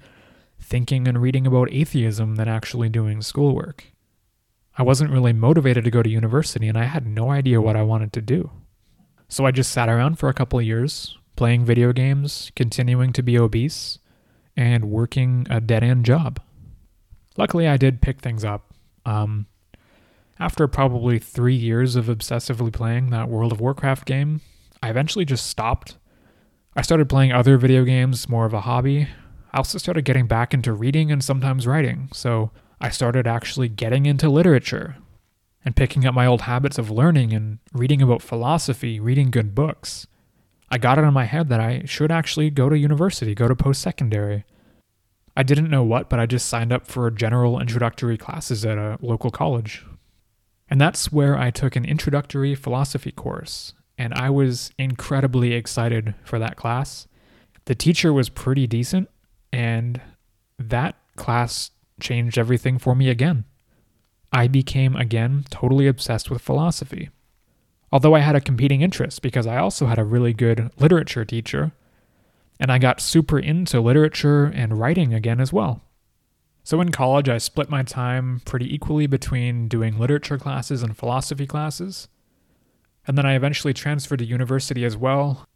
thinking 0.57 1.05
and 1.05 1.21
reading 1.21 1.45
about 1.45 1.67
atheism 1.69 2.37
than 2.37 2.47
actually 2.47 2.87
doing 2.87 3.21
schoolwork. 3.21 3.87
I 4.77 4.83
wasn't 4.83 5.11
really 5.11 5.33
motivated 5.33 5.83
to 5.83 5.91
go 5.91 6.01
to 6.01 6.09
university 6.09 6.69
and 6.69 6.77
I 6.77 6.85
had 6.85 7.05
no 7.05 7.29
idea 7.29 7.59
what 7.59 7.75
I 7.75 7.83
wanted 7.83 8.13
to 8.13 8.21
do. 8.21 8.49
So 9.27 9.45
I 9.45 9.51
just 9.51 9.73
sat 9.73 9.89
around 9.89 10.17
for 10.17 10.29
a 10.29 10.33
couple 10.33 10.61
years, 10.61 11.17
playing 11.35 11.65
video 11.65 11.91
games, 11.91 12.53
continuing 12.55 13.11
to 13.11 13.21
be 13.21 13.37
obese, 13.37 13.99
and 14.55 14.85
working 14.85 15.45
a 15.49 15.59
dead 15.59 15.83
end 15.83 16.05
job. 16.05 16.39
Luckily, 17.35 17.67
I 17.67 17.75
did 17.75 18.01
pick 18.01 18.21
things 18.21 18.45
up. 18.45 18.73
Um, 19.05 19.47
after 20.41 20.67
probably 20.67 21.19
three 21.19 21.53
years 21.55 21.95
of 21.95 22.07
obsessively 22.07 22.73
playing 22.73 23.11
that 23.11 23.29
World 23.29 23.51
of 23.51 23.61
Warcraft 23.61 24.05
game, 24.05 24.41
I 24.81 24.89
eventually 24.89 25.23
just 25.23 25.45
stopped. 25.45 25.97
I 26.75 26.81
started 26.81 27.07
playing 27.07 27.31
other 27.31 27.59
video 27.59 27.85
games, 27.85 28.27
more 28.27 28.47
of 28.47 28.53
a 28.53 28.61
hobby. 28.61 29.07
I 29.53 29.57
also 29.57 29.77
started 29.77 30.03
getting 30.03 30.25
back 30.25 30.51
into 30.51 30.73
reading 30.73 31.11
and 31.11 31.23
sometimes 31.23 31.67
writing, 31.67 32.09
so 32.11 32.49
I 32.79 32.89
started 32.89 33.27
actually 33.27 33.69
getting 33.69 34.07
into 34.07 34.29
literature 34.29 34.95
and 35.63 35.75
picking 35.75 36.07
up 36.07 36.15
my 36.15 36.25
old 36.25 36.41
habits 36.41 36.79
of 36.79 36.89
learning 36.89 37.33
and 37.33 37.59
reading 37.71 38.01
about 38.01 38.23
philosophy, 38.23 38.99
reading 38.99 39.29
good 39.29 39.53
books. 39.53 40.07
I 40.71 40.79
got 40.79 40.97
it 40.97 41.03
in 41.03 41.13
my 41.13 41.25
head 41.25 41.49
that 41.49 41.59
I 41.59 41.83
should 41.85 42.11
actually 42.11 42.49
go 42.49 42.67
to 42.67 42.75
university, 42.75 43.35
go 43.35 43.47
to 43.47 43.55
post 43.55 43.79
secondary. 43.79 44.45
I 45.37 45.43
didn't 45.43 45.69
know 45.69 45.83
what, 45.83 46.09
but 46.09 46.19
I 46.19 46.25
just 46.25 46.47
signed 46.49 46.73
up 46.73 46.87
for 46.87 47.11
general 47.11 47.59
introductory 47.59 48.17
classes 48.17 48.65
at 48.65 48.79
a 48.79 48.97
local 49.01 49.29
college. 49.29 49.85
And 50.71 50.79
that's 50.79 51.11
where 51.11 51.37
I 51.37 51.51
took 51.51 51.75
an 51.75 51.83
introductory 51.83 52.55
philosophy 52.55 53.11
course, 53.11 53.73
and 53.97 54.13
I 54.13 54.29
was 54.29 54.71
incredibly 54.77 55.51
excited 55.51 56.15
for 56.23 56.39
that 56.39 56.55
class. 56.55 57.07
The 57.65 57.75
teacher 57.75 58.13
was 58.13 58.29
pretty 58.29 58.67
decent, 58.67 59.09
and 59.51 59.99
that 60.57 60.95
class 61.17 61.71
changed 61.99 62.37
everything 62.37 62.79
for 62.79 62.95
me 62.95 63.09
again. 63.09 63.43
I 64.31 64.47
became 64.47 64.95
again 64.95 65.43
totally 65.49 65.87
obsessed 65.87 66.31
with 66.31 66.41
philosophy. 66.41 67.09
Although 67.91 68.15
I 68.15 68.19
had 68.19 68.37
a 68.37 68.41
competing 68.41 68.81
interest 68.81 69.21
because 69.21 69.45
I 69.45 69.57
also 69.57 69.87
had 69.87 69.99
a 69.99 70.05
really 70.05 70.31
good 70.31 70.71
literature 70.79 71.25
teacher, 71.25 71.73
and 72.61 72.71
I 72.71 72.77
got 72.77 73.01
super 73.01 73.37
into 73.37 73.81
literature 73.81 74.45
and 74.45 74.79
writing 74.79 75.13
again 75.13 75.41
as 75.41 75.51
well. 75.51 75.81
So 76.71 76.79
in 76.79 76.93
college, 76.93 77.27
I 77.27 77.37
split 77.37 77.69
my 77.69 77.83
time 77.83 78.41
pretty 78.45 78.73
equally 78.73 79.05
between 79.05 79.67
doing 79.67 79.99
literature 79.99 80.37
classes 80.37 80.81
and 80.81 80.95
philosophy 80.95 81.45
classes. 81.45 82.07
And 83.05 83.17
then 83.17 83.25
I 83.25 83.35
eventually 83.35 83.73
transferred 83.73 84.19
to 84.19 84.25
university 84.25 84.85
as 84.85 84.95
well. 84.95 85.49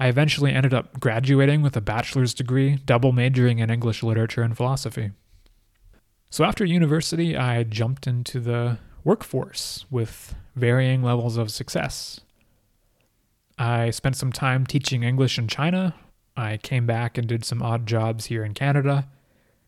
I 0.00 0.08
eventually 0.08 0.52
ended 0.52 0.72
up 0.72 0.98
graduating 1.00 1.60
with 1.60 1.76
a 1.76 1.82
bachelor's 1.82 2.32
degree, 2.32 2.76
double 2.86 3.12
majoring 3.12 3.58
in 3.58 3.68
English 3.68 4.02
literature 4.02 4.40
and 4.40 4.56
philosophy. 4.56 5.10
So 6.30 6.44
after 6.44 6.64
university, 6.64 7.36
I 7.36 7.62
jumped 7.64 8.06
into 8.06 8.40
the 8.40 8.78
workforce 9.04 9.84
with 9.90 10.34
varying 10.56 11.02
levels 11.02 11.36
of 11.36 11.50
success. 11.50 12.22
I 13.58 13.90
spent 13.90 14.16
some 14.16 14.32
time 14.32 14.64
teaching 14.64 15.02
English 15.02 15.38
in 15.38 15.46
China. 15.46 15.94
I 16.38 16.56
came 16.56 16.86
back 16.86 17.18
and 17.18 17.28
did 17.28 17.44
some 17.44 17.62
odd 17.62 17.86
jobs 17.86 18.24
here 18.24 18.46
in 18.46 18.54
Canada. 18.54 19.08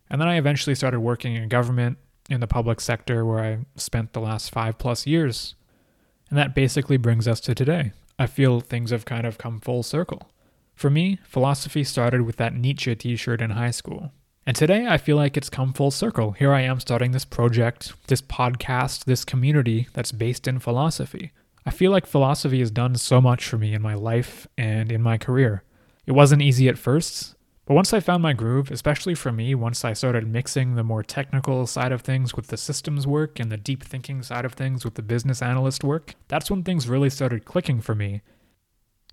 And 0.09 0.21
then 0.21 0.29
I 0.29 0.37
eventually 0.37 0.75
started 0.75 1.01
working 1.01 1.35
in 1.35 1.49
government 1.49 1.99
in 2.29 2.41
the 2.41 2.47
public 2.47 2.81
sector 2.81 3.25
where 3.25 3.41
I 3.41 3.59
spent 3.77 4.13
the 4.13 4.21
last 4.21 4.51
five 4.51 4.79
plus 4.79 5.07
years. 5.07 5.55
And 6.29 6.39
that 6.39 6.55
basically 6.55 6.97
brings 6.97 7.29
us 7.29 7.41
to 7.41 7.55
today. 7.55 7.93
I 8.19 8.27
feel 8.27 8.61
things 8.61 8.91
have 8.91 9.05
kind 9.05 9.27
of 9.27 9.39
come 9.39 9.61
full 9.61 9.83
circle. 9.83 10.31
For 10.75 10.91
me, 10.91 11.19
philosophy 11.25 11.85
started 11.85 12.23
with 12.23 12.37
that 12.37 12.55
Nietzsche 12.55 12.95
t 12.95 13.17
shirt 13.17 13.41
in 13.41 13.51
high 13.51 13.71
school. 13.71 14.13
And 14.47 14.57
today 14.57 14.87
I 14.87 14.97
feel 14.97 15.17
like 15.17 15.37
it's 15.37 15.51
come 15.51 15.73
full 15.73 15.91
circle. 15.91 16.33
Here 16.33 16.53
I 16.53 16.61
am 16.63 16.81
starting 16.81 17.13
this 17.13 17.25
project, 17.25 17.93
this 18.07 18.23
podcast, 18.23 19.05
this 19.05 19.25
community 19.25 19.89
that's 19.93 20.13
based 20.13 20.47
in 20.47 20.61
philosophy. 20.61 21.33
I 21.65 21.71
feel 21.71 21.91
like 21.91 22.07
philosophy 22.07 22.61
has 22.61 22.71
done 22.71 22.95
so 22.97 23.21
much 23.21 23.47
for 23.47 23.59
me 23.59 23.75
in 23.75 23.83
my 23.83 23.95
life 23.95 24.47
and 24.57 24.93
in 24.93 25.03
my 25.03 25.19
career. 25.19 25.65
It 26.07 26.13
wasn't 26.13 26.43
easy 26.43 26.69
at 26.69 26.79
first, 26.79 27.35
But 27.67 27.75
once 27.75 27.93
I 27.93 27.99
found 27.99 28.23
my 28.23 28.33
groove, 28.33 28.71
especially 28.71 29.17
for 29.17 29.33
me, 29.33 29.53
once 29.53 29.85
I 29.85 29.93
started 29.93 30.29
mixing 30.29 30.77
the 30.77 30.85
more 30.85 31.03
technical 31.03 31.67
side 31.67 31.91
of 31.91 32.01
things 32.01 32.35
with 32.35 32.47
the 32.47 32.57
systems 32.57 33.09
work 33.09 33.41
and 33.41 33.51
the 33.51 33.57
deep 33.57 33.83
thinking 33.83 34.23
side 34.23 34.45
of 34.45 34.53
things 34.53 34.85
with 34.85 34.95
the 34.95 35.03
business 35.03 35.43
analyst 35.43 35.83
work, 35.83 36.15
that's 36.29 36.49
when 36.49 36.63
things 36.63 36.89
really 36.89 37.11
started 37.11 37.45
clicking 37.45 37.81
for 37.81 37.97
me. 37.97 38.23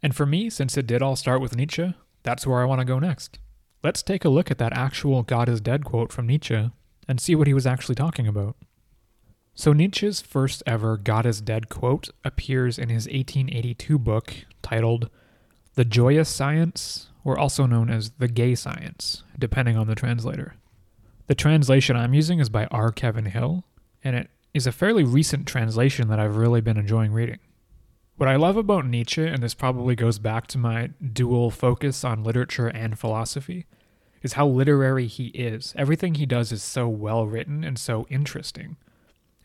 And 0.04 0.16
for 0.16 0.28
me, 0.28 0.52
since 0.52 0.78
it 0.78 0.86
did 0.86 1.02
all 1.02 1.16
start 1.16 1.42
with 1.42 1.56
Nietzsche, 1.56 1.96
that's 2.22 2.46
where 2.46 2.62
I 2.62 2.66
want 2.66 2.80
to 2.80 2.86
go 2.86 3.00
next. 3.00 3.40
Let's 3.84 4.04
take 4.04 4.24
a 4.24 4.30
look 4.30 4.52
at 4.52 4.60
that 4.60 4.78
actual 4.78 5.24
God 5.24 5.50
is 5.50 5.60
dead 5.60 5.84
quote 5.84 6.14
from 6.14 6.28
Nietzsche 6.28 6.70
and 7.08 7.20
see 7.20 7.34
what 7.34 7.48
he 7.48 7.56
was 7.56 7.66
actually 7.66 7.96
talking 7.96 8.28
about. 8.28 8.56
So, 9.56 9.74
Nietzsche's 9.74 10.22
first 10.22 10.62
ever 10.68 10.98
God 10.98 11.26
is 11.26 11.42
dead 11.42 11.70
quote 11.70 12.10
appears 12.24 12.78
in 12.78 12.90
his 12.90 13.06
1882 13.06 13.98
book 13.98 14.34
titled 14.62 15.10
The 15.74 15.86
Joyous 15.86 16.30
Science, 16.30 17.10
or 17.24 17.38
also 17.38 17.66
known 17.66 17.90
as 17.90 18.12
The 18.12 18.28
Gay 18.28 18.56
Science, 18.56 19.24
depending 19.38 19.78
on 19.78 19.88
the 19.88 19.96
translator. 19.96 20.56
The 21.28 21.36
translation 21.36 21.96
I'm 21.96 22.14
using 22.14 22.40
is 22.40 22.50
by 22.50 22.66
R. 22.66 22.92
Kevin 22.92 23.26
Hill, 23.26 23.64
and 24.04 24.16
it 24.16 24.30
is 24.54 24.68
a 24.68 24.72
fairly 24.72 25.04
recent 25.04 25.48
translation 25.48 26.10
that 26.10 26.20
I've 26.20 26.36
really 26.36 26.62
been 26.62 26.78
enjoying 26.78 27.14
reading. 27.14 27.40
What 28.18 28.30
I 28.30 28.36
love 28.36 28.58
about 28.58 28.86
Nietzsche, 28.86 29.26
and 29.26 29.42
this 29.42 29.54
probably 29.54 29.96
goes 29.96 30.20
back 30.20 30.48
to 30.48 30.58
my 30.58 30.92
dual 31.02 31.50
focus 31.50 32.04
on 32.04 32.24
literature 32.24 32.68
and 32.68 33.00
philosophy, 33.00 33.66
is 34.22 34.34
how 34.34 34.48
literary 34.48 35.08
he 35.08 35.28
is. 35.28 35.74
Everything 35.78 36.16
he 36.16 36.26
does 36.26 36.52
is 36.52 36.62
so 36.62 36.88
well 36.88 37.26
written 37.26 37.64
and 37.64 37.80
so 37.80 38.06
interesting. 38.10 38.78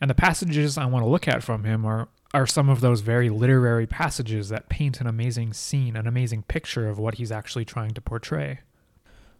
And 0.01 0.09
the 0.09 0.15
passages 0.15 0.77
I 0.77 0.85
want 0.85 1.03
to 1.03 1.09
look 1.09 1.27
at 1.27 1.43
from 1.43 1.63
him 1.63 1.85
are, 1.85 2.07
are 2.33 2.47
some 2.47 2.69
of 2.69 2.81
those 2.81 3.01
very 3.01 3.29
literary 3.29 3.85
passages 3.85 4.49
that 4.49 4.69
paint 4.69 5.01
an 5.01 5.07
amazing 5.07 5.53
scene, 5.53 5.95
an 5.95 6.07
amazing 6.07 6.43
picture 6.43 6.87
of 6.87 6.99
what 6.99 7.15
he's 7.15 7.31
actually 7.31 7.65
trying 7.65 7.91
to 7.91 8.01
portray. 8.01 8.59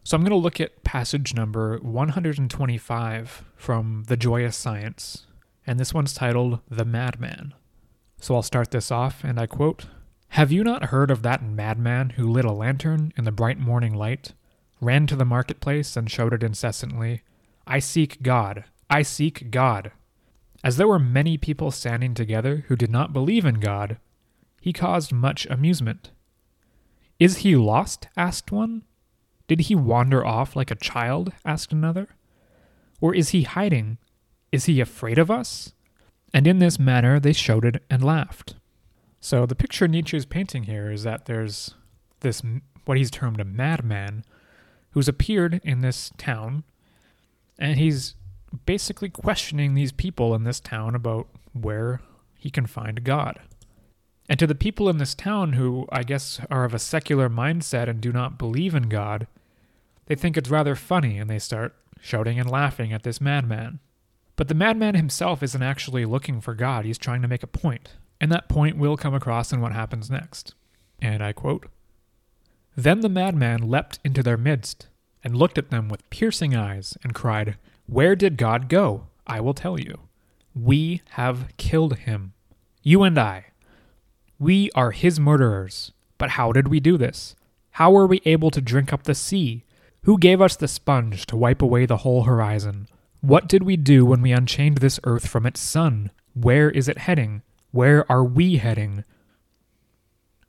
So 0.04 0.16
I'm 0.16 0.24
going 0.24 0.32
to 0.32 0.36
look 0.36 0.60
at 0.60 0.84
passage 0.84 1.34
number 1.34 1.78
125 1.80 3.46
from 3.56 4.04
The 4.08 4.18
Joyous 4.18 4.58
Science, 4.58 5.28
and 5.68 5.80
this 5.80 5.94
one's 5.94 6.14
titled 6.14 6.60
The 6.70 6.86
Madman. 6.86 7.54
So 8.20 8.36
I'll 8.36 8.42
start 8.42 8.72
this 8.72 8.92
off, 8.92 9.24
and 9.24 9.40
I 9.40 9.46
quote 9.46 9.86
Have 10.30 10.52
you 10.52 10.64
not 10.64 10.86
heard 10.86 11.12
of 11.12 11.22
that 11.24 11.44
madman 11.44 12.12
who 12.12 12.30
lit 12.30 12.46
a 12.46 12.52
lantern 12.52 13.14
in 13.18 13.24
the 13.24 13.32
bright 13.32 13.60
morning 13.60 13.94
light 13.94 14.34
ran 14.82 15.08
to 15.08 15.16
the 15.16 15.26
marketplace 15.26 15.96
and 15.96 16.10
shouted 16.10 16.44
incessantly, 16.44 17.22
I 17.68 17.80
seek 17.80 18.22
God, 18.22 18.66
I 18.90 19.02
seek 19.02 19.52
God. 19.52 19.92
As 20.64 20.78
there 20.78 20.88
were 20.88 21.00
many 21.00 21.38
people 21.38 21.72
standing 21.72 22.14
together 22.14 22.66
who 22.68 22.76
did 22.76 22.92
not 22.92 23.14
believe 23.14 23.46
in 23.46 23.60
God, 23.60 23.98
he 24.62 24.74
caused 24.74 25.14
much 25.14 25.46
amusement. 25.50 26.12
Is 27.20 27.38
he 27.38 27.56
lost? 27.56 28.08
asked 28.18 28.52
one. 28.52 28.84
Did 29.48 29.62
he 29.62 29.76
wander 29.76 30.26
off 30.26 30.56
like 30.56 30.72
a 30.72 30.76
child? 30.76 31.32
asked 31.46 31.72
another. 31.72 32.10
Or 33.02 33.16
is 33.16 33.30
he 33.30 33.44
hiding? 33.44 33.98
Is 34.52 34.66
he 34.66 34.82
afraid 34.82 35.18
of 35.18 35.32
us? 35.32 35.74
And 36.34 36.46
in 36.46 36.60
this 36.60 36.78
manner 36.78 37.20
they 37.20 37.34
shouted 37.34 37.82
and 37.90 38.04
laughed. 38.04 38.56
So 39.20 39.46
the 39.46 39.56
picture 39.56 39.88
Nietzsche 39.88 40.18
is 40.18 40.26
painting 40.26 40.64
here 40.64 40.92
is 40.92 41.04
that 41.04 41.26
there's 41.26 41.76
this, 42.20 42.42
what 42.86 42.98
he's 42.98 43.12
termed 43.12 43.40
a 43.40 43.46
madman, 43.46 44.24
who's 44.92 45.08
appeared 45.08 45.62
in 45.64 45.82
this 45.82 46.12
town, 46.18 46.64
and 47.58 47.78
he's 47.78 48.16
basically 48.66 49.10
questioning 49.10 49.74
these 49.74 49.92
people 49.92 50.34
in 50.36 50.44
this 50.44 50.60
town 50.60 50.96
about 50.96 51.28
where 51.54 52.02
he 52.38 52.50
can 52.50 52.66
find 52.66 53.04
God. 53.04 53.40
And 54.28 54.38
to 54.40 54.48
the 54.48 54.56
people 54.56 54.90
in 54.90 54.98
this 54.98 55.16
town 55.16 55.54
who, 55.54 55.88
I 55.92 56.04
guess, 56.04 56.40
are 56.52 56.64
of 56.64 56.74
a 56.74 56.80
secular 56.80 57.30
mindset 57.30 57.88
and 57.90 58.00
do 58.00 58.12
not 58.12 58.38
believe 58.38 58.76
in 58.76 58.90
God, 58.90 59.28
they 60.06 60.16
think 60.16 60.38
it's 60.38 60.50
rather 60.50 60.76
funny 60.76 61.18
and 61.18 61.30
they 61.30 61.40
start 61.40 61.76
shouting 62.00 62.40
and 62.40 62.50
laughing 62.50 62.94
at 62.94 63.04
this 63.04 63.20
madman. 63.20 63.80
But 64.36 64.48
the 64.48 64.54
madman 64.54 64.96
himself 64.96 65.44
isn't 65.44 65.64
actually 65.64 66.06
looking 66.06 66.42
for 66.42 66.54
God, 66.54 66.86
he's 66.86 66.98
trying 66.98 67.22
to 67.24 67.28
make 67.28 67.44
a 67.44 67.48
point, 67.48 67.96
and 68.22 68.32
that 68.32 68.48
point 68.48 68.78
will 68.78 68.96
come 68.96 69.14
across 69.14 69.52
in 69.52 69.60
what 69.60 69.74
happens 69.74 70.10
next. 70.10 70.54
And 71.02 71.24
I 71.24 71.34
quote 71.34 71.66
then 72.76 73.02
the 73.02 73.10
madman 73.10 73.70
leapt 73.70 74.00
into 74.06 74.24
their 74.24 74.38
midst, 74.38 74.88
and 75.22 75.36
looked 75.36 75.58
at 75.58 75.70
them 75.70 75.90
with 75.90 76.10
piercing 76.10 76.56
eyes, 76.56 76.98
and 77.04 77.14
cried, 77.14 77.58
Where 77.90 78.16
did 78.16 78.38
God 78.38 78.70
go? 78.70 79.08
I 79.26 79.42
will 79.42 79.56
tell 79.56 79.80
you. 79.80 79.98
We 80.54 81.02
have 81.12 81.48
killed 81.58 81.98
him. 81.98 82.34
You 82.84 83.02
and 83.02 83.18
I. 83.18 83.48
We 84.38 84.70
are 84.76 84.92
his 84.92 85.20
murderers. 85.20 85.92
But 86.20 86.32
how 86.32 86.52
did 86.52 86.68
we 86.68 86.80
do 86.80 86.98
this? 87.00 87.36
How 87.72 87.90
were 87.90 88.06
we 88.06 88.22
able 88.26 88.52
to 88.52 88.62
drink 88.62 88.94
up 88.94 89.04
the 89.04 89.16
sea? 89.16 89.64
Who 90.04 90.20
gave 90.20 90.40
us 90.40 90.56
the 90.56 90.68
sponge 90.68 91.26
to 91.26 91.36
wipe 91.36 91.64
away 91.64 91.88
the 91.88 91.98
whole 91.98 92.26
horizon? 92.26 92.88
What 93.22 93.48
did 93.48 93.64
we 93.64 93.76
do 93.76 94.06
when 94.06 94.22
we 94.22 94.34
unchained 94.34 94.78
this 94.78 95.00
earth 95.04 95.28
from 95.28 95.48
its 95.48 95.60
sun? 95.60 96.12
Where 96.36 96.70
is 96.70 96.88
it 96.88 97.00
heading? 97.00 97.42
Where 97.72 98.10
are 98.12 98.24
we 98.24 98.58
heading? 98.58 99.04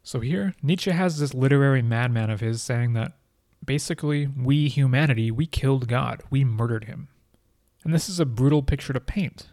So 0.03 0.21
here, 0.21 0.55
Nietzsche 0.63 0.91
has 0.91 1.19
this 1.19 1.33
literary 1.33 1.81
madman 1.81 2.29
of 2.29 2.41
his 2.41 2.61
saying 2.61 2.93
that 2.95 3.13
basically, 3.65 4.27
we 4.27 4.69
humanity, 4.69 5.31
we 5.31 5.47
killed 5.47 5.89
God, 5.89 6.23
we 6.29 6.45
murdered 6.45 6.85
him. 6.85 7.09
And 7.85 7.95
this 7.95 8.09
is 8.09 8.21
a 8.21 8.27
brutal 8.27 8.63
picture 8.63 8.93
to 8.93 9.01
paint. 9.01 9.49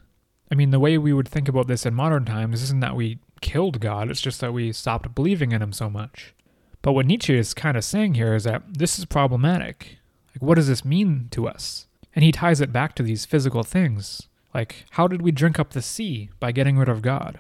I 0.51 0.55
mean, 0.55 0.71
the 0.71 0.79
way 0.79 0.97
we 0.97 1.13
would 1.13 1.27
think 1.27 1.47
about 1.47 1.67
this 1.67 1.85
in 1.85 1.93
modern 1.93 2.25
times 2.25 2.61
isn't 2.63 2.79
that 2.81 2.95
we 2.95 3.19
killed 3.41 3.79
God, 3.79 4.09
it's 4.09 4.21
just 4.21 4.41
that 4.41 4.53
we 4.53 4.71
stopped 4.71 5.13
believing 5.13 5.51
in 5.51 5.61
him 5.61 5.73
so 5.73 5.89
much. 5.89 6.33
But 6.81 6.93
what 6.93 7.05
Nietzsche 7.05 7.37
is 7.37 7.53
kind 7.53 7.77
of 7.77 7.83
saying 7.83 8.15
here 8.15 8.33
is 8.33 8.45
that 8.45 8.63
this 8.77 8.97
is 8.97 9.05
problematic. 9.05 9.97
Like, 10.33 10.41
what 10.41 10.55
does 10.55 10.67
this 10.67 10.85
mean 10.85 11.27
to 11.31 11.47
us? 11.47 11.87
And 12.15 12.23
he 12.23 12.31
ties 12.31 12.61
it 12.61 12.71
back 12.71 12.95
to 12.95 13.03
these 13.03 13.25
physical 13.25 13.63
things. 13.63 14.27
Like, 14.53 14.85
how 14.91 15.07
did 15.07 15.21
we 15.21 15.31
drink 15.31 15.59
up 15.59 15.71
the 15.71 15.81
sea 15.81 16.29
by 16.39 16.51
getting 16.51 16.77
rid 16.77 16.89
of 16.89 17.01
God? 17.01 17.39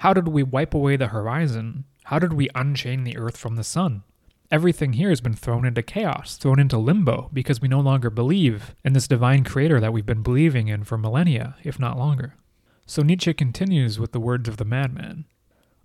How 0.00 0.12
did 0.12 0.28
we 0.28 0.42
wipe 0.42 0.74
away 0.74 0.96
the 0.96 1.08
horizon 1.08 1.84
how 2.06 2.20
did 2.20 2.34
we 2.34 2.48
unchain 2.54 3.02
the 3.02 3.16
earth 3.16 3.36
from 3.36 3.56
the 3.56 3.64
sun? 3.64 4.04
Everything 4.50 4.92
here 4.92 5.08
has 5.08 5.20
been 5.20 5.34
thrown 5.34 5.64
into 5.64 5.82
chaos, 5.82 6.36
thrown 6.36 6.60
into 6.60 6.78
limbo, 6.78 7.30
because 7.32 7.60
we 7.60 7.66
no 7.66 7.80
longer 7.80 8.10
believe 8.10 8.76
in 8.84 8.92
this 8.92 9.08
divine 9.08 9.42
creator 9.42 9.80
that 9.80 9.92
we've 9.92 10.06
been 10.06 10.22
believing 10.22 10.68
in 10.68 10.84
for 10.84 10.96
millennia, 10.96 11.56
if 11.64 11.80
not 11.80 11.98
longer. 11.98 12.34
So 12.86 13.02
Nietzsche 13.02 13.34
continues 13.34 13.98
with 13.98 14.12
the 14.12 14.20
words 14.20 14.48
of 14.48 14.56
the 14.56 14.64
madman 14.64 15.24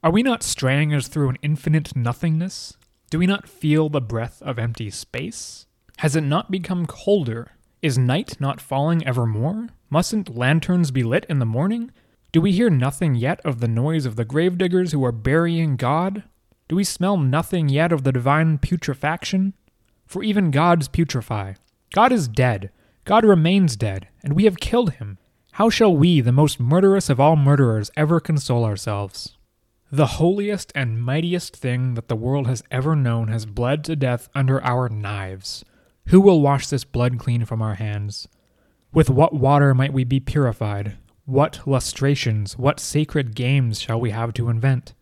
Are 0.04 0.12
we 0.12 0.22
not 0.22 0.44
straying 0.44 0.94
as 0.94 1.08
through 1.08 1.30
an 1.30 1.40
infinite 1.42 1.96
nothingness? 1.96 2.78
Do 3.10 3.18
we 3.18 3.26
not 3.26 3.50
feel 3.50 3.90
the 3.90 4.00
breath 4.00 4.42
of 4.44 4.60
empty 4.60 4.92
space? 4.92 5.66
Has 5.98 6.16
it 6.16 6.22
not 6.22 6.52
become 6.52 6.86
colder? 6.86 7.54
Is 7.82 7.98
night 7.98 8.40
not 8.40 8.62
falling 8.62 9.06
evermore? 9.06 9.70
Mustn't 9.90 10.38
lanterns 10.38 10.92
be 10.92 11.02
lit 11.04 11.26
in 11.28 11.40
the 11.40 11.46
morning? 11.46 11.92
Do 12.32 12.40
we 12.40 12.52
hear 12.52 12.70
nothing 12.70 13.16
yet 13.16 13.42
of 13.44 13.60
the 13.60 13.68
noise 13.68 14.06
of 14.06 14.16
the 14.16 14.24
gravediggers 14.24 14.92
who 14.92 15.04
are 15.04 15.12
burying 15.12 15.76
God? 15.76 16.24
Do 16.72 16.78
we 16.78 16.86
smell 16.86 17.18
nothing 17.18 17.68
yet 17.68 17.92
of 17.92 18.06
the 18.06 18.14
divine 18.14 18.58
putrefaction? 18.58 19.56
For 20.06 20.24
even 20.24 20.52
gods 20.52 20.88
putrefy. 20.88 21.58
God 21.94 22.14
is 22.14 22.30
dead. 22.30 22.72
God 23.04 23.26
remains 23.26 23.76
dead, 23.76 24.08
and 24.24 24.32
we 24.32 24.46
have 24.46 24.62
killed 24.62 24.94
him. 24.94 25.18
How 25.52 25.70
shall 25.70 25.94
we, 25.94 26.22
the 26.22 26.32
most 26.32 26.62
murderous 26.62 27.10
of 27.10 27.20
all 27.20 27.36
murderers, 27.36 27.92
ever 27.98 28.22
console 28.22 28.64
ourselves? 28.64 29.36
The 29.92 30.16
holiest 30.16 30.72
and 30.74 31.04
mightiest 31.04 31.58
thing 31.58 31.96
that 31.96 32.08
the 32.08 32.16
world 32.16 32.48
has 32.48 32.64
ever 32.72 32.96
known 32.96 33.28
has 33.28 33.46
bled 33.46 33.84
to 33.84 33.98
death 33.98 34.30
under 34.34 34.64
our 34.64 34.88
knives. 34.88 35.66
Who 36.08 36.22
will 36.22 36.40
wash 36.40 36.68
this 36.68 36.86
blood 36.86 37.20
clean 37.20 37.44
from 37.44 37.62
our 37.62 37.76
hands? 37.76 38.30
With 38.94 39.10
what 39.10 39.34
water 39.34 39.74
might 39.74 39.92
we 39.92 40.06
be 40.06 40.22
purified? 40.22 40.96
What 41.26 41.68
lustrations, 41.68 42.58
what 42.58 42.80
sacred 42.80 43.36
games 43.36 43.82
shall 43.82 44.00
we 44.00 44.12
have 44.12 44.32
to 44.36 44.48
invent? 44.48 44.94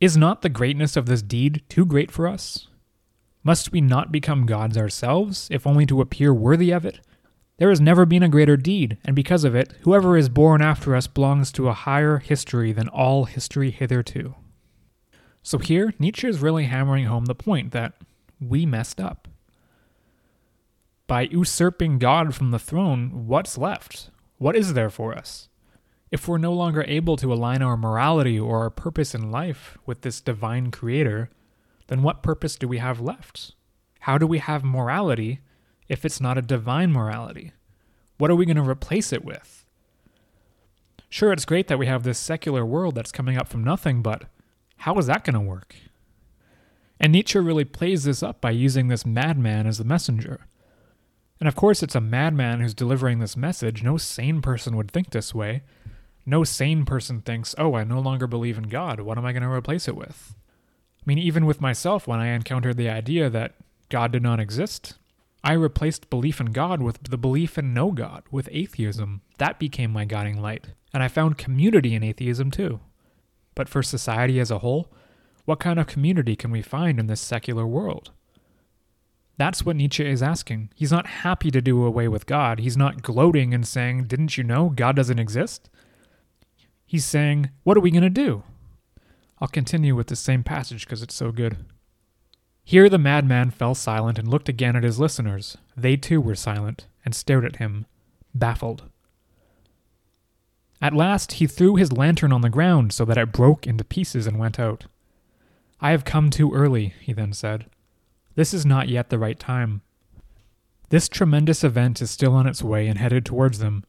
Is 0.00 0.16
not 0.16 0.40
the 0.40 0.48
greatness 0.48 0.96
of 0.96 1.04
this 1.04 1.20
deed 1.20 1.62
too 1.68 1.84
great 1.84 2.10
for 2.10 2.26
us? 2.26 2.68
Must 3.44 3.70
we 3.70 3.82
not 3.82 4.10
become 4.10 4.46
gods 4.46 4.78
ourselves, 4.78 5.46
if 5.50 5.66
only 5.66 5.84
to 5.84 6.00
appear 6.00 6.32
worthy 6.32 6.70
of 6.70 6.86
it? 6.86 7.00
There 7.58 7.68
has 7.68 7.82
never 7.82 8.06
been 8.06 8.22
a 8.22 8.28
greater 8.30 8.56
deed, 8.56 8.96
and 9.04 9.14
because 9.14 9.44
of 9.44 9.54
it, 9.54 9.74
whoever 9.82 10.16
is 10.16 10.30
born 10.30 10.62
after 10.62 10.96
us 10.96 11.06
belongs 11.06 11.52
to 11.52 11.68
a 11.68 11.74
higher 11.74 12.16
history 12.16 12.72
than 12.72 12.88
all 12.88 13.26
history 13.26 13.70
hitherto. 13.70 14.36
So 15.42 15.58
here, 15.58 15.92
Nietzsche 15.98 16.26
is 16.26 16.40
really 16.40 16.64
hammering 16.64 17.04
home 17.04 17.26
the 17.26 17.34
point 17.34 17.72
that 17.72 17.92
we 18.40 18.64
messed 18.64 19.02
up. 19.02 19.28
By 21.06 21.22
usurping 21.22 21.98
God 21.98 22.34
from 22.34 22.52
the 22.52 22.58
throne, 22.58 23.26
what's 23.26 23.58
left? 23.58 24.08
What 24.38 24.56
is 24.56 24.72
there 24.72 24.88
for 24.88 25.14
us? 25.14 25.49
If 26.10 26.26
we're 26.26 26.38
no 26.38 26.52
longer 26.52 26.84
able 26.88 27.16
to 27.16 27.32
align 27.32 27.62
our 27.62 27.76
morality 27.76 28.38
or 28.38 28.58
our 28.60 28.70
purpose 28.70 29.14
in 29.14 29.30
life 29.30 29.78
with 29.86 30.02
this 30.02 30.20
divine 30.20 30.70
creator, 30.70 31.30
then 31.86 32.02
what 32.02 32.22
purpose 32.22 32.56
do 32.56 32.66
we 32.66 32.78
have 32.78 33.00
left? 33.00 33.54
How 34.00 34.18
do 34.18 34.26
we 34.26 34.38
have 34.38 34.64
morality 34.64 35.40
if 35.88 36.04
it's 36.04 36.20
not 36.20 36.38
a 36.38 36.42
divine 36.42 36.92
morality? 36.92 37.52
What 38.18 38.30
are 38.30 38.34
we 38.34 38.46
going 38.46 38.56
to 38.56 38.62
replace 38.62 39.12
it 39.12 39.24
with? 39.24 39.64
Sure, 41.08 41.32
it's 41.32 41.44
great 41.44 41.68
that 41.68 41.78
we 41.78 41.86
have 41.86 42.02
this 42.02 42.18
secular 42.18 42.64
world 42.64 42.94
that's 42.94 43.12
coming 43.12 43.36
up 43.36 43.48
from 43.48 43.64
nothing, 43.64 44.02
but 44.02 44.24
how 44.78 44.96
is 44.98 45.06
that 45.06 45.24
going 45.24 45.34
to 45.34 45.40
work? 45.40 45.74
And 47.00 47.12
Nietzsche 47.12 47.38
really 47.38 47.64
plays 47.64 48.04
this 48.04 48.22
up 48.22 48.40
by 48.40 48.50
using 48.50 48.88
this 48.88 49.06
madman 49.06 49.66
as 49.66 49.78
the 49.78 49.84
messenger. 49.84 50.46
And 51.40 51.48
of 51.48 51.56
course, 51.56 51.82
it's 51.82 51.94
a 51.94 52.00
madman 52.00 52.60
who's 52.60 52.74
delivering 52.74 53.18
this 53.18 53.36
message. 53.36 53.82
No 53.82 53.96
sane 53.96 54.42
person 54.42 54.76
would 54.76 54.90
think 54.90 55.10
this 55.10 55.34
way. 55.34 55.62
No 56.26 56.44
sane 56.44 56.84
person 56.84 57.20
thinks, 57.20 57.54
oh, 57.58 57.74
I 57.74 57.84
no 57.84 58.00
longer 58.00 58.26
believe 58.26 58.58
in 58.58 58.68
God. 58.68 59.00
What 59.00 59.18
am 59.18 59.24
I 59.24 59.32
going 59.32 59.42
to 59.42 59.50
replace 59.50 59.88
it 59.88 59.96
with? 59.96 60.34
I 61.00 61.02
mean, 61.06 61.18
even 61.18 61.46
with 61.46 61.60
myself, 61.60 62.06
when 62.06 62.20
I 62.20 62.28
encountered 62.28 62.76
the 62.76 62.90
idea 62.90 63.30
that 63.30 63.54
God 63.88 64.12
did 64.12 64.22
not 64.22 64.40
exist, 64.40 64.98
I 65.42 65.54
replaced 65.54 66.10
belief 66.10 66.40
in 66.40 66.52
God 66.52 66.82
with 66.82 67.02
the 67.02 67.16
belief 67.16 67.56
in 67.56 67.72
no 67.72 67.90
God, 67.90 68.22
with 68.30 68.48
atheism. 68.52 69.22
That 69.38 69.58
became 69.58 69.90
my 69.90 70.04
guiding 70.04 70.40
light. 70.40 70.68
And 70.92 71.02
I 71.02 71.08
found 71.08 71.38
community 71.38 71.94
in 71.94 72.02
atheism 72.02 72.50
too. 72.50 72.80
But 73.54 73.68
for 73.68 73.82
society 73.82 74.38
as 74.38 74.50
a 74.50 74.58
whole, 74.58 74.92
what 75.46 75.58
kind 75.58 75.80
of 75.80 75.86
community 75.86 76.36
can 76.36 76.50
we 76.50 76.62
find 76.62 77.00
in 77.00 77.06
this 77.06 77.20
secular 77.20 77.66
world? 77.66 78.10
That's 79.38 79.64
what 79.64 79.76
Nietzsche 79.76 80.06
is 80.06 80.22
asking. 80.22 80.68
He's 80.74 80.92
not 80.92 81.06
happy 81.06 81.50
to 81.50 81.62
do 81.62 81.82
away 81.82 82.08
with 82.08 82.26
God. 82.26 82.58
He's 82.58 82.76
not 82.76 83.02
gloating 83.02 83.54
and 83.54 83.66
saying, 83.66 84.04
Didn't 84.04 84.36
you 84.36 84.44
know 84.44 84.68
God 84.68 84.96
doesn't 84.96 85.18
exist? 85.18 85.69
He's 86.90 87.04
saying, 87.04 87.50
What 87.62 87.76
are 87.76 87.80
we 87.80 87.92
going 87.92 88.02
to 88.02 88.10
do? 88.10 88.42
I'll 89.40 89.46
continue 89.46 89.94
with 89.94 90.08
the 90.08 90.16
same 90.16 90.42
passage 90.42 90.84
because 90.84 91.02
it's 91.02 91.14
so 91.14 91.30
good. 91.30 91.58
Here 92.64 92.88
the 92.88 92.98
madman 92.98 93.52
fell 93.52 93.76
silent 93.76 94.18
and 94.18 94.26
looked 94.26 94.48
again 94.48 94.74
at 94.74 94.82
his 94.82 94.98
listeners. 94.98 95.56
They 95.76 95.96
too 95.96 96.20
were 96.20 96.34
silent 96.34 96.88
and 97.04 97.14
stared 97.14 97.44
at 97.44 97.56
him, 97.56 97.86
baffled. 98.34 98.90
At 100.82 100.92
last 100.92 101.34
he 101.34 101.46
threw 101.46 101.76
his 101.76 101.92
lantern 101.92 102.32
on 102.32 102.40
the 102.40 102.50
ground 102.50 102.92
so 102.92 103.04
that 103.04 103.18
it 103.18 103.30
broke 103.30 103.68
into 103.68 103.84
pieces 103.84 104.26
and 104.26 104.36
went 104.36 104.58
out. 104.58 104.86
I 105.80 105.92
have 105.92 106.04
come 106.04 106.28
too 106.28 106.52
early, 106.52 106.94
he 107.00 107.12
then 107.12 107.32
said. 107.32 107.66
This 108.34 108.52
is 108.52 108.66
not 108.66 108.88
yet 108.88 109.10
the 109.10 109.18
right 109.20 109.38
time. 109.38 109.82
This 110.88 111.08
tremendous 111.08 111.62
event 111.62 112.02
is 112.02 112.10
still 112.10 112.34
on 112.34 112.48
its 112.48 112.64
way 112.64 112.88
and 112.88 112.98
headed 112.98 113.24
towards 113.24 113.60
them. 113.60 113.84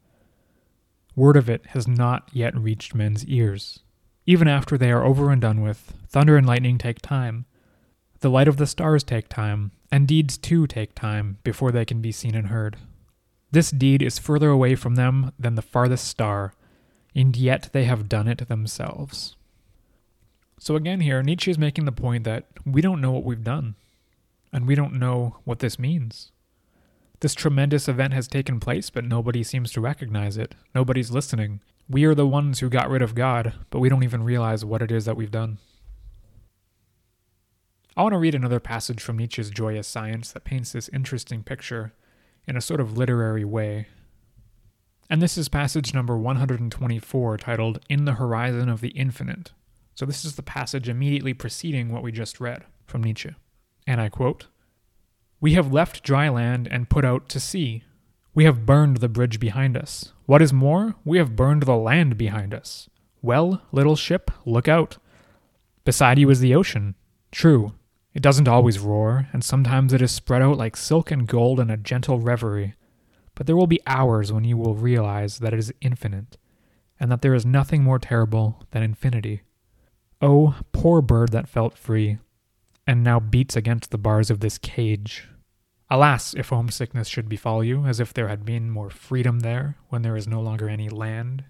Word 1.15 1.35
of 1.37 1.49
it 1.49 1.65
has 1.67 1.87
not 1.87 2.29
yet 2.31 2.55
reached 2.57 2.95
men's 2.95 3.25
ears. 3.25 3.79
Even 4.25 4.47
after 4.47 4.77
they 4.77 4.91
are 4.91 5.03
over 5.03 5.31
and 5.31 5.41
done 5.41 5.61
with, 5.61 5.93
thunder 6.07 6.37
and 6.37 6.47
lightning 6.47 6.77
take 6.77 7.01
time. 7.01 7.45
The 8.21 8.29
light 8.29 8.47
of 8.47 8.57
the 8.57 8.67
stars 8.67 9.03
take 9.03 9.27
time, 9.27 9.71
and 9.91 10.07
deeds 10.07 10.37
too 10.37 10.67
take 10.67 10.95
time 10.95 11.39
before 11.43 11.71
they 11.71 11.85
can 11.85 12.01
be 12.01 12.11
seen 12.11 12.35
and 12.35 12.47
heard. 12.47 12.77
This 13.51 13.71
deed 13.71 14.01
is 14.01 14.19
further 14.19 14.49
away 14.49 14.75
from 14.75 14.95
them 14.95 15.33
than 15.37 15.55
the 15.55 15.61
farthest 15.61 16.07
star, 16.07 16.53
and 17.13 17.35
yet 17.35 17.69
they 17.73 17.83
have 17.83 18.07
done 18.07 18.27
it 18.27 18.47
themselves. 18.47 19.35
So 20.59 20.75
again, 20.75 21.01
here, 21.01 21.21
Nietzsche 21.23 21.51
is 21.51 21.57
making 21.57 21.85
the 21.85 21.91
point 21.91 22.23
that 22.23 22.45
we 22.65 22.81
don't 22.81 23.01
know 23.01 23.11
what 23.11 23.25
we've 23.25 23.43
done, 23.43 23.75
and 24.53 24.67
we 24.67 24.75
don't 24.75 24.93
know 24.93 25.37
what 25.43 25.59
this 25.59 25.77
means. 25.77 26.30
This 27.21 27.35
tremendous 27.35 27.87
event 27.87 28.13
has 28.13 28.27
taken 28.27 28.59
place, 28.59 28.89
but 28.89 29.05
nobody 29.05 29.43
seems 29.43 29.71
to 29.73 29.81
recognize 29.81 30.37
it. 30.37 30.55
Nobody's 30.73 31.11
listening. 31.11 31.61
We 31.87 32.03
are 32.05 32.15
the 32.15 32.25
ones 32.25 32.59
who 32.59 32.69
got 32.69 32.89
rid 32.89 33.03
of 33.03 33.13
God, 33.13 33.53
but 33.69 33.77
we 33.77 33.89
don't 33.89 34.03
even 34.03 34.23
realize 34.23 34.65
what 34.65 34.81
it 34.81 34.91
is 34.91 35.05
that 35.05 35.15
we've 35.15 35.29
done. 35.29 35.59
I 37.95 38.01
want 38.01 38.13
to 38.13 38.17
read 38.17 38.33
another 38.33 38.59
passage 38.59 39.01
from 39.03 39.17
Nietzsche's 39.17 39.51
Joyous 39.51 39.87
Science 39.87 40.31
that 40.31 40.45
paints 40.45 40.71
this 40.71 40.89
interesting 40.89 41.43
picture 41.43 41.93
in 42.47 42.57
a 42.57 42.61
sort 42.61 42.81
of 42.81 42.97
literary 42.97 43.45
way. 43.45 43.85
And 45.07 45.21
this 45.21 45.37
is 45.37 45.47
passage 45.47 45.93
number 45.93 46.17
124, 46.17 47.37
titled 47.37 47.85
In 47.87 48.05
the 48.05 48.13
Horizon 48.13 48.67
of 48.67 48.81
the 48.81 48.89
Infinite. 48.89 49.51
So, 49.93 50.07
this 50.07 50.25
is 50.25 50.37
the 50.37 50.41
passage 50.41 50.89
immediately 50.89 51.35
preceding 51.35 51.89
what 51.89 52.01
we 52.01 52.11
just 52.11 52.39
read 52.39 52.63
from 52.87 53.03
Nietzsche. 53.03 53.35
And 53.85 54.01
I 54.01 54.09
quote 54.09 54.47
We 55.41 55.53
have 55.53 55.73
left 55.73 56.03
dry 56.03 56.29
land 56.29 56.67
and 56.69 56.87
put 56.87 57.03
out 57.03 57.27
to 57.29 57.39
sea. 57.39 57.83
We 58.35 58.45
have 58.45 58.65
burned 58.65 58.97
the 58.97 59.09
bridge 59.09 59.39
behind 59.39 59.75
us. 59.75 60.13
What 60.27 60.41
is 60.41 60.53
more, 60.53 60.93
we 61.03 61.17
have 61.17 61.35
burned 61.35 61.63
the 61.63 61.75
land 61.75 62.15
behind 62.15 62.53
us. 62.53 62.87
Well, 63.23 63.63
little 63.71 63.95
ship, 63.95 64.29
look 64.45 64.67
out. 64.67 64.99
Beside 65.83 66.19
you 66.19 66.29
is 66.29 66.41
the 66.41 66.53
ocean. 66.53 66.93
True, 67.31 67.73
it 68.13 68.21
doesn't 68.21 68.47
always 68.47 68.77
roar, 68.77 69.29
and 69.33 69.43
sometimes 69.43 69.93
it 69.93 70.01
is 70.01 70.11
spread 70.11 70.43
out 70.43 70.57
like 70.57 70.77
silk 70.77 71.09
and 71.09 71.27
gold 71.27 71.59
in 71.59 71.71
a 71.71 71.77
gentle 71.77 72.19
reverie. 72.19 72.75
But 73.33 73.47
there 73.47 73.55
will 73.55 73.67
be 73.67 73.81
hours 73.87 74.31
when 74.31 74.43
you 74.43 74.57
will 74.57 74.75
realize 74.75 75.39
that 75.39 75.53
it 75.53 75.59
is 75.59 75.73
infinite, 75.81 76.37
and 76.99 77.11
that 77.11 77.23
there 77.23 77.33
is 77.33 77.47
nothing 77.47 77.83
more 77.83 77.97
terrible 77.97 78.63
than 78.69 78.83
infinity. 78.83 79.41
Oh, 80.21 80.57
poor 80.71 81.01
bird 81.01 81.31
that 81.31 81.49
felt 81.49 81.77
free, 81.77 82.19
and 82.85 83.03
now 83.03 83.19
beats 83.19 83.55
against 83.55 83.89
the 83.89 83.97
bars 83.97 84.29
of 84.29 84.39
this 84.39 84.59
cage. 84.59 85.27
Alas, 85.91 86.33
if 86.33 86.49
homesickness 86.49 87.07
should 87.07 87.29
befall 87.29 87.63
you, 87.63 87.85
as 87.85 87.99
if 87.99 88.13
there 88.13 88.29
had 88.29 88.43
been 88.43 88.71
more 88.71 88.89
freedom 88.89 89.41
there 89.41 89.75
when 89.89 90.01
there 90.01 90.15
is 90.15 90.27
no 90.27 90.41
longer 90.41 90.67
any 90.67 90.89
land. 90.89 91.43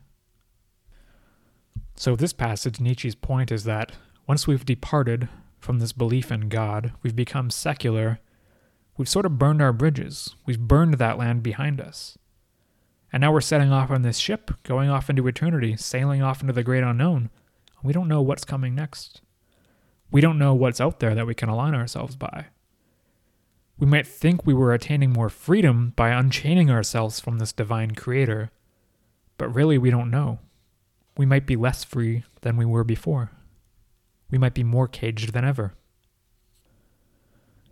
So, 1.96 2.18
this 2.18 2.34
passage, 2.34 2.82
Nietzsche's 2.82 3.16
point 3.16 3.52
is 3.52 3.64
that 3.64 3.94
once 4.28 4.48
we've 4.48 4.66
departed 4.66 5.30
from 5.62 5.80
this 5.80 5.94
belief 5.94 6.32
in 6.32 6.50
God. 6.50 6.92
We've 7.02 7.16
become 7.16 7.50
secular. 7.50 8.20
We've 8.98 9.08
sort 9.08 9.26
of 9.26 9.38
burned 9.38 9.62
our 9.62 9.72
bridges. 9.72 10.36
We've 10.46 10.60
burned 10.60 10.96
that 10.96 11.18
land 11.18 11.44
behind 11.44 11.80
us. 11.80 12.18
And 13.14 13.22
now 13.22 13.32
we're 13.32 13.42
setting 13.42 13.72
off 13.72 13.92
on 13.92 14.02
this 14.02 14.18
ship, 14.18 14.52
going 14.64 14.90
off 14.90 15.10
into 15.10 15.28
eternity, 15.28 15.78
sailing 15.78 16.22
off 16.22 16.42
into 16.42 16.54
the 16.54 16.64
great 16.64 16.84
unknown. 16.84 17.30
We 17.84 17.94
don't 17.94 18.08
know 18.08 18.22
what's 18.22 18.44
coming 18.44 18.74
next. 18.76 19.22
We 20.12 20.22
don't 20.22 20.40
know 20.40 20.54
what's 20.54 20.82
out 20.82 21.00
there 21.00 21.16
that 21.16 21.28
we 21.28 21.36
can 21.36 21.50
align 21.50 21.76
ourselves 21.76 22.16
by. 22.16 22.48
We 23.82 23.88
might 23.88 24.08
think 24.08 24.46
we 24.46 24.54
were 24.54 24.74
attaining 24.74 25.12
more 25.12 25.28
freedom 25.28 25.92
by 25.98 26.12
unchaining 26.12 26.70
ourselves 26.70 27.20
from 27.20 27.40
this 27.40 27.52
divine 27.52 27.92
creator, 27.92 28.52
but 29.38 29.54
really 29.54 29.78
we 29.78 29.90
don't 29.90 30.12
know. 30.12 30.40
We 31.18 31.26
might 31.26 31.46
be 31.46 31.58
less 31.58 31.84
free 31.84 32.24
than 32.42 32.56
we 32.56 32.64
were 32.64 32.86
before 32.86 33.32
we 34.32 34.38
might 34.38 34.54
be 34.54 34.64
more 34.64 34.88
caged 34.88 35.34
than 35.34 35.46
ever. 35.46 35.74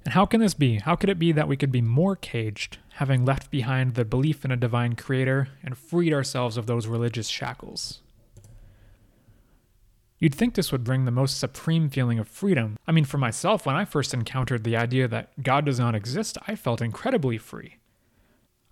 And 0.05 0.13
how 0.13 0.25
can 0.25 0.41
this 0.41 0.53
be? 0.53 0.77
How 0.77 0.95
could 0.95 1.09
it 1.09 1.19
be 1.19 1.31
that 1.31 1.47
we 1.47 1.57
could 1.57 1.71
be 1.71 1.81
more 1.81 2.15
caged, 2.15 2.77
having 2.95 3.25
left 3.25 3.49
behind 3.49 3.95
the 3.95 4.05
belief 4.05 4.45
in 4.45 4.51
a 4.51 4.57
divine 4.57 4.95
creator 4.95 5.47
and 5.63 5.77
freed 5.77 6.13
ourselves 6.13 6.57
of 6.57 6.67
those 6.67 6.87
religious 6.87 7.27
shackles? 7.27 8.01
You'd 10.19 10.35
think 10.35 10.53
this 10.53 10.71
would 10.71 10.83
bring 10.83 11.05
the 11.05 11.11
most 11.11 11.39
supreme 11.39 11.89
feeling 11.89 12.19
of 12.19 12.27
freedom. 12.27 12.77
I 12.85 12.91
mean, 12.91 13.05
for 13.05 13.17
myself, 13.17 13.65
when 13.65 13.75
I 13.75 13.85
first 13.85 14.13
encountered 14.13 14.63
the 14.63 14.75
idea 14.75 15.07
that 15.07 15.41
God 15.41 15.65
does 15.65 15.79
not 15.79 15.95
exist, 15.95 16.37
I 16.45 16.55
felt 16.55 16.81
incredibly 16.81 17.37
free. 17.37 17.77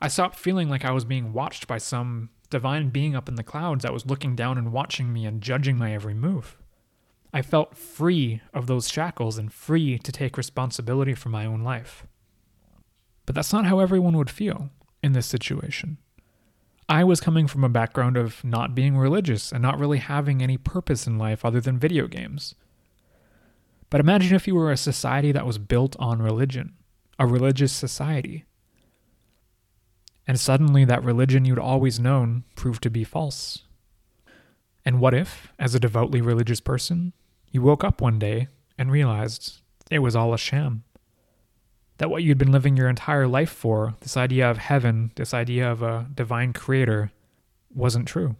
I 0.02 0.10
stopped 0.10 0.38
feeling 0.38 0.70
like 0.70 0.84
I 0.84 0.91
was 0.91 1.06
being 1.06 1.34
watched 1.34 1.66
by 1.66 1.78
some 1.78 2.30
divine 2.50 2.89
being 2.89 3.16
up 3.16 3.30
in 3.30 3.36
the 3.36 3.43
clouds 3.43 3.84
that 3.84 3.93
was 3.93 4.06
looking 4.06 4.36
down 4.36 4.58
and 4.58 4.74
watching 4.74 5.12
me 5.12 5.26
and 5.26 5.41
judging 5.41 5.78
my 5.78 5.93
every 5.93 6.14
move. 6.14 6.58
I 7.34 7.41
felt 7.41 7.78
free 7.78 8.41
of 8.54 8.68
those 8.68 8.89
shackles 8.89 9.38
and 9.38 9.52
free 9.52 9.98
to 10.00 10.12
take 10.12 10.38
responsibility 10.38 11.14
for 11.14 11.30
my 11.30 11.45
own 11.45 11.62
life. 11.62 12.06
But 13.26 13.36
that's 13.36 13.54
not 13.54 13.66
how 13.66 13.80
everyone 13.80 14.18
would 14.18 14.30
feel 14.30 14.70
in 15.04 15.14
this 15.14 15.28
situation. 15.28 15.98
I 16.90 17.04
was 17.04 17.20
coming 17.20 17.48
from 17.48 17.64
a 17.64 17.70
background 17.70 18.16
of 18.16 18.44
not 18.44 18.74
being 18.74 18.98
religious 18.98 19.52
and 19.52 19.62
not 19.62 19.78
really 19.78 19.98
having 19.98 20.42
any 20.42 20.58
purpose 20.58 21.06
in 21.06 21.18
life 21.18 21.44
other 21.44 21.60
than 21.60 21.78
video 21.78 22.08
games. 22.08 22.56
But 23.90 24.00
imagine 24.00 24.36
if 24.36 24.48
you 24.48 24.56
were 24.56 24.72
a 24.72 24.78
society 24.78 25.32
that 25.34 25.46
was 25.46 25.58
built 25.58 25.96
on 26.00 26.22
religion, 26.22 26.74
a 27.20 27.26
religious 27.26 27.74
society. 27.74 28.46
And 30.26 30.40
suddenly 30.40 30.86
that 30.86 31.04
religion 31.04 31.46
you'd 31.46 31.60
always 31.60 32.00
known 32.00 32.44
proved 32.56 32.84
to 32.84 32.90
be 32.90 33.04
false. 33.04 33.64
And 34.86 35.02
what 35.02 35.14
if, 35.14 35.52
as 35.60 35.76
a 35.76 35.80
devoutly 35.80 36.22
religious 36.22 36.62
person, 36.62 37.12
you 37.52 37.62
woke 37.62 37.84
up 37.84 38.00
one 38.00 38.20
day 38.20 38.48
and 38.78 38.92
realized 38.92 39.60
it 39.92 40.00
was 40.00 40.16
all 40.16 40.34
a 40.34 40.38
sham? 40.38 40.84
That 41.98 42.10
what 42.10 42.24
you'd 42.24 42.38
been 42.38 42.52
living 42.52 42.78
your 42.78 42.89
entire 42.89 43.28
life 43.28 43.50
for, 43.50 43.95
this 44.02 44.18
idea 44.18 44.50
of 44.50 44.58
heaven, 44.58 45.12
this 45.16 45.34
idea 45.34 45.72
of 45.72 45.82
a 45.82 46.08
divine 46.14 46.54
creator, 46.54 47.12
wasn't 47.74 48.08
true. 48.08 48.36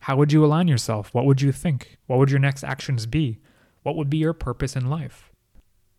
How 0.00 0.16
would 0.16 0.32
you 0.32 0.44
align 0.44 0.66
yourself? 0.66 1.12
What 1.12 1.26
would 1.26 1.42
you 1.42 1.52
think? 1.52 1.98
What 2.06 2.18
would 2.18 2.30
your 2.30 2.38
next 2.38 2.64
actions 2.64 3.04
be? 3.04 3.38
What 3.82 3.96
would 3.96 4.08
be 4.08 4.16
your 4.16 4.32
purpose 4.32 4.76
in 4.76 4.88
life? 4.88 5.30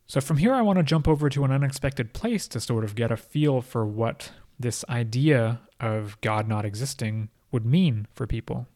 So, 0.08 0.20
from 0.20 0.38
here, 0.38 0.54
I 0.54 0.62
want 0.62 0.78
to 0.78 0.84
jump 0.84 1.08
over 1.08 1.30
to 1.30 1.46
an 1.46 1.52
unexpected 1.52 2.14
place 2.14 2.48
to 2.50 2.60
sort 2.60 2.84
of 2.84 2.96
get 2.96 3.12
a 3.12 3.18
feel 3.18 3.62
for 3.62 3.86
what 3.86 4.32
this 4.60 4.84
idea 4.90 5.62
of 5.80 6.20
God 6.22 6.48
not 6.48 6.66
existing 6.66 7.30
would 7.52 7.66
mean 7.66 8.08
for 8.14 8.28
people. 8.28 8.68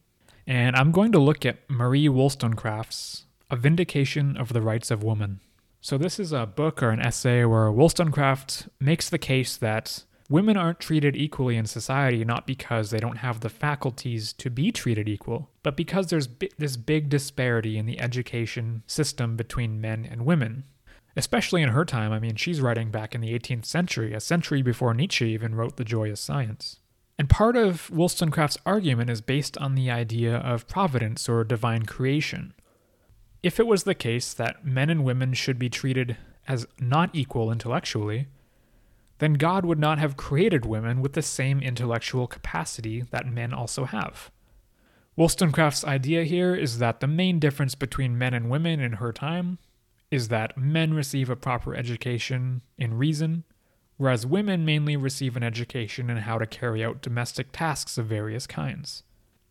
And 0.48 0.76
I'm 0.76 0.92
going 0.92 1.12
to 1.12 1.20
look 1.20 1.46
at 1.46 1.70
Marie 1.70 2.08
Wollstonecraft's 2.08 3.26
A 3.50 3.56
Vindication 3.56 4.38
of 4.38 4.54
the 4.54 4.62
Rights 4.62 4.92
of 4.92 5.04
Woman. 5.04 5.40
So, 5.86 6.00
this 6.00 6.20
is 6.20 6.32
a 6.32 6.48
book 6.48 6.82
or 6.82 6.90
an 6.90 7.00
essay 7.00 7.46
where 7.46 7.72
Wollstonecraft 7.72 8.70
makes 8.80 9.08
the 9.08 9.20
case 9.20 9.56
that 9.56 10.04
women 10.28 10.58
aren't 10.58 10.80
treated 10.80 11.16
equally 11.16 11.58
in 11.58 11.68
society 11.68 12.26
not 12.26 12.48
because 12.48 12.90
they 12.90 12.98
don't 12.98 13.18
have 13.18 13.42
the 13.42 13.50
faculties 13.50 14.34
to 14.34 14.50
be 14.50 14.72
treated 14.72 15.08
equal, 15.08 15.52
but 15.62 15.78
because 15.78 16.08
there's 16.08 16.26
bi- 16.26 16.50
this 16.58 16.76
big 16.76 17.08
disparity 17.08 17.78
in 17.78 17.86
the 17.86 18.02
education 18.02 18.82
system 18.88 19.36
between 19.36 19.80
men 19.80 20.08
and 20.10 20.26
women. 20.26 20.64
Especially 21.16 21.62
in 21.62 21.70
her 21.70 21.86
time, 21.86 22.12
I 22.12 22.18
mean, 22.18 22.36
she's 22.36 22.62
writing 22.62 22.90
back 22.90 23.14
in 23.14 23.22
the 23.22 23.38
18th 23.38 23.66
century, 23.66 24.12
a 24.16 24.20
century 24.20 24.64
before 24.64 24.96
Nietzsche 24.96 25.32
even 25.36 25.54
wrote 25.54 25.78
The 25.78 25.86
Joy 25.86 26.10
of 26.10 26.18
Science. 26.18 26.80
And 27.20 27.30
part 27.30 27.56
of 27.56 27.92
Wollstonecraft's 27.92 28.58
argument 28.66 29.12
is 29.12 29.22
based 29.22 29.56
on 29.60 29.76
the 29.76 29.92
idea 29.92 30.38
of 30.38 30.68
providence 30.68 31.30
or 31.30 31.44
divine 31.44 31.86
creation. 31.86 32.56
If 33.46 33.60
it 33.60 33.68
was 33.68 33.84
the 33.84 33.94
case 33.94 34.34
that 34.34 34.66
men 34.66 34.90
and 34.90 35.04
women 35.04 35.36
should 35.36 35.60
be 35.60 35.70
treated 35.70 36.18
as 36.48 36.66
not 36.80 37.12
equal 37.14 37.52
intellectually, 37.52 38.26
then 39.20 39.34
God 39.34 39.68
would 39.68 39.78
not 39.78 40.00
have 40.00 40.18
created 40.18 40.66
women 40.66 41.00
with 41.00 41.14
the 41.14 41.22
same 41.22 41.60
intellectual 41.60 42.26
capacity 42.26 43.04
that 43.12 43.32
men 43.32 43.54
also 43.54 43.86
have. 43.86 44.32
Wollstonecraft's 45.16 45.86
idea 45.86 46.24
here 46.24 46.56
is 46.56 46.80
that 46.80 47.02
the 47.02 47.08
main 47.08 47.38
difference 47.38 47.76
between 47.76 48.18
men 48.18 48.34
and 48.34 48.50
women 48.50 48.80
in 48.80 48.94
her 48.94 49.14
time 49.14 49.60
is 50.10 50.30
that 50.30 50.58
men 50.58 50.96
receive 50.96 51.30
a 51.30 51.36
proper 51.36 51.76
education 51.76 52.64
in 52.80 52.98
reason, 52.98 53.44
whereas 53.98 54.26
women 54.26 54.66
mainly 54.66 54.98
receive 54.98 55.38
an 55.38 55.44
education 55.44 56.10
in 56.10 56.18
how 56.18 56.40
to 56.40 56.48
carry 56.48 56.84
out 56.84 57.04
domestic 57.04 57.52
tasks 57.52 58.00
of 58.00 58.08
various 58.08 58.48
kinds. 58.48 59.04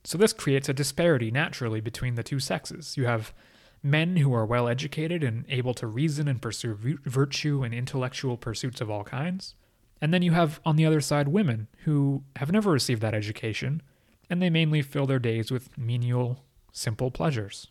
So 0.03 0.19
this 0.19 0.33
creates 0.33 0.69
a 0.69 0.75
disparity 0.75 1.31
naturally 1.31 1.81
between 1.81 2.17
the 2.17 2.25
two 2.25 2.41
sexes. 2.41 2.97
You 2.97 3.07
have 3.07 3.33
men 3.85 4.17
who 4.17 4.33
are 4.35 4.47
well 4.47 4.67
educated 4.67 5.23
and 5.23 5.45
able 5.49 5.75
to 5.75 5.87
reason 5.87 6.27
and 6.27 6.41
pursue 6.41 6.99
virtue 7.05 7.63
and 7.63 7.75
intellectual 7.75 8.39
pursuits 8.39 8.81
of 8.81 8.91
all 8.91 9.05
kinds. 9.05 9.55
And 10.01 10.13
then 10.13 10.23
you 10.23 10.33
have, 10.33 10.59
on 10.65 10.77
the 10.77 10.87
other 10.87 11.03
side, 11.03 11.29
women 11.29 11.69
who 11.85 12.25
have 12.37 12.51
never 12.51 12.73
received 12.73 13.03
that 13.03 13.15
education, 13.15 13.83
and 14.31 14.41
they 14.41 14.51
mainly 14.51 14.81
fill 14.81 15.07
their 15.07 15.19
days 15.19 15.51
with 15.51 15.77
menial, 15.77 16.45
simple 16.73 17.11
pleasures. 17.11 17.69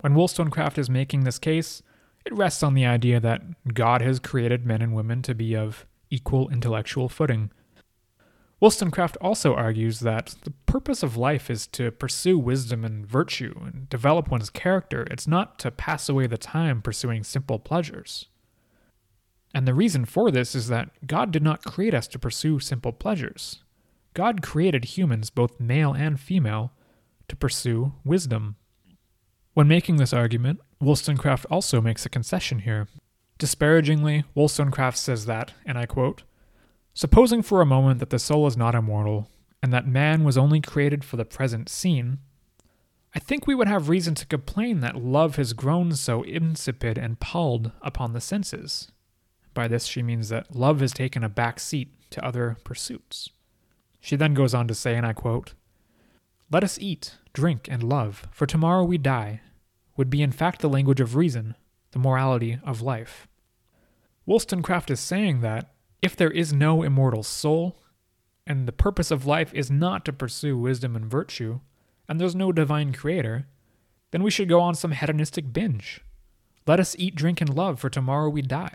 When 0.00 0.14
Wollstonecraft 0.14 0.78
is 0.78 0.88
making 0.88 1.24
this 1.24 1.38
case, 1.38 1.82
it 2.24 2.32
rests 2.34 2.62
on 2.62 2.74
the 2.74 2.86
idea 2.86 3.20
that 3.20 3.42
God 3.74 4.00
has 4.00 4.18
created 4.18 4.66
men 4.66 4.82
and 4.82 4.94
women 4.94 5.20
to 5.22 5.34
be 5.34 5.54
of 5.54 5.86
equal 6.10 6.48
intellectual 6.48 7.08
footing, 7.08 7.50
Wollstonecraft 8.60 9.16
also 9.22 9.54
argues 9.54 10.00
that 10.00 10.34
the 10.42 10.50
purpose 10.66 11.02
of 11.02 11.16
life 11.16 11.48
is 11.50 11.66
to 11.68 11.90
pursue 11.90 12.38
wisdom 12.38 12.84
and 12.84 13.06
virtue 13.06 13.58
and 13.64 13.88
develop 13.88 14.30
one's 14.30 14.50
character. 14.50 15.06
It's 15.10 15.26
not 15.26 15.58
to 15.60 15.70
pass 15.70 16.10
away 16.10 16.26
the 16.26 16.36
time 16.36 16.82
pursuing 16.82 17.24
simple 17.24 17.58
pleasures. 17.58 18.26
And 19.54 19.66
the 19.66 19.74
reason 19.74 20.04
for 20.04 20.30
this 20.30 20.54
is 20.54 20.68
that 20.68 20.90
God 21.06 21.30
did 21.30 21.42
not 21.42 21.64
create 21.64 21.94
us 21.94 22.06
to 22.08 22.18
pursue 22.18 22.60
simple 22.60 22.92
pleasures. 22.92 23.64
God 24.12 24.42
created 24.42 24.84
humans, 24.84 25.30
both 25.30 25.58
male 25.58 25.92
and 25.92 26.20
female, 26.20 26.72
to 27.28 27.36
pursue 27.36 27.94
wisdom. 28.04 28.56
When 29.54 29.68
making 29.68 29.96
this 29.96 30.12
argument, 30.12 30.60
Wollstonecraft 30.80 31.46
also 31.50 31.80
makes 31.80 32.04
a 32.04 32.10
concession 32.10 32.60
here. 32.60 32.88
Disparagingly, 33.38 34.24
Wollstonecraft 34.34 34.98
says 34.98 35.26
that, 35.26 35.54
and 35.64 35.78
I 35.78 35.86
quote, 35.86 36.24
Supposing 36.94 37.42
for 37.42 37.60
a 37.60 37.66
moment 37.66 38.00
that 38.00 38.10
the 38.10 38.18
soul 38.18 38.46
is 38.46 38.56
not 38.56 38.74
immortal, 38.74 39.30
and 39.62 39.72
that 39.72 39.86
man 39.86 40.24
was 40.24 40.38
only 40.38 40.60
created 40.60 41.04
for 41.04 41.16
the 41.16 41.24
present 41.24 41.68
scene, 41.68 42.18
I 43.14 43.18
think 43.18 43.46
we 43.46 43.54
would 43.54 43.68
have 43.68 43.88
reason 43.88 44.14
to 44.16 44.26
complain 44.26 44.80
that 44.80 44.96
love 44.96 45.36
has 45.36 45.52
grown 45.52 45.94
so 45.94 46.22
insipid 46.22 46.96
and 46.96 47.20
palled 47.20 47.72
upon 47.82 48.12
the 48.12 48.20
senses. 48.20 48.92
By 49.52 49.66
this, 49.66 49.86
she 49.86 50.02
means 50.02 50.28
that 50.28 50.54
love 50.54 50.80
has 50.80 50.92
taken 50.92 51.24
a 51.24 51.28
back 51.28 51.58
seat 51.58 51.88
to 52.10 52.24
other 52.24 52.56
pursuits. 52.62 53.30
She 54.00 54.16
then 54.16 54.34
goes 54.34 54.54
on 54.54 54.68
to 54.68 54.74
say, 54.74 54.94
and 54.94 55.04
I 55.04 55.12
quote, 55.12 55.54
Let 56.50 56.64
us 56.64 56.78
eat, 56.78 57.16
drink, 57.32 57.66
and 57.68 57.82
love, 57.82 58.26
for 58.30 58.46
tomorrow 58.46 58.84
we 58.84 58.96
die, 58.96 59.40
would 59.96 60.08
be 60.08 60.22
in 60.22 60.32
fact 60.32 60.60
the 60.60 60.68
language 60.68 61.00
of 61.00 61.16
reason, 61.16 61.56
the 61.90 61.98
morality 61.98 62.58
of 62.64 62.80
life. 62.80 63.26
Wollstonecraft 64.24 64.90
is 64.90 65.00
saying 65.00 65.40
that, 65.40 65.74
if 66.02 66.16
there 66.16 66.30
is 66.30 66.52
no 66.52 66.82
immortal 66.82 67.22
soul, 67.22 67.76
and 68.46 68.66
the 68.66 68.72
purpose 68.72 69.10
of 69.10 69.26
life 69.26 69.52
is 69.54 69.70
not 69.70 70.04
to 70.04 70.12
pursue 70.12 70.58
wisdom 70.58 70.96
and 70.96 71.06
virtue, 71.06 71.60
and 72.08 72.20
there's 72.20 72.34
no 72.34 72.52
divine 72.52 72.92
creator, 72.92 73.46
then 74.10 74.22
we 74.22 74.30
should 74.30 74.48
go 74.48 74.60
on 74.60 74.74
some 74.74 74.92
hedonistic 74.92 75.52
binge. 75.52 76.00
Let 76.66 76.80
us 76.80 76.96
eat, 76.98 77.14
drink, 77.14 77.40
and 77.40 77.54
love, 77.54 77.80
for 77.80 77.88
tomorrow 77.88 78.28
we 78.28 78.42
die. 78.42 78.74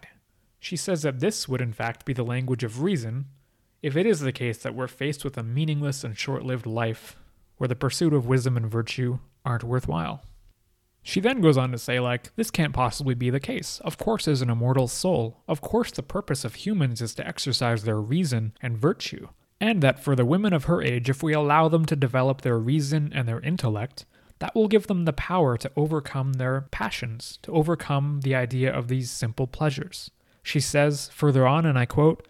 She 0.59 0.75
says 0.75 1.01
that 1.03 1.19
this 1.19 1.47
would 1.47 1.61
in 1.61 1.73
fact 1.73 2.05
be 2.05 2.13
the 2.13 2.23
language 2.23 2.63
of 2.63 2.81
reason 2.81 3.25
if 3.81 3.95
it 3.95 4.05
is 4.05 4.19
the 4.19 4.31
case 4.31 4.57
that 4.59 4.73
we're 4.73 4.87
faced 4.87 5.23
with 5.23 5.37
a 5.37 5.43
meaningless 5.43 6.03
and 6.03 6.17
short 6.17 6.43
lived 6.43 6.65
life 6.65 7.17
where 7.57 7.67
the 7.67 7.75
pursuit 7.75 8.13
of 8.13 8.25
wisdom 8.25 8.57
and 8.57 8.65
virtue 8.65 9.19
aren't 9.45 9.63
worthwhile. 9.63 10.23
She 11.07 11.19
then 11.19 11.39
goes 11.39 11.55
on 11.55 11.71
to 11.71 11.77
say, 11.77 11.99
like, 11.99 12.35
this 12.35 12.49
can't 12.49 12.73
possibly 12.73 13.13
be 13.13 13.29
the 13.29 13.39
case. 13.39 13.79
Of 13.85 13.99
course, 13.99 14.27
as 14.27 14.41
an 14.41 14.49
immortal 14.49 14.87
soul, 14.87 15.43
of 15.47 15.61
course, 15.61 15.91
the 15.91 16.01
purpose 16.01 16.43
of 16.43 16.55
humans 16.55 16.99
is 16.99 17.13
to 17.13 17.27
exercise 17.27 17.83
their 17.83 18.01
reason 18.01 18.53
and 18.59 18.75
virtue. 18.75 19.27
And 19.61 19.83
that 19.83 20.03
for 20.03 20.15
the 20.15 20.25
women 20.25 20.51
of 20.51 20.63
her 20.63 20.81
age, 20.81 21.07
if 21.07 21.21
we 21.21 21.31
allow 21.31 21.67
them 21.69 21.85
to 21.85 21.95
develop 21.95 22.41
their 22.41 22.57
reason 22.57 23.11
and 23.13 23.27
their 23.27 23.39
intellect, 23.41 24.07
that 24.39 24.55
will 24.55 24.67
give 24.67 24.87
them 24.87 25.05
the 25.05 25.13
power 25.13 25.57
to 25.57 25.71
overcome 25.75 26.33
their 26.33 26.61
passions, 26.71 27.37
to 27.43 27.51
overcome 27.51 28.21
the 28.23 28.33
idea 28.33 28.73
of 28.73 28.87
these 28.87 29.11
simple 29.11 29.45
pleasures. 29.45 30.09
She 30.41 30.59
says 30.59 31.11
further 31.13 31.45
on, 31.45 31.67
and 31.67 31.77
I 31.77 31.85
quote, 31.85 32.27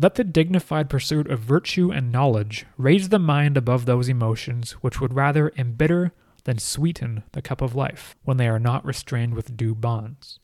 let 0.00 0.16
the 0.16 0.24
dignified 0.24 0.90
pursuit 0.90 1.30
of 1.30 1.38
virtue 1.38 1.92
and 1.92 2.10
knowledge 2.10 2.66
raise 2.76 3.10
the 3.10 3.20
mind 3.20 3.56
above 3.56 3.84
those 3.84 4.08
emotions 4.08 4.72
which 4.80 5.00
would 5.00 5.14
rather 5.14 5.52
embitter 5.56 6.12
than 6.44 6.58
sweeten 6.58 7.22
the 7.32 7.42
cup 7.42 7.60
of 7.60 7.74
life 7.74 8.16
when 8.24 8.36
they 8.36 8.48
are 8.48 8.58
not 8.58 8.84
restrained 8.84 9.34
with 9.34 9.56
due 9.56 9.74
bonds. 9.74 10.38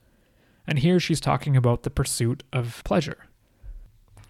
And 0.67 0.81
here 0.81 1.01
she's 1.01 1.21
talking 1.21 1.57
about 1.57 1.83
the 1.83 1.91
pursuit 1.91 2.45
of 2.53 2.83
pleasure. 2.85 3.27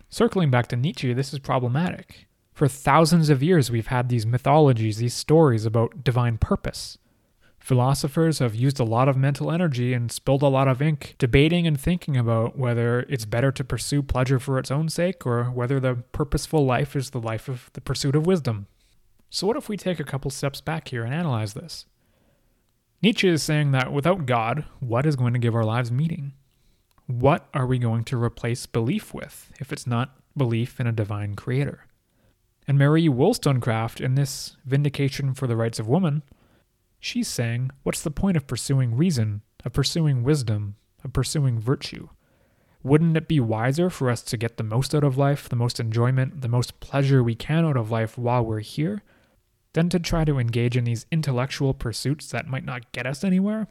Circling 0.09 0.51
back 0.51 0.69
to 0.69 0.77
Nietzsche, 0.77 1.13
this 1.13 1.33
is 1.33 1.39
problematic. 1.39 2.29
For 2.55 2.67
thousands 2.67 3.29
of 3.29 3.43
years, 3.43 3.71
we've 3.71 3.89
had 3.89 4.09
these 4.09 4.27
mythologies, 4.27 4.97
these 4.97 5.15
stories 5.15 5.67
about 5.67 6.03
divine 6.03 6.39
purpose. 6.39 6.99
Philosophers 7.59 8.39
have 8.39 8.55
used 8.55 8.81
a 8.81 8.85
lot 8.85 9.09
of 9.09 9.17
mental 9.17 9.51
energy 9.51 9.93
and 9.93 10.11
spilled 10.11 10.43
a 10.43 10.49
lot 10.49 10.69
of 10.69 10.81
ink 10.81 11.15
debating 11.19 11.67
and 11.67 11.79
thinking 11.79 12.17
about 12.17 12.57
whether 12.57 13.01
it's 13.09 13.27
better 13.27 13.53
to 13.53 13.63
pursue 13.63 14.03
pleasure 14.03 14.39
for 14.39 14.59
its 14.59 14.71
own 14.71 14.89
sake 14.89 15.27
or 15.27 15.45
whether 15.45 15.79
the 15.79 15.97
purposeful 16.13 16.65
life 16.65 16.97
is 16.97 17.11
the 17.11 17.21
life 17.21 17.49
of 17.49 17.69
the 17.75 17.81
pursuit 17.81 18.17
of 18.17 18.27
wisdom. 18.27 18.67
So, 19.31 19.47
what 19.47 19.57
if 19.57 19.69
we 19.69 19.77
take 19.77 20.01
a 20.01 20.05
couple 20.05 20.31
steps 20.31 20.61
back 20.61 20.89
here 20.89 21.05
and 21.05 21.13
analyze 21.13 21.55
this? 21.55 21.85
Nietzsche 23.03 23.29
is 23.29 23.43
saying 23.43 23.73
that 23.73 23.93
without 23.93 24.27
God, 24.27 24.65
what 24.81 25.07
is 25.07 25.17
going 25.17 25.35
to 25.35 25.39
give 25.39 25.55
our 25.55 25.65
lives 25.65 25.93
meaning? 25.93 26.33
What 27.07 27.49
are 27.55 27.67
we 27.67 27.79
going 27.79 28.05
to 28.05 28.23
replace 28.23 28.67
belief 28.67 29.15
with 29.15 29.53
if 29.61 29.73
it's 29.73 29.87
not 29.87 30.17
belief 30.37 30.81
in 30.81 30.87
a 30.87 30.93
divine 30.93 31.35
creator? 31.35 31.87
And 32.67 32.79
Mary 32.79 33.09
Wollstonecraft, 33.09 34.01
in 34.01 34.15
this 34.15 34.57
Vindication 34.65 35.33
for 35.35 35.47
the 35.47 35.57
Rights 35.57 35.79
of 35.79 35.89
Woman, 35.89 36.23
she's 36.99 37.29
saying, 37.29 37.71
what's 37.83 38.03
the 38.03 38.11
point 38.11 38.37
of 38.37 38.47
pursuing 38.47 38.97
reason, 38.97 39.43
of 39.65 39.73
pursuing 39.73 40.23
wisdom, 40.23 40.77
of 41.05 41.13
pursuing 41.13 41.59
virtue? 41.59 42.09
Wouldn't 42.83 43.17
it 43.17 43.29
be 43.29 43.41
wiser 43.41 43.91
for 43.91 44.11
us 44.11 44.23
to 44.23 44.37
get 44.37 44.57
the 44.57 44.65
most 44.65 44.95
out 44.95 45.05
of 45.05 45.17
life, 45.17 45.49
the 45.49 45.57
most 45.57 45.81
enjoyment, 45.81 46.43
the 46.43 46.49
most 46.49 46.81
pleasure 46.81 47.23
we 47.23 47.35
can 47.35 47.65
out 47.65 47.77
of 47.77 47.91
life 47.91 48.19
while 48.19 48.45
we're 48.45 48.61
here, 48.61 49.03
than 49.73 49.89
to 49.91 49.99
try 49.99 50.25
to 50.25 50.39
engage 50.39 50.77
in 50.77 50.85
these 50.85 51.07
intellectual 51.11 51.75
pursuits 51.75 52.31
that 52.31 52.49
might 52.49 52.65
not 52.65 52.91
get 52.93 53.07
us 53.07 53.23
anywhere. 53.23 53.67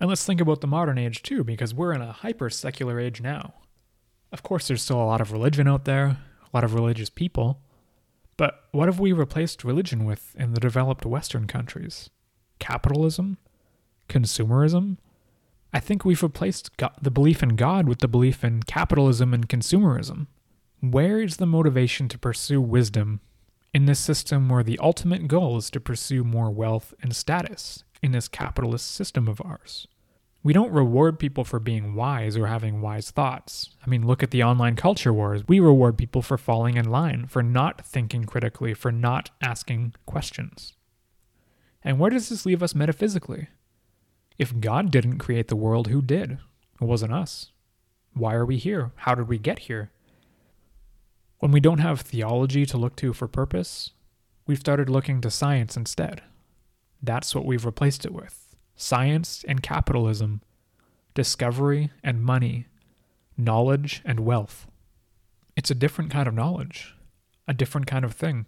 And 0.00 0.08
let's 0.08 0.24
think 0.24 0.40
about 0.40 0.60
the 0.60 0.66
modern 0.66 0.98
age 0.98 1.22
too, 1.22 1.44
because 1.44 1.74
we're 1.74 1.92
in 1.92 2.02
a 2.02 2.12
hyper 2.12 2.50
secular 2.50 3.00
age 3.00 3.20
now. 3.20 3.54
Of 4.32 4.42
course, 4.42 4.68
there's 4.68 4.82
still 4.82 5.02
a 5.02 5.04
lot 5.04 5.20
of 5.20 5.32
religion 5.32 5.66
out 5.66 5.84
there, 5.84 6.06
a 6.06 6.18
lot 6.52 6.64
of 6.64 6.74
religious 6.74 7.10
people, 7.10 7.60
but 8.38 8.68
what 8.70 8.86
have 8.86 9.00
we 9.00 9.12
replaced 9.12 9.64
religion 9.64 10.04
with 10.04 10.34
in 10.38 10.54
the 10.54 10.60
developed 10.60 11.04
Western 11.04 11.46
countries? 11.46 12.08
Capitalism? 12.60 13.36
Consumerism? 14.08 14.96
I 15.72 15.80
think 15.80 16.04
we've 16.04 16.22
replaced 16.22 16.74
God, 16.76 16.92
the 17.02 17.10
belief 17.10 17.42
in 17.42 17.56
God 17.56 17.88
with 17.88 17.98
the 17.98 18.08
belief 18.08 18.44
in 18.44 18.62
capitalism 18.62 19.34
and 19.34 19.48
consumerism. 19.48 20.28
Where 20.80 21.20
is 21.20 21.38
the 21.38 21.46
motivation 21.46 22.08
to 22.08 22.18
pursue 22.18 22.60
wisdom 22.60 23.20
in 23.74 23.86
this 23.86 23.98
system 23.98 24.48
where 24.48 24.62
the 24.62 24.78
ultimate 24.78 25.28
goal 25.28 25.56
is 25.56 25.70
to 25.70 25.80
pursue 25.80 26.24
more 26.24 26.50
wealth 26.50 26.94
and 27.02 27.14
status 27.14 27.84
in 28.02 28.12
this 28.12 28.28
capitalist 28.28 28.90
system 28.90 29.28
of 29.28 29.40
ours. 29.44 29.86
We 30.42 30.52
don't 30.52 30.72
reward 30.72 31.18
people 31.18 31.44
for 31.44 31.58
being 31.58 31.94
wise 31.94 32.36
or 32.36 32.46
having 32.46 32.80
wise 32.80 33.10
thoughts. 33.10 33.70
I 33.84 33.90
mean, 33.90 34.06
look 34.06 34.22
at 34.22 34.30
the 34.30 34.42
online 34.42 34.76
culture 34.76 35.12
wars. 35.12 35.42
We 35.48 35.60
reward 35.60 35.98
people 35.98 36.22
for 36.22 36.38
falling 36.38 36.76
in 36.76 36.90
line, 36.90 37.26
for 37.26 37.42
not 37.42 37.84
thinking 37.84 38.24
critically, 38.24 38.72
for 38.72 38.92
not 38.92 39.30
asking 39.42 39.94
questions. 40.06 40.74
And 41.82 41.98
where 41.98 42.10
does 42.10 42.28
this 42.28 42.46
leave 42.46 42.62
us 42.62 42.74
metaphysically? 42.74 43.48
If 44.38 44.60
God 44.60 44.90
didn't 44.90 45.18
create 45.18 45.48
the 45.48 45.56
world, 45.56 45.88
who 45.88 46.00
did? 46.00 46.38
It 46.80 46.84
wasn't 46.84 47.12
us. 47.12 47.50
Why 48.14 48.34
are 48.34 48.46
we 48.46 48.56
here? 48.56 48.92
How 48.96 49.14
did 49.14 49.28
we 49.28 49.38
get 49.38 49.60
here? 49.60 49.90
When 51.38 51.52
we 51.52 51.60
don't 51.60 51.78
have 51.78 52.00
theology 52.00 52.66
to 52.66 52.76
look 52.76 52.96
to 52.96 53.12
for 53.12 53.28
purpose, 53.28 53.92
we've 54.46 54.58
started 54.58 54.88
looking 54.88 55.20
to 55.20 55.30
science 55.30 55.76
instead. 55.76 56.22
That's 57.02 57.34
what 57.34 57.44
we've 57.44 57.64
replaced 57.64 58.04
it 58.04 58.12
with 58.12 58.56
science 58.76 59.44
and 59.46 59.62
capitalism. 59.62 60.42
discovery 61.18 61.90
and 62.04 62.22
money, 62.22 62.66
knowledge 63.36 64.02
and 64.04 64.20
wealth. 64.20 64.68
It's 65.56 65.68
a 65.68 65.74
different 65.74 66.12
kind 66.12 66.28
of 66.28 66.34
knowledge, 66.34 66.94
a 67.48 67.52
different 67.52 67.88
kind 67.88 68.04
of 68.04 68.12
thing. 68.12 68.46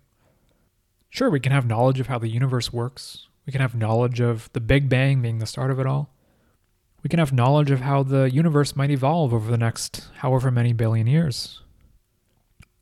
Sure, 1.08 1.28
we 1.28 1.40
can 1.40 1.50
have 1.50 1.66
knowledge 1.66 1.98
of 1.98 2.06
how 2.06 2.20
the 2.20 2.28
universe 2.28 2.72
works. 2.72 3.26
We 3.44 3.50
can 3.50 3.60
have 3.60 3.74
knowledge 3.74 4.20
of 4.20 4.48
the 4.52 4.60
Big 4.60 4.88
Bang 4.88 5.20
being 5.20 5.38
the 5.38 5.46
start 5.46 5.72
of 5.72 5.80
it 5.80 5.86
all. 5.86 6.14
We 7.02 7.08
can 7.08 7.18
have 7.18 7.32
knowledge 7.32 7.72
of 7.72 7.80
how 7.80 8.04
the 8.04 8.30
universe 8.30 8.76
might 8.76 8.92
evolve 8.92 9.34
over 9.34 9.50
the 9.50 9.58
next 9.58 10.08
however 10.18 10.52
many 10.52 10.72
billion 10.72 11.08
years. 11.08 11.59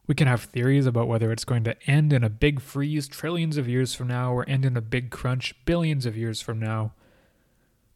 We 0.09 0.15
can 0.15 0.27
have 0.27 0.45
theories 0.45 0.87
about 0.87 1.07
whether 1.07 1.31
it's 1.31 1.45
going 1.45 1.65
to 1.65 1.77
end 1.89 2.15
in 2.15 2.25
a 2.25 2.31
big 2.31 2.61
freeze 2.61 3.07
trillions 3.09 3.59
of 3.59 3.69
years 3.69 3.95
from 3.95 4.09
now 4.09 4.33
or 4.33 4.49
end 4.49 4.65
in 4.65 4.75
a 4.75 4.81
big 4.81 5.11
crunch 5.11 5.55
billions 5.67 6.07
of 6.07 6.17
years 6.17 6.41
from 6.41 6.59
now. 6.59 6.95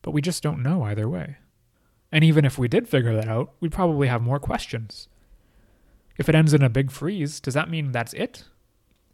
But 0.03 0.11
we 0.11 0.21
just 0.21 0.43
don't 0.43 0.63
know 0.63 0.83
either 0.83 1.09
way. 1.09 1.39
And 2.13 2.23
even 2.23 2.45
if 2.45 2.59
we 2.59 2.69
did 2.69 2.87
figure 2.87 3.15
that 3.15 3.29
out, 3.29 3.55
we'd 3.61 3.73
probably 3.73 4.09
have 4.09 4.21
more 4.21 4.39
questions. 4.39 5.09
If 6.19 6.29
it 6.29 6.35
ends 6.35 6.53
in 6.53 6.63
a 6.63 6.69
big 6.69 6.91
freeze, 6.91 7.41
does 7.41 7.55
that 7.55 7.71
mean 7.71 7.93
that's 7.93 8.13
it? 8.13 8.45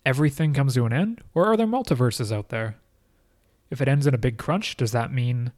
Everything 0.04 0.52
comes 0.52 0.74
to 0.74 0.84
an 0.84 0.92
end? 0.92 1.22
Or 1.34 1.46
are 1.46 1.56
there 1.56 1.68
multiverses 1.68 2.32
out 2.32 2.48
there? 2.48 2.78
If 3.70 3.80
it 3.80 3.86
ends 3.86 4.08
in 4.08 4.14
a 4.14 4.18
big 4.18 4.38
crunch, 4.38 4.76
does 4.76 4.90
that 4.90 5.12
mean 5.12 5.52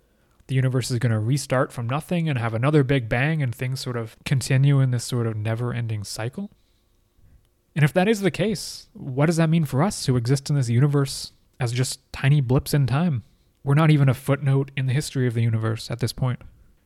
the 0.48 0.56
universe 0.56 0.90
is 0.90 0.98
going 0.98 1.12
to 1.12 1.18
restart 1.18 1.72
from 1.72 1.88
nothing 1.88 2.28
and 2.28 2.38
have 2.38 2.52
another 2.52 2.84
big 2.84 3.08
bang 3.08 3.42
and 3.42 3.54
things 3.54 3.80
sort 3.80 3.96
of 3.96 4.16
continue 4.26 4.80
in 4.80 4.90
this 4.90 5.04
sort 5.04 5.26
of 5.26 5.36
never 5.36 5.72
ending 5.72 6.04
cycle? 6.04 6.50
And 7.74 7.84
if 7.84 7.92
that 7.92 8.08
is 8.08 8.20
the 8.20 8.30
case, 8.30 8.88
what 8.92 9.26
does 9.26 9.36
that 9.36 9.50
mean 9.50 9.64
for 9.64 9.82
us 9.82 10.06
who 10.06 10.16
exist 10.16 10.50
in 10.50 10.56
this 10.56 10.68
universe 10.68 11.32
as 11.58 11.72
just 11.72 12.00
tiny 12.12 12.40
blips 12.40 12.74
in 12.74 12.86
time? 12.86 13.22
We're 13.62 13.74
not 13.74 13.90
even 13.90 14.08
a 14.08 14.14
footnote 14.14 14.70
in 14.76 14.86
the 14.86 14.92
history 14.92 15.26
of 15.26 15.34
the 15.34 15.42
universe 15.42 15.90
at 15.90 16.00
this 16.00 16.12
point. 16.12 16.40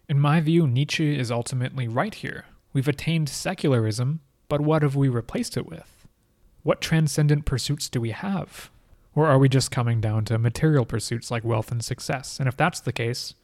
In 0.09 0.21
my 0.21 0.41
view, 0.41 0.67
Nietzsche 0.67 1.19
is 1.19 1.31
ultimately 1.31 1.89
right 1.89 2.15
here. 2.15 2.45
We've 2.73 2.89
attained 2.89 3.29
secularism, 3.29 4.21
but 4.49 4.61
what 4.61 4.83
have 4.83 4.97
we 4.97 5.09
replaced 5.09 5.57
it 5.57 5.67
with? 5.67 6.07
What 6.63 6.81
transcendent 6.81 7.45
pursuits 7.47 7.89
do 7.89 8.01
we 8.01 8.11
have? 8.11 8.71
Or 9.15 9.27
are 9.27 9.39
we 9.39 9.49
just 9.49 9.71
coming 9.71 10.01
down 10.01 10.25
to 10.27 10.39
material 10.39 10.85
pursuits 10.85 11.31
like 11.31 11.45
wealth 11.45 11.71
and 11.71 11.83
success? 11.83 12.39
And 12.39 12.49
if 12.49 12.57
that's 12.57 12.81
the 12.81 12.93
case, 12.93 13.35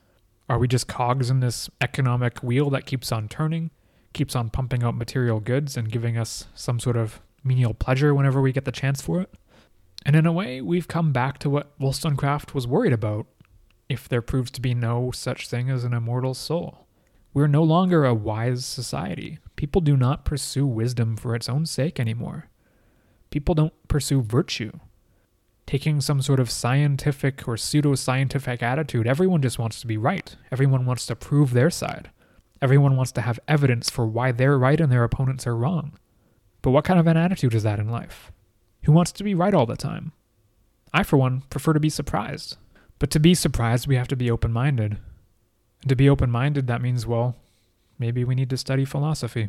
are 0.49 0.59
we 0.59 0.66
just 0.66 0.88
cogs 0.88 1.30
in 1.30 1.41
this 1.41 1.70
economic 1.80 2.43
wheel 2.43 2.70
that 2.70 2.86
keeps 2.86 3.12
on 3.12 3.28
turning, 3.28 3.70
keeps 4.12 4.34
on 4.34 4.51
pumping 4.51 4.82
out 4.82 4.97
material 4.97 5.38
goods 5.38 5.76
and 5.76 5.93
giving 5.93 6.18
us 6.18 6.47
some 6.55 6.80
sort 6.80 6.97
of 6.97 7.20
menial 7.43 7.74
pleasure 7.74 8.14
whenever 8.14 8.41
we 8.41 8.53
get 8.53 8.64
the 8.64 8.72
chance 8.72 9.01
for 9.01 9.20
it. 9.20 9.34
And 10.05 10.16
in 10.16 10.26
a 10.26 10.32
way, 10.32 10.61
we've 10.61 10.88
come 10.88 11.12
back 11.12 11.38
to 11.38 11.51
what 11.51 11.78
Wollstonecraft 11.78 12.55
was 12.55 12.66
worried 12.66 12.93
about 12.93 13.26
if 13.88 14.09
there 14.09 14.22
proves 14.22 14.51
to 14.53 14.61
be 14.61 14.74
no 14.74 15.11
such 15.11 15.49
thing 15.49 15.68
as 15.68 15.84
an 15.84 15.93
immortal 15.93 16.32
soul. 16.32 16.86
We're 17.32 17.47
no 17.47 17.62
longer 17.62 18.05
a 18.05 18.14
wise 18.14 18.64
society. 18.64 19.38
People 19.57 19.80
do 19.80 19.97
not 19.97 20.24
pursue 20.24 20.66
wisdom 20.66 21.16
for 21.16 21.34
its 21.34 21.49
own 21.49 21.66
sake 21.66 22.01
anymore. 22.01 22.49
People 23.30 23.55
don't 23.55 23.88
pursue 23.88 24.22
virtue. 24.22 24.72
Taking 25.66 26.01
some 26.01 26.20
sort 26.20 26.41
of 26.41 26.51
scientific 26.51 27.47
or 27.47 27.57
pseudo 27.57 27.95
scientific 27.95 28.62
attitude, 28.62 29.07
everyone 29.07 29.43
just 29.43 29.59
wants 29.59 29.80
to 29.80 29.86
be 29.86 29.97
right. 29.97 30.34
Everyone 30.51 30.84
wants 30.86 31.07
to 31.07 31.14
prove 31.14 31.53
their 31.53 31.70
side. 31.70 32.11
Everyone 32.61 32.97
wants 32.97 33.12
to 33.12 33.20
have 33.20 33.38
evidence 33.47 33.88
for 33.88 34.07
why 34.07 34.32
they're 34.32 34.59
right 34.59 34.80
and 34.80 34.91
their 34.91 35.05
opponents 35.05 35.47
are 35.47 35.57
wrong. 35.57 35.97
But 36.62 36.70
what 36.70 36.84
kind 36.84 37.00
of 37.00 37.06
an 37.06 37.16
attitude 37.16 37.54
is 37.54 37.62
that 37.62 37.78
in 37.78 37.88
life? 37.88 38.30
Who 38.84 38.92
wants 38.92 39.12
to 39.12 39.24
be 39.24 39.34
right 39.34 39.54
all 39.54 39.66
the 39.66 39.76
time? 39.76 40.12
I, 40.92 41.02
for 41.02 41.16
one, 41.16 41.42
prefer 41.50 41.72
to 41.72 41.80
be 41.80 41.90
surprised. 41.90 42.56
But 42.98 43.11
to 43.11 43.20
be 43.20 43.34
surprised, 43.34 43.86
we 43.86 43.96
have 43.96 44.08
to 44.08 44.16
be 44.16 44.30
open 44.30 44.52
minded. 44.52 44.98
And 45.82 45.88
to 45.88 45.96
be 45.96 46.08
open 46.08 46.30
minded, 46.30 46.66
that 46.66 46.82
means, 46.82 47.06
well, 47.06 47.36
maybe 47.98 48.24
we 48.24 48.34
need 48.34 48.50
to 48.50 48.56
study 48.56 48.84
philosophy. 48.84 49.48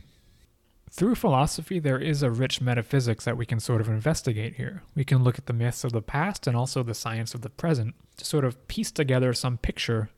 Through 0.90 1.16
philosophy, 1.16 1.80
there 1.80 2.00
is 2.00 2.22
a 2.22 2.30
rich 2.30 2.60
metaphysics 2.60 3.24
that 3.26 3.38
we 3.38 3.46
can 3.46 3.60
sort 3.60 3.80
of 3.80 3.88
investigate 3.88 4.56
here. 4.56 4.84
We 4.94 5.06
can 5.06 5.24
look 5.24 5.38
at 5.38 5.46
the 5.46 5.54
myths 5.54 5.84
of 5.84 5.94
the 5.94 6.02
past 6.02 6.48
and 6.48 6.56
also 6.56 6.84
the 6.84 6.94
science 6.94 7.34
of 7.34 7.42
the 7.42 7.50
present 7.50 7.96
to 8.18 8.26
sort 8.26 8.44
of 8.44 8.68
piece 8.68 8.92
together 8.92 9.34
some 9.34 9.58
picture 9.58 10.10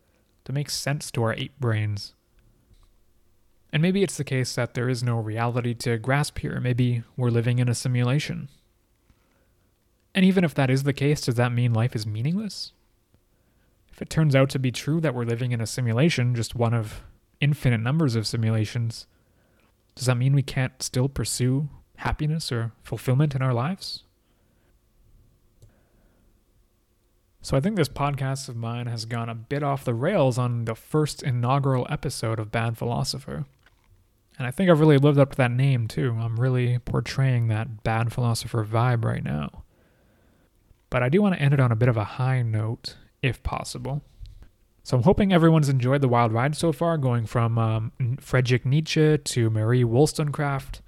to 0.46 0.54
make 0.54 0.70
sense 0.70 1.12
to 1.12 1.24
our 1.24 1.34
ape 1.34 1.60
brains. 1.60 2.16
And 3.74 3.82
maybe 3.82 4.04
it's 4.04 4.18
the 4.18 4.24
case 4.24 4.54
that 4.54 4.76
there 4.76 4.88
is 4.88 5.02
no 5.02 5.18
reality 5.18 5.74
to 5.74 5.98
grasp 5.98 6.38
here. 6.38 6.60
Maybe 6.60 7.02
we're 7.18 7.32
living 7.32 7.58
in 7.58 7.68
a 7.68 7.74
simulation. 7.74 8.50
And 10.14 10.24
even 10.24 10.44
if 10.44 10.54
that 10.54 10.70
is 10.70 10.84
the 10.84 10.94
case, 10.94 11.22
does 11.22 11.36
that 11.36 11.52
mean 11.52 11.74
life 11.74 11.96
is 11.96 12.06
meaningless? 12.06 12.72
If 13.92 14.00
it 14.00 14.12
turns 14.12 14.36
out 14.36 14.52
to 14.52 14.60
be 14.60 14.72
true 14.72 15.02
that 15.02 15.16
we're 15.16 15.26
living 15.26 15.54
in 15.54 15.60
a 15.60 15.66
simulation, 15.66 16.36
just 16.36 16.54
one 16.54 16.76
of 16.76 17.02
infinite 17.42 17.80
numbers 17.80 18.16
of 18.16 18.28
simulations, 18.28 19.08
does 19.96 20.06
that 20.06 20.18
mean 20.18 20.36
we 20.36 20.44
can't 20.44 20.84
still 20.84 21.10
pursue 21.10 21.68
happiness 21.98 22.52
or 22.52 22.74
fulfillment 22.84 23.34
in 23.34 23.42
our 23.42 23.56
lives? 23.56 24.04
So 27.42 27.58
I 27.58 27.60
think 27.60 27.76
this 27.76 27.90
podcast 27.90 28.50
of 28.50 28.56
mine 28.56 28.86
has 28.86 29.06
gone 29.06 29.30
a 29.30 29.36
bit 29.36 29.64
off 29.64 29.84
the 29.84 29.96
rails 29.96 30.38
on 30.38 30.66
the 30.66 30.76
first 30.76 31.24
inaugural 31.24 31.88
episode 31.90 32.38
of 32.38 32.52
Bad 32.52 32.78
Philosopher. 32.78 33.46
And 34.38 34.48
I 34.48 34.52
think 34.52 34.70
I've 34.70 34.80
really 34.80 34.98
lived 34.98 35.20
up 35.20 35.32
to 35.32 35.38
that 35.38 35.52
name 35.52 35.88
too. 35.88 36.18
I'm 36.20 36.40
really 36.40 36.80
portraying 36.80 37.48
that 37.48 37.84
bad 37.84 38.12
philosopher 38.12 38.66
vibe 38.66 39.06
right 39.06 39.24
now. 39.24 39.64
But 40.90 41.04
I 41.04 41.10
do 41.10 41.22
want 41.22 41.36
to 41.36 41.42
end 41.42 41.54
it 41.54 41.60
on 41.60 41.72
a 41.72 41.76
bit 41.76 41.90
of 41.90 41.98
a 41.98 42.04
high 42.04 42.42
note, 42.42 42.96
if 43.22 43.42
possible. 43.44 44.04
So 44.84 44.98
I'm 44.98 45.04
hoping 45.04 45.32
everyone's 45.32 45.70
enjoyed 45.70 46.02
the 46.02 46.10
wild 46.10 46.34
ride 46.34 46.56
so 46.56 46.72
far, 46.72 46.98
going 46.98 47.26
from 47.26 47.58
um, 47.58 48.18
Friedrich 48.20 48.66
Nietzsche 48.66 49.18
to 49.18 49.50
Marie 49.50 49.86
Wollstonecraft. 49.86 50.82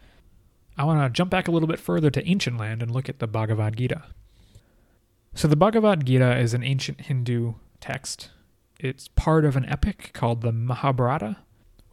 I 0.77 0.83
want 0.83 1.01
to 1.01 1.15
jump 1.15 1.31
back 1.31 1.47
a 1.47 1.51
little 1.51 1.67
bit 1.67 1.79
further 1.79 2.09
to 2.11 2.27
ancient 2.27 2.57
land 2.57 2.81
and 2.81 2.91
look 2.91 3.07
at 3.07 3.19
the 3.19 3.27
Bhagavad 3.27 3.77
Gita. 3.77 4.03
So 5.33 5.47
the 5.47 5.55
Bhagavad 5.55 6.05
Gita 6.05 6.37
is 6.37 6.53
an 6.53 6.63
ancient 6.63 7.01
Hindu 7.01 7.53
text. 7.79 8.31
It's 8.79 9.07
part 9.07 9.45
of 9.45 9.55
an 9.55 9.65
epic 9.67 10.11
called 10.13 10.41
the 10.41 10.51
Mahabharata, 10.51 11.37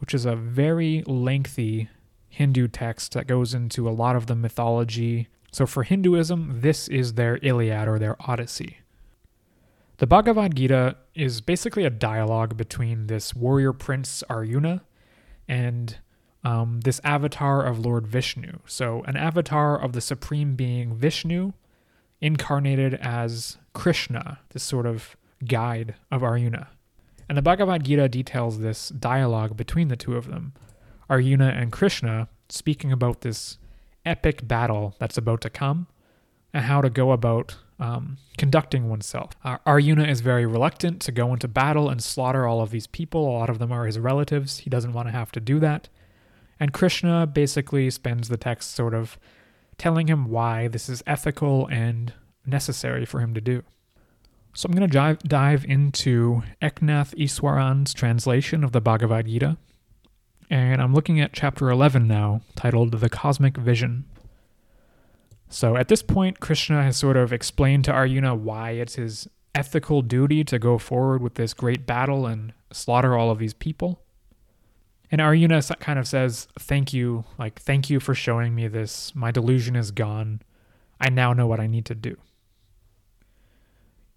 which 0.03 0.13
is 0.13 0.25
a 0.25 0.35
very 0.35 1.01
lengthy 1.07 1.87
Hindu 2.27 2.67
text 2.67 3.13
that 3.13 3.25
goes 3.25 3.53
into 3.53 3.87
a 3.87 3.95
lot 3.95 4.17
of 4.17 4.25
the 4.25 4.35
mythology. 4.35 5.29
So 5.53 5.65
for 5.65 5.83
Hinduism, 5.83 6.59
this 6.59 6.89
is 6.89 7.13
their 7.13 7.39
Iliad 7.41 7.87
or 7.87 7.99
their 7.99 8.17
Odyssey. 8.19 8.79
The 9.99 10.05
Bhagavad 10.05 10.57
Gita 10.57 10.97
is 11.15 11.39
basically 11.39 11.85
a 11.85 11.89
dialogue 11.89 12.57
between 12.57 13.07
this 13.07 13.33
warrior 13.33 13.71
prince 13.71 14.25
Arjuna 14.29 14.83
and 15.47 15.95
um, 16.43 16.81
this 16.81 16.99
avatar 17.05 17.65
of 17.65 17.79
Lord 17.79 18.05
Vishnu. 18.05 18.59
So, 18.65 19.03
an 19.03 19.15
avatar 19.15 19.81
of 19.81 19.93
the 19.93 20.01
supreme 20.01 20.57
being 20.57 20.97
Vishnu, 20.97 21.53
incarnated 22.19 22.95
as 22.95 23.57
Krishna, 23.71 24.41
this 24.49 24.63
sort 24.63 24.85
of 24.85 25.15
guide 25.45 25.95
of 26.11 26.23
Arjuna. 26.23 26.67
And 27.33 27.37
the 27.39 27.41
Bhagavad 27.41 27.83
Gita 27.83 28.07
details 28.09 28.59
this 28.59 28.89
dialogue 28.89 29.57
between 29.57 29.87
the 29.87 29.95
two 29.95 30.15
of 30.15 30.27
them, 30.27 30.53
Arjuna 31.09 31.47
and 31.47 31.71
Krishna 31.71 32.27
speaking 32.47 32.91
about 32.91 33.21
this 33.21 33.57
epic 34.05 34.47
battle 34.47 34.93
that's 34.99 35.17
about 35.17 35.41
to 35.41 35.49
come 35.49 35.87
and 36.53 36.65
how 36.65 36.79
to 36.79 36.91
go 36.91 37.11
about 37.11 37.55
um, 37.79 38.17
conducting 38.37 38.87
oneself. 38.87 39.31
Uh, 39.43 39.57
Arjuna 39.65 40.03
is 40.03 40.21
very 40.21 40.45
reluctant 40.45 41.01
to 41.01 41.11
go 41.11 41.33
into 41.33 41.47
battle 41.47 41.89
and 41.89 42.03
slaughter 42.03 42.45
all 42.45 42.61
of 42.61 42.69
these 42.69 42.85
people. 42.85 43.27
A 43.27 43.33
lot 43.33 43.49
of 43.49 43.57
them 43.57 43.71
are 43.71 43.87
his 43.87 43.97
relatives. 43.97 44.59
He 44.59 44.69
doesn't 44.69 44.93
want 44.93 45.07
to 45.07 45.11
have 45.11 45.31
to 45.31 45.39
do 45.39 45.57
that. 45.57 45.89
And 46.59 46.71
Krishna 46.71 47.25
basically 47.25 47.89
spends 47.89 48.29
the 48.29 48.37
text 48.37 48.75
sort 48.75 48.93
of 48.93 49.17
telling 49.79 50.05
him 50.05 50.29
why 50.29 50.67
this 50.67 50.87
is 50.87 51.01
ethical 51.07 51.65
and 51.71 52.13
necessary 52.45 53.07
for 53.07 53.21
him 53.21 53.33
to 53.33 53.41
do. 53.41 53.63
So 54.55 54.67
I'm 54.67 54.75
going 54.75 54.87
to 54.87 54.93
dive, 54.93 55.19
dive 55.23 55.65
into 55.65 56.43
Eknath 56.61 57.15
Easwaran's 57.15 57.91
translation 57.93 58.63
of 58.63 58.71
the 58.71 58.81
Bhagavad 58.81 59.25
Gita. 59.25 59.57
And 60.47 60.79
I'm 60.79 60.93
looking 60.93 61.19
at 61.19 61.33
chapter 61.33 61.71
11 61.71 62.07
now, 62.07 62.41
titled 62.55 62.99
The 62.99 63.09
Cosmic 63.09 63.57
Vision. 63.57 64.05
So 65.49 65.75
at 65.75 65.87
this 65.87 66.03
point, 66.03 66.39
Krishna 66.39 66.83
has 66.83 66.97
sort 66.97 67.17
of 67.17 67.33
explained 67.33 67.85
to 67.85 67.91
Arjuna 67.91 68.35
why 68.35 68.71
it's 68.71 68.95
his 68.95 69.27
ethical 69.55 70.03
duty 70.03 70.43
to 70.43 70.59
go 70.59 70.77
forward 70.77 71.23
with 71.23 71.33
this 71.33 71.55
great 71.55 71.87
battle 71.87 72.27
and 72.27 72.53
slaughter 72.71 73.17
all 73.17 73.31
of 73.31 73.39
these 73.39 73.53
people. 73.55 74.01
And 75.11 75.19
Arjuna 75.19 75.63
kind 75.79 75.97
of 75.97 76.07
says, 76.07 76.47
Thank 76.59 76.93
you, 76.93 77.23
like, 77.39 77.59
thank 77.59 77.89
you 77.89 77.99
for 77.99 78.13
showing 78.13 78.53
me 78.53 78.67
this. 78.67 79.15
My 79.15 79.31
delusion 79.31 79.75
is 79.75 79.89
gone. 79.89 80.41
I 80.99 81.09
now 81.09 81.33
know 81.33 81.47
what 81.47 81.59
I 81.59 81.67
need 81.67 81.85
to 81.85 81.95
do. 81.95 82.17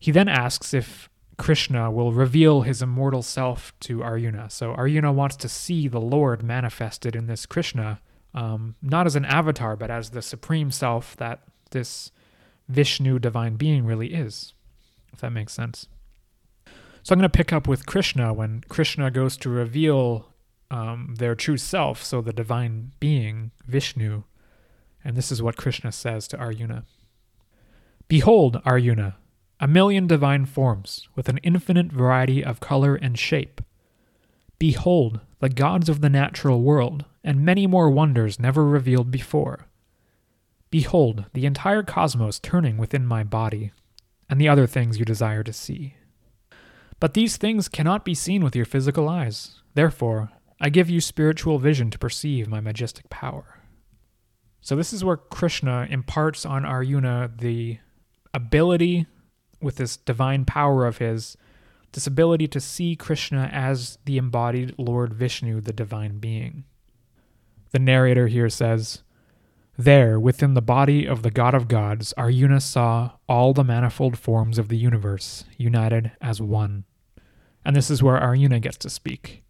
He 0.07 0.13
then 0.13 0.29
asks 0.29 0.73
if 0.73 1.11
Krishna 1.37 1.91
will 1.91 2.13
reveal 2.13 2.61
his 2.61 2.81
immortal 2.81 3.23
self 3.23 3.73
to 3.81 4.05
Arjuna. 4.05 4.49
So 4.51 4.71
Arjuna 4.71 5.11
wants 5.11 5.35
to 5.39 5.49
see 5.49 5.89
the 5.89 6.01
Lord 6.01 6.45
manifested 6.45 7.17
in 7.17 7.27
this 7.27 7.45
Krishna, 7.45 8.01
um, 8.33 8.77
not 8.81 9.07
as 9.07 9.17
an 9.17 9.25
avatar, 9.25 9.75
but 9.75 9.91
as 9.91 10.11
the 10.11 10.23
supreme 10.23 10.71
self 10.71 11.17
that 11.17 11.41
this 11.73 12.13
Vishnu 12.69 13.19
divine 13.19 13.57
being 13.57 13.85
really 13.85 14.15
is, 14.15 14.55
if 15.13 15.19
that 15.23 15.33
makes 15.33 15.53
sense. 15.53 15.89
So 17.03 17.13
I'm 17.13 17.19
going 17.19 17.29
to 17.29 17.29
pick 17.29 17.53
up 17.53 17.67
with 17.67 17.85
Krishna 17.85 18.33
when 18.33 18.61
Krishna 18.69 19.11
goes 19.11 19.37
to 19.39 19.51
reveal 19.51 20.33
um, 20.71 21.17
their 21.19 21.35
true 21.35 21.57
self, 21.57 22.05
so 22.05 22.21
the 22.21 22.33
divine 22.33 22.93
being, 23.01 23.51
Vishnu. 23.67 24.23
And 25.03 25.17
this 25.17 25.33
is 25.33 25.43
what 25.43 25.57
Krishna 25.57 25.91
says 25.91 26.29
to 26.29 26.39
Arjuna 26.39 26.85
Behold, 28.07 28.63
Arjuna, 28.65 29.17
a 29.61 29.67
million 29.67 30.07
divine 30.07 30.45
forms, 30.45 31.09
with 31.15 31.29
an 31.29 31.39
infinite 31.39 31.91
variety 31.91 32.45
of 32.45 32.61
color 32.61 32.95
and 32.95 33.19
shape. 33.19 33.61
Behold, 34.59 35.21
the 35.41 35.49
gods 35.49 35.89
of 35.89 36.01
the 36.01 36.11
natural 36.11 36.63
world, 36.63 37.05
and 37.25 37.45
many 37.45 37.67
more 37.67 37.91
wonders 37.91 38.41
never 38.41 38.65
revealed 38.65 39.11
before. 39.11 39.67
Behold, 40.71 41.25
the 41.33 41.47
entire 41.47 41.83
cosmos 41.83 42.39
turning 42.39 42.77
within 42.77 43.07
my 43.07 43.23
body, 43.23 43.73
and 44.29 44.41
the 44.41 44.49
other 44.49 44.67
things 44.67 44.99
you 44.99 45.05
desire 45.05 45.43
to 45.43 45.53
see. 45.53 45.95
But 46.99 47.15
these 47.15 47.37
things 47.37 47.69
cannot 47.69 48.05
be 48.05 48.15
seen 48.15 48.43
with 48.43 48.57
your 48.57 48.65
physical 48.65 49.09
eyes. 49.09 49.61
Therefore, 49.75 50.31
I 50.61 50.71
give 50.71 50.89
you 50.89 51.01
spiritual 51.01 51.59
vision 51.59 51.91
to 51.91 51.99
perceive 51.99 52.49
my 52.49 52.61
majestic 52.61 53.11
power. 53.11 53.61
So, 54.63 54.75
this 54.75 54.93
is 54.93 55.05
where 55.05 55.19
Krishna 55.19 55.87
imparts 55.91 56.47
on 56.47 56.65
Arjuna 56.65 57.31
the 57.39 57.79
ability, 58.33 59.07
with 59.61 59.77
this 59.77 59.97
divine 59.97 60.45
power 60.45 60.87
of 60.87 60.99
his, 60.99 61.37
this 61.93 62.07
ability 62.07 62.49
to 62.49 62.61
see 62.61 62.97
Krishna 62.97 63.49
as 63.53 63.99
the 64.05 64.19
embodied 64.19 64.75
Lord 64.79 65.15
Vishnu, 65.15 65.61
the 65.61 65.73
divine 65.73 66.19
being. 66.19 66.65
The 67.73 67.79
narrator 67.79 68.27
here 68.27 68.49
says, 68.49 69.03
There, 69.77 70.19
within 70.21 70.55
the 70.55 70.63
body 70.63 71.07
of 71.07 71.23
the 71.23 71.31
God 71.31 71.55
of 71.55 71.69
Gods, 71.69 72.13
Arjuna 72.17 72.61
saw 72.61 73.13
all 73.29 73.53
the 73.53 73.65
manifold 73.65 74.19
forms 74.19 74.59
of 74.59 74.69
the 74.69 74.79
universe 74.79 75.45
united 75.57 76.13
as 76.21 76.41
one. 76.41 76.85
And 77.65 77.75
this 77.75 77.91
is 77.91 78.03
where 78.03 78.19
Arjuna 78.19 78.61
gets 78.61 78.77
to 78.79 78.91
speak. 78.91 79.43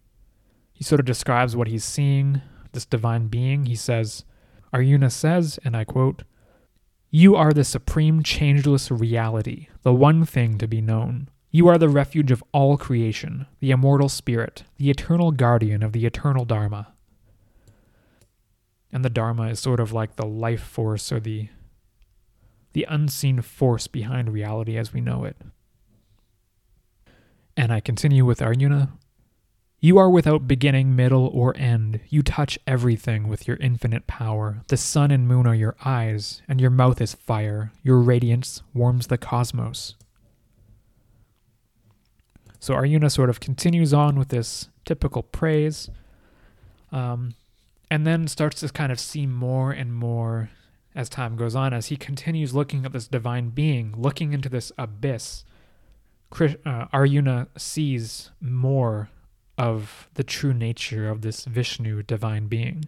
He 0.73 0.83
sort 0.83 0.99
of 0.99 1.05
describes 1.05 1.55
what 1.55 1.67
he's 1.67 1.83
seeing, 1.83 2.41
this 2.71 2.85
divine 2.85 3.27
being. 3.27 3.65
He 3.65 3.75
says, 3.75 4.25
Arjuna 4.73 5.09
says, 5.09 5.59
and 5.63 5.75
I 5.75 5.83
quote, 5.83 6.23
You 7.09 7.35
are 7.35 7.53
the 7.53 7.63
supreme 7.63 8.21
changeless 8.21 8.91
reality, 8.91 9.67
the 9.83 9.93
one 9.93 10.25
thing 10.25 10.57
to 10.57 10.67
be 10.67 10.81
known. 10.81 11.29
You 11.51 11.67
are 11.69 11.77
the 11.77 11.89
refuge 11.89 12.31
of 12.31 12.43
all 12.51 12.77
creation, 12.77 13.47
the 13.59 13.71
immortal 13.71 14.09
spirit, 14.09 14.63
the 14.77 14.89
eternal 14.89 15.31
guardian 15.31 15.83
of 15.83 15.93
the 15.93 16.05
eternal 16.05 16.43
Dharma. 16.43 16.93
And 18.91 19.05
the 19.05 19.09
Dharma 19.09 19.49
is 19.49 19.59
sort 19.59 19.79
of 19.79 19.93
like 19.93 20.15
the 20.15 20.25
life 20.25 20.63
force 20.63 21.11
or 21.11 21.19
the 21.19 21.49
the 22.73 22.85
unseen 22.89 23.41
force 23.41 23.87
behind 23.87 24.31
reality 24.31 24.77
as 24.77 24.93
we 24.93 25.01
know 25.01 25.23
it. 25.23 25.37
And 27.55 27.73
I 27.73 27.79
continue 27.79 28.23
with 28.23 28.41
Arjuna. 28.41 28.91
You 29.79 29.99
are 29.99 30.09
without 30.09 30.47
beginning, 30.47 30.95
middle, 30.95 31.27
or 31.27 31.55
end. 31.55 31.99
You 32.09 32.23
touch 32.23 32.57
everything 32.65 33.27
with 33.27 33.47
your 33.47 33.57
infinite 33.57 34.07
power. 34.07 34.63
The 34.69 34.77
sun 34.77 35.11
and 35.11 35.27
moon 35.27 35.45
are 35.45 35.53
your 35.53 35.75
eyes, 35.85 36.41
and 36.47 36.59
your 36.59 36.71
mouth 36.71 36.99
is 36.99 37.13
fire. 37.13 37.71
Your 37.83 37.99
radiance 37.99 38.63
warms 38.73 39.05
the 39.05 39.19
cosmos. 39.19 39.95
So 42.59 42.73
Arjuna 42.73 43.11
sort 43.11 43.29
of 43.29 43.39
continues 43.39 43.93
on 43.93 44.17
with 44.17 44.29
this 44.29 44.69
typical 44.83 45.21
praise, 45.21 45.91
um, 46.91 47.35
and 47.91 48.05
then 48.05 48.27
starts 48.27 48.61
to 48.61 48.69
kind 48.69 48.91
of 48.91 48.99
see 48.99 49.27
more 49.27 49.71
and 49.71 49.93
more 49.93 50.49
as 50.95 51.07
time 51.07 51.35
goes 51.35 51.53
on, 51.53 51.71
as 51.71 51.87
he 51.87 51.97
continues 51.97 52.55
looking 52.55 52.83
at 52.83 52.93
this 52.93 53.07
divine 53.07 53.49
being, 53.49 53.93
looking 53.95 54.33
into 54.33 54.49
this 54.49 54.71
abyss. 54.75 55.45
Uh, 56.65 56.87
Arjuna 56.91 57.47
sees 57.55 58.31
more 58.41 59.09
of 59.57 60.07
the 60.13 60.23
true 60.23 60.53
nature 60.53 61.09
of 61.09 61.21
this 61.21 61.45
Vishnu 61.45 62.03
divine 62.03 62.47
being. 62.47 62.85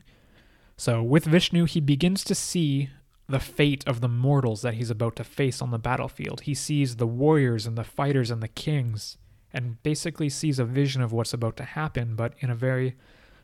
So, 0.77 1.01
with 1.03 1.25
Vishnu, 1.25 1.65
he 1.65 1.81
begins 1.81 2.23
to 2.25 2.35
see 2.35 2.89
the 3.27 3.39
fate 3.39 3.83
of 3.87 4.01
the 4.01 4.07
mortals 4.07 4.61
that 4.61 4.75
he's 4.75 4.89
about 4.89 5.15
to 5.17 5.23
face 5.23 5.61
on 5.61 5.71
the 5.71 5.77
battlefield. 5.77 6.41
He 6.41 6.53
sees 6.53 6.95
the 6.95 7.07
warriors 7.07 7.65
and 7.65 7.77
the 7.77 7.83
fighters 7.83 8.31
and 8.31 8.41
the 8.41 8.47
kings, 8.47 9.17
and 9.51 9.81
basically 9.83 10.29
sees 10.29 10.57
a 10.57 10.65
vision 10.65 11.01
of 11.01 11.11
what's 11.11 11.33
about 11.33 11.57
to 11.57 11.63
happen, 11.63 12.15
but 12.15 12.33
in 12.39 12.49
a 12.49 12.55
very 12.55 12.95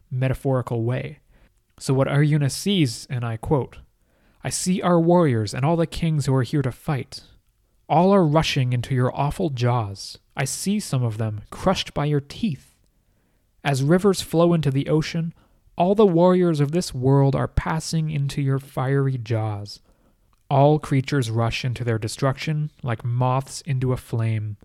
metaphorical 0.10 0.84
way. 0.84 1.20
So, 1.80 1.94
what 1.94 2.08
Arjuna 2.08 2.50
sees, 2.50 3.06
and 3.10 3.26
I 3.26 3.38
quote, 3.38 3.80
I 4.44 4.50
see 4.50 4.82
our 4.82 5.00
warriors 5.00 5.54
and 5.54 5.66
all 5.66 5.76
the 5.76 5.88
kings 5.88 6.26
who 6.26 6.36
are 6.36 6.44
here 6.44 6.62
to 6.62 6.72
fight. 6.72 7.22
All 7.90 8.12
are 8.12 8.26
rushing 8.26 8.74
into 8.74 8.96
your 8.96 9.16
awful 9.16 9.50
jaws. 9.50 10.20
I 10.38 10.46
see 10.46 10.80
some 10.80 11.04
of 11.04 11.18
them 11.18 11.42
crushed 11.50 11.94
by 11.94 12.06
your 12.06 12.22
teeth. 12.22 12.75
As 13.66 13.82
rivers 13.82 14.22
flow 14.22 14.54
into 14.54 14.70
the 14.70 14.88
ocean, 14.88 15.34
all 15.76 15.96
the 15.96 16.06
warriors 16.06 16.60
of 16.60 16.72
this 16.72 16.94
world 16.94 17.36
are 17.36 17.48
passing 17.48 18.12
into 18.12 18.40
your 18.40 18.60
fiery 18.60 19.18
jaws. 19.18 19.82
All 20.52 20.78
creatures 20.78 21.32
rush 21.32 21.66
into 21.66 21.84
their 21.84 21.98
destruction 21.98 22.70
like 22.84 23.04
moths 23.04 23.62
into 23.62 23.92
a 23.92 23.98
flame. 23.98 24.58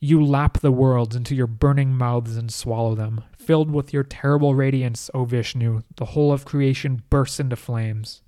You 0.00 0.24
lap 0.24 0.60
the 0.60 0.72
worlds 0.72 1.14
into 1.14 1.34
your 1.34 1.46
burning 1.46 1.92
mouths 1.92 2.36
and 2.36 2.52
swallow 2.52 2.94
them. 2.94 3.22
Filled 3.38 3.70
with 3.70 3.92
your 3.92 4.02
terrible 4.02 4.54
radiance, 4.54 5.10
O 5.12 5.26
Vishnu, 5.26 5.82
the 5.96 6.06
whole 6.06 6.32
of 6.32 6.46
creation 6.46 7.02
bursts 7.10 7.38
into 7.38 7.56
flames. 7.56 8.22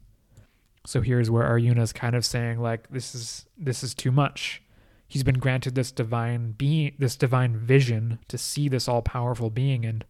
So 0.85 1.01
here's 1.01 1.31
where 1.31 1.45
Arjuna 1.45 1.83
is 1.83 1.95
kind 1.95 2.15
of 2.15 2.25
saying, 2.27 2.61
like, 2.61 2.89
this 2.91 3.15
is 3.15 3.47
this 3.57 3.83
is 3.83 3.95
too 3.95 4.13
much 4.13 4.63
he's 5.07 5.23
been 5.23 5.39
granted 5.39 5.75
this 5.75 5.93
divine 5.93 6.53
being 6.53 6.95
this 6.99 7.17
divine 7.17 7.57
vision 7.57 8.19
to 8.29 8.39
see 8.39 8.69
this 8.69 8.89
all-powerful 8.89 9.51
being 9.51 9.85
and 9.85 10.05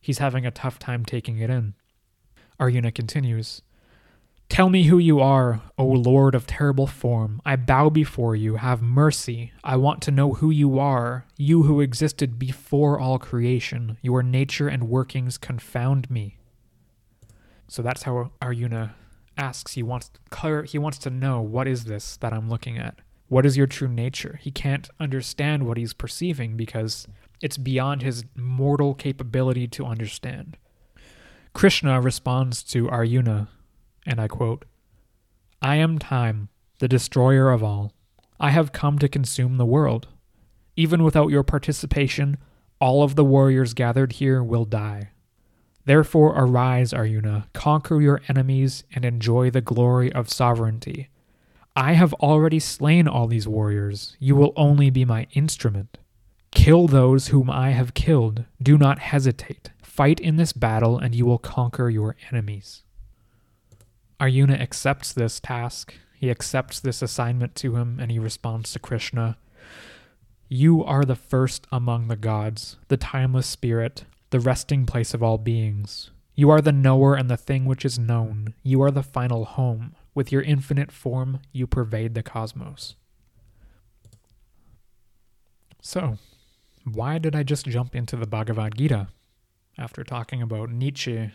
he's 0.00 0.18
having 0.18 0.46
a 0.46 0.50
tough 0.50 0.78
time 0.78 1.04
taking 1.04 1.38
it 1.38 1.50
in. 1.50 1.74
Arjuna 2.58 2.92
continues 2.92 3.62
tell 4.48 4.68
me 4.68 4.84
who 4.84 4.98
you 4.98 5.18
are 5.18 5.60
o 5.76 5.84
lord 5.84 6.34
of 6.34 6.46
terrible 6.46 6.86
form. 6.86 7.40
I 7.44 7.56
bow 7.56 7.90
before 7.90 8.36
you. 8.36 8.56
Have 8.56 8.80
mercy. 8.80 9.52
I 9.64 9.76
want 9.76 10.02
to 10.02 10.10
know 10.10 10.34
who 10.34 10.50
you 10.50 10.78
are 10.78 11.26
you 11.36 11.64
who 11.64 11.80
existed 11.80 12.38
before 12.38 12.98
all 13.00 13.18
creation. 13.18 13.98
Your 14.02 14.22
nature 14.22 14.68
and 14.68 14.88
workings 14.88 15.38
confound 15.38 16.10
me. 16.10 16.38
So 17.68 17.82
that's 17.82 18.04
how 18.04 18.30
arjuna 18.40 18.94
asks. 19.36 19.72
He 19.72 19.82
wants 19.82 20.10
he 20.68 20.78
wants 20.78 20.98
to 20.98 21.10
know 21.10 21.40
what 21.40 21.66
is 21.66 21.84
this 21.84 22.16
that 22.18 22.32
i'm 22.32 22.48
looking 22.48 22.78
at 22.78 23.00
what 23.28 23.46
is 23.46 23.56
your 23.56 23.66
true 23.66 23.88
nature? 23.88 24.38
He 24.42 24.50
can't 24.50 24.88
understand 25.00 25.66
what 25.66 25.76
he's 25.76 25.92
perceiving 25.92 26.56
because 26.56 27.06
it's 27.40 27.58
beyond 27.58 28.02
his 28.02 28.24
mortal 28.34 28.94
capability 28.94 29.66
to 29.68 29.84
understand. 29.84 30.56
Krishna 31.52 32.00
responds 32.00 32.62
to 32.64 32.88
Arjuna, 32.88 33.48
and 34.06 34.20
I 34.20 34.28
quote 34.28 34.64
I 35.60 35.76
am 35.76 35.98
time, 35.98 36.48
the 36.78 36.88
destroyer 36.88 37.50
of 37.50 37.62
all. 37.62 37.92
I 38.38 38.50
have 38.50 38.72
come 38.72 38.98
to 38.98 39.08
consume 39.08 39.56
the 39.56 39.66
world. 39.66 40.08
Even 40.76 41.02
without 41.02 41.30
your 41.30 41.42
participation, 41.42 42.36
all 42.80 43.02
of 43.02 43.16
the 43.16 43.24
warriors 43.24 43.72
gathered 43.72 44.12
here 44.12 44.42
will 44.42 44.66
die. 44.66 45.10
Therefore, 45.86 46.34
arise, 46.36 46.92
Arjuna, 46.92 47.48
conquer 47.54 48.02
your 48.02 48.20
enemies, 48.28 48.84
and 48.94 49.04
enjoy 49.04 49.50
the 49.50 49.60
glory 49.60 50.12
of 50.12 50.28
sovereignty. 50.28 51.08
I 51.78 51.92
have 51.92 52.14
already 52.14 52.58
slain 52.58 53.06
all 53.06 53.26
these 53.26 53.46
warriors. 53.46 54.16
You 54.18 54.34
will 54.34 54.54
only 54.56 54.88
be 54.88 55.04
my 55.04 55.26
instrument. 55.34 55.98
Kill 56.50 56.86
those 56.86 57.28
whom 57.28 57.50
I 57.50 57.72
have 57.72 57.92
killed. 57.92 58.46
Do 58.62 58.78
not 58.78 58.98
hesitate. 58.98 59.72
Fight 59.82 60.18
in 60.18 60.36
this 60.36 60.54
battle, 60.54 60.98
and 60.98 61.14
you 61.14 61.26
will 61.26 61.36
conquer 61.36 61.90
your 61.90 62.16
enemies. 62.30 62.82
Arjuna 64.18 64.54
accepts 64.54 65.12
this 65.12 65.38
task. 65.38 65.92
He 66.14 66.30
accepts 66.30 66.80
this 66.80 67.02
assignment 67.02 67.54
to 67.56 67.76
him, 67.76 67.98
and 68.00 68.10
he 68.10 68.18
responds 68.18 68.72
to 68.72 68.78
Krishna 68.78 69.36
You 70.48 70.82
are 70.82 71.04
the 71.04 71.14
first 71.14 71.66
among 71.70 72.08
the 72.08 72.16
gods, 72.16 72.78
the 72.88 72.96
timeless 72.96 73.46
spirit, 73.46 74.04
the 74.30 74.40
resting 74.40 74.86
place 74.86 75.12
of 75.12 75.22
all 75.22 75.36
beings. 75.36 76.10
You 76.34 76.48
are 76.48 76.62
the 76.62 76.72
knower 76.72 77.14
and 77.14 77.28
the 77.28 77.36
thing 77.36 77.66
which 77.66 77.84
is 77.84 77.98
known. 77.98 78.54
You 78.62 78.80
are 78.80 78.90
the 78.90 79.02
final 79.02 79.44
home. 79.44 79.94
With 80.16 80.32
your 80.32 80.40
infinite 80.40 80.90
form, 80.90 81.40
you 81.52 81.66
pervade 81.66 82.14
the 82.14 82.22
cosmos. 82.22 82.96
So, 85.82 86.16
why 86.90 87.18
did 87.18 87.36
I 87.36 87.42
just 87.42 87.66
jump 87.66 87.94
into 87.94 88.16
the 88.16 88.26
Bhagavad 88.26 88.78
Gita 88.78 89.08
after 89.76 90.02
talking 90.02 90.40
about 90.40 90.70
Nietzsche 90.70 91.32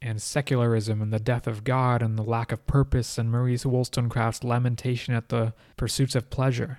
and 0.00 0.22
secularism 0.22 1.02
and 1.02 1.12
the 1.12 1.18
death 1.18 1.48
of 1.48 1.64
God 1.64 2.02
and 2.02 2.16
the 2.16 2.22
lack 2.22 2.52
of 2.52 2.68
purpose 2.68 3.18
and 3.18 3.32
Mary 3.32 3.58
Wollstonecraft's 3.64 4.44
lamentation 4.44 5.12
at 5.12 5.30
the 5.30 5.52
pursuits 5.76 6.14
of 6.14 6.30
pleasure? 6.30 6.78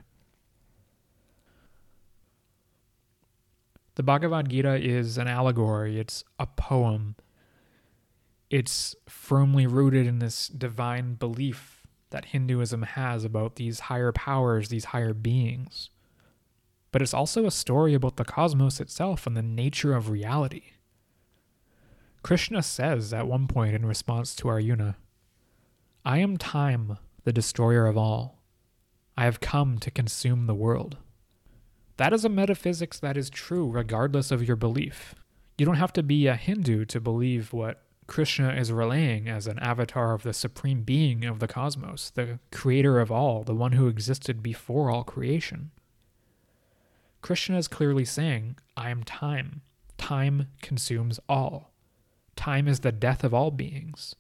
The 3.96 4.04
Bhagavad 4.04 4.50
Gita 4.50 4.76
is 4.76 5.18
an 5.18 5.28
allegory, 5.28 6.00
it's 6.00 6.24
a 6.40 6.48
poem 6.48 7.18
it's 8.52 8.96
firmly 9.08 9.66
rooted 9.66 10.06
in 10.06 10.20
this 10.20 10.50
divine 10.50 11.16
belief 11.16 11.88
that 12.10 12.26
Hinduism 12.26 12.84
has 12.84 13.24
about 13.24 13.56
these 13.56 13.80
higher 13.82 14.12
powers, 14.12 14.68
these 14.68 14.86
higher 14.86 15.14
beings. 15.14 15.90
but 16.92 17.02
it's 17.02 17.14
also 17.14 17.46
a 17.46 17.52
story 17.52 17.94
about 17.94 18.18
the 18.18 18.26
cosmos 18.26 18.80
itself 18.80 19.26
and 19.26 19.36
the 19.36 19.42
nature 19.42 19.96
of 19.96 20.10
reality. 20.10 20.74
Krishna 22.22 22.62
says 22.62 23.14
at 23.14 23.28
one 23.28 23.48
point 23.48 23.74
in 23.74 23.86
response 23.86 24.36
to 24.36 24.50
Arjuna, 24.50 24.98
I 26.06 26.20
am 26.20 26.38
time, 26.38 26.98
the 27.24 27.34
destroyer 27.34 27.88
of 27.88 27.98
all. 27.98 28.44
I 29.18 29.26
have 29.26 29.40
come 29.40 29.78
to 29.80 29.92
consume 29.92 30.48
the 30.48 30.56
world. 30.56 30.98
That 31.98 32.14
is 32.14 32.26
a 32.26 32.30
metaphysics 32.30 33.00
that 33.00 33.18
is 33.18 33.30
true 33.30 33.70
regardless 33.70 34.32
of 34.32 34.46
your 34.46 34.56
belief. 34.56 35.16
You 35.58 35.66
don't 35.66 35.76
have 35.76 35.94
to 35.94 36.04
be 36.04 36.28
a 36.28 36.36
Hindu 36.36 36.86
to 36.86 37.00
believe 37.00 37.54
what 37.54 37.84
Krishna 38.12 38.54
is 38.56 38.74
relaying 38.74 39.30
as 39.30 39.48
an 39.48 39.58
avatar 39.60 40.14
of 40.14 40.24
the 40.24 40.34
supreme 40.34 40.82
being 40.82 41.24
of 41.24 41.40
the 41.40 41.48
cosmos, 41.48 42.10
the 42.10 42.40
creator 42.52 43.00
of 43.00 43.10
all, 43.10 43.42
the 43.42 43.56
one 43.56 43.72
who 43.72 43.88
existed 43.88 44.44
before 44.44 44.92
all 44.92 45.06
creation. 45.06 45.72
Krishna 47.22 47.58
is 47.58 47.70
clearly 47.70 48.04
saying, 48.04 48.58
I 48.76 48.90
am 48.90 49.06
time. 49.06 49.62
Time 49.98 50.48
consumes 50.62 51.22
all. 51.30 51.72
Time 52.36 52.68
is 52.68 52.82
the 52.82 52.92
death 52.92 53.24
of 53.24 53.34
all 53.34 53.50
beings. 53.50 54.14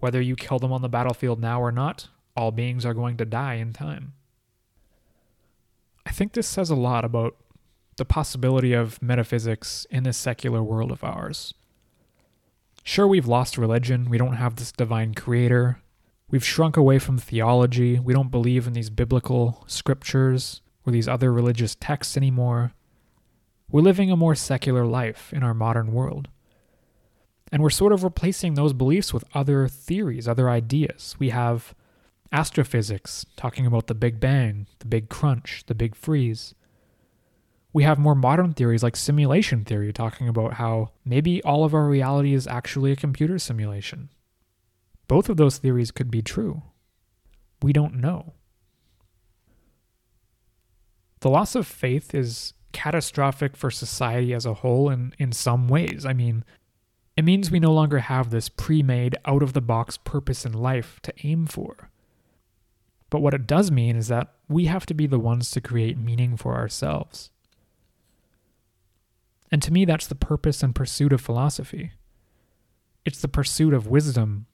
Whether 0.00 0.20
you 0.20 0.36
kill 0.36 0.58
them 0.58 0.70
on 0.70 0.82
the 0.82 0.90
battlefield 0.90 1.40
now 1.40 1.62
or 1.62 1.72
not, 1.72 2.08
all 2.36 2.50
beings 2.50 2.84
are 2.84 2.92
going 2.92 3.16
to 3.16 3.24
die 3.24 3.54
in 3.54 3.72
time. 3.72 4.12
I 6.04 6.10
think 6.10 6.34
this 6.34 6.46
says 6.46 6.68
a 6.68 6.74
lot 6.74 7.06
about 7.06 7.38
the 7.96 8.04
possibility 8.04 8.74
of 8.74 9.00
metaphysics 9.00 9.86
in 9.90 10.02
this 10.02 10.18
secular 10.18 10.62
world 10.62 10.92
of 10.92 11.02
ours. 11.02 11.54
Sure, 12.90 13.06
we've 13.06 13.28
lost 13.28 13.56
religion, 13.56 14.10
we 14.10 14.18
don't 14.18 14.34
have 14.34 14.56
this 14.56 14.72
divine 14.72 15.14
creator, 15.14 15.80
we've 16.28 16.44
shrunk 16.44 16.76
away 16.76 16.98
from 16.98 17.18
theology, 17.18 18.00
we 18.00 18.12
don't 18.12 18.32
believe 18.32 18.66
in 18.66 18.72
these 18.72 18.90
biblical 18.90 19.62
scriptures 19.68 20.60
or 20.84 20.92
these 20.92 21.06
other 21.06 21.32
religious 21.32 21.76
texts 21.76 22.16
anymore. 22.16 22.72
We're 23.70 23.82
living 23.82 24.10
a 24.10 24.16
more 24.16 24.34
secular 24.34 24.84
life 24.86 25.32
in 25.32 25.44
our 25.44 25.54
modern 25.54 25.92
world. 25.92 26.30
And 27.52 27.62
we're 27.62 27.70
sort 27.70 27.92
of 27.92 28.02
replacing 28.02 28.54
those 28.54 28.72
beliefs 28.72 29.14
with 29.14 29.22
other 29.34 29.68
theories, 29.68 30.26
other 30.26 30.50
ideas. 30.50 31.14
We 31.20 31.28
have 31.30 31.76
astrophysics 32.32 33.24
talking 33.36 33.66
about 33.66 33.86
the 33.86 33.94
Big 33.94 34.18
Bang, 34.18 34.66
the 34.80 34.86
Big 34.86 35.08
Crunch, 35.08 35.62
the 35.68 35.76
Big 35.76 35.94
Freeze. 35.94 36.56
We 37.72 37.84
have 37.84 37.98
more 37.98 38.14
modern 38.14 38.52
theories 38.52 38.82
like 38.82 38.96
simulation 38.96 39.64
theory 39.64 39.92
talking 39.92 40.28
about 40.28 40.54
how 40.54 40.90
maybe 41.04 41.42
all 41.42 41.64
of 41.64 41.74
our 41.74 41.86
reality 41.86 42.34
is 42.34 42.46
actually 42.46 42.90
a 42.92 42.96
computer 42.96 43.38
simulation. 43.38 44.10
Both 45.06 45.28
of 45.28 45.36
those 45.36 45.58
theories 45.58 45.90
could 45.90 46.10
be 46.10 46.22
true. 46.22 46.62
We 47.62 47.72
don't 47.72 47.94
know. 47.94 48.34
The 51.20 51.30
loss 51.30 51.54
of 51.54 51.66
faith 51.66 52.14
is 52.14 52.54
catastrophic 52.72 53.56
for 53.56 53.70
society 53.70 54.32
as 54.32 54.46
a 54.46 54.54
whole 54.54 54.88
in, 54.90 55.14
in 55.18 55.32
some 55.32 55.68
ways. 55.68 56.06
I 56.06 56.12
mean, 56.12 56.44
it 57.16 57.24
means 57.24 57.50
we 57.50 57.60
no 57.60 57.72
longer 57.72 57.98
have 57.98 58.30
this 58.30 58.48
pre 58.48 58.82
made, 58.82 59.16
out 59.26 59.42
of 59.42 59.52
the 59.52 59.60
box 59.60 59.96
purpose 59.96 60.46
in 60.46 60.52
life 60.52 60.98
to 61.02 61.12
aim 61.22 61.46
for. 61.46 61.90
But 63.10 63.20
what 63.20 63.34
it 63.34 63.46
does 63.46 63.70
mean 63.70 63.96
is 63.96 64.08
that 64.08 64.32
we 64.48 64.66
have 64.66 64.86
to 64.86 64.94
be 64.94 65.06
the 65.06 65.18
ones 65.18 65.50
to 65.50 65.60
create 65.60 65.98
meaning 65.98 66.36
for 66.36 66.54
ourselves. 66.54 67.30
And 69.50 69.62
to 69.62 69.72
me, 69.72 69.84
that's 69.84 70.06
the 70.06 70.14
purpose 70.14 70.62
and 70.62 70.74
pursuit 70.74 71.12
of 71.12 71.20
philosophy. 71.20 71.92
It's 73.04 73.20
the 73.20 73.28
pursuit 73.28 73.74
of 73.74 73.86
wisdom, 73.86 74.46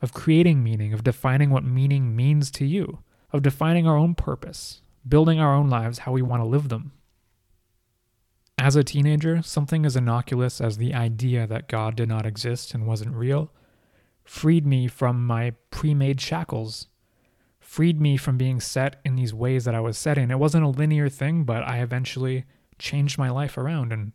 of 0.00 0.12
creating 0.12 0.62
meaning, 0.62 0.92
of 0.92 1.04
defining 1.04 1.50
what 1.50 1.64
meaning 1.64 2.16
means 2.16 2.50
to 2.52 2.64
you, 2.64 3.00
of 3.32 3.42
defining 3.42 3.86
our 3.86 3.96
own 3.96 4.14
purpose, 4.14 4.82
building 5.06 5.38
our 5.38 5.54
own 5.54 5.68
lives 5.68 6.00
how 6.00 6.12
we 6.12 6.22
want 6.22 6.42
to 6.42 6.46
live 6.46 6.68
them. 6.68 6.92
As 8.58 8.76
a 8.76 8.84
teenager, 8.84 9.42
something 9.42 9.84
as 9.84 9.96
innocuous 9.96 10.60
as 10.60 10.76
the 10.76 10.94
idea 10.94 11.46
that 11.46 11.68
God 11.68 11.96
did 11.96 12.08
not 12.08 12.26
exist 12.26 12.74
and 12.74 12.86
wasn't 12.86 13.14
real 13.14 13.50
freed 14.24 14.66
me 14.66 14.86
from 14.86 15.26
my 15.26 15.52
pre 15.70 15.94
made 15.94 16.20
shackles, 16.20 16.88
freed 17.60 18.00
me 18.00 18.16
from 18.16 18.36
being 18.36 18.60
set 18.60 19.00
in 19.04 19.16
these 19.16 19.34
ways 19.34 19.64
that 19.64 19.74
I 19.74 19.80
was 19.80 19.98
set 19.98 20.18
in. 20.18 20.30
It 20.30 20.38
wasn't 20.38 20.64
a 20.64 20.68
linear 20.68 21.08
thing, 21.08 21.44
but 21.44 21.62
I 21.62 21.78
eventually 21.78 22.44
changed 22.78 23.18
my 23.18 23.30
life 23.30 23.56
around. 23.56 23.92
And 23.92 24.12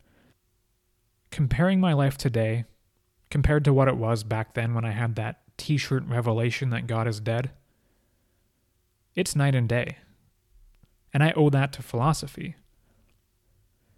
comparing 1.31 1.79
my 1.79 1.93
life 1.93 2.17
today, 2.17 2.65
compared 3.29 3.65
to 3.65 3.73
what 3.73 3.87
it 3.87 3.97
was 3.97 4.23
back 4.23 4.53
then 4.53 4.73
when 4.73 4.85
I 4.85 4.91
had 4.91 5.15
that 5.15 5.41
t 5.57 5.77
shirt 5.77 6.03
revelation 6.07 6.69
that 6.69 6.87
God 6.87 7.07
is 7.07 7.19
dead, 7.19 7.51
it's 9.15 9.35
night 9.35 9.55
and 9.55 9.67
day. 9.67 9.97
And 11.13 11.23
I 11.23 11.33
owe 11.35 11.49
that 11.49 11.73
to 11.73 11.81
philosophy. 11.81 12.55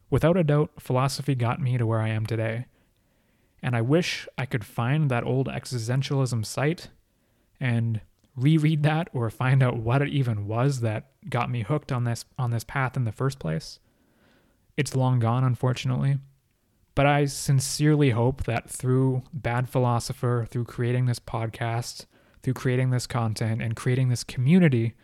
Without 0.09 0.37
a 0.37 0.43
doubt, 0.43 0.71
philosophy 0.79 1.35
got 1.35 1.61
me 1.61 1.77
to 1.77 1.85
where 1.85 1.99
I 1.99 2.09
am 2.09 2.25
today. 2.25 2.65
And 3.61 3.75
I 3.75 3.81
wish 3.81 4.27
I 4.37 4.45
could 4.45 4.63
find 4.63 5.11
that 5.11 5.25
old 5.25 5.47
existentialism 5.47 6.45
site 6.45 6.87
and 7.59 8.01
reread 8.35 8.83
that 8.83 9.09
or 9.13 9.29
find 9.29 9.61
out 9.61 9.77
what 9.77 10.01
it 10.01 10.09
even 10.09 10.47
was 10.47 10.79
that 10.79 11.11
got 11.29 11.49
me 11.49 11.63
hooked 11.63 11.91
on 11.91 12.05
this 12.05 12.23
on 12.37 12.51
this 12.51 12.63
path 12.63 12.95
in 12.95 13.03
the 13.03 13.11
first 13.11 13.37
place. 13.37 13.79
It's 14.77 14.95
long 14.95 15.19
gone 15.19 15.43
unfortunately. 15.43 16.19
But 16.99 17.05
I 17.05 17.27
sincerely 17.27 18.09
hope 18.09 18.43
that 18.43 18.69
through 18.69 19.23
Bad 19.31 19.69
Philosopher, 19.69 20.45
through 20.51 20.65
creating 20.65 21.05
this 21.05 21.17
podcast, 21.17 22.07
through 22.43 22.55
creating 22.55 22.89
this 22.89 23.07
content 23.07 23.61
and 23.61 23.73
creating 23.73 24.09
this 24.09 24.25
community 24.25 24.95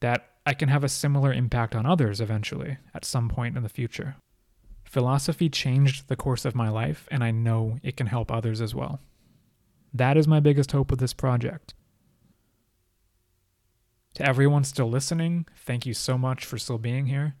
that 0.00 0.30
I 0.46 0.54
can 0.54 0.70
have 0.70 0.82
a 0.82 0.88
similar 0.88 1.30
impact 1.30 1.74
on 1.74 1.84
others 1.84 2.22
eventually 2.22 2.78
at 2.94 3.04
some 3.04 3.28
point 3.28 3.54
in 3.54 3.62
the 3.62 3.68
future. 3.68 4.16
Philosophy 4.82 5.50
changed 5.50 6.08
the 6.08 6.16
course 6.16 6.46
of 6.46 6.54
my 6.54 6.70
life, 6.70 7.06
and 7.10 7.22
I 7.22 7.32
know 7.32 7.76
it 7.82 7.98
can 7.98 8.06
help 8.06 8.32
others 8.32 8.62
as 8.62 8.74
well. 8.74 8.98
That 9.92 10.16
is 10.16 10.26
my 10.26 10.40
biggest 10.40 10.72
hope 10.72 10.90
with 10.90 11.00
this 11.00 11.12
project. 11.12 11.74
To 14.14 14.26
everyone 14.26 14.64
still 14.64 14.88
listening, 14.88 15.44
thank 15.54 15.84
you 15.84 15.92
so 15.92 16.16
much 16.16 16.46
for 16.46 16.56
still 16.56 16.78
being 16.78 17.04
here. 17.04 17.34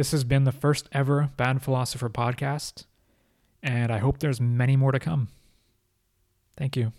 This 0.00 0.12
has 0.12 0.24
been 0.24 0.44
the 0.44 0.50
first 0.50 0.88
ever 0.92 1.28
Bad 1.36 1.60
Philosopher 1.60 2.08
podcast, 2.08 2.86
and 3.62 3.92
I 3.92 3.98
hope 3.98 4.18
there's 4.18 4.40
many 4.40 4.74
more 4.74 4.92
to 4.92 4.98
come. 4.98 5.28
Thank 6.56 6.74
you. 6.74 6.94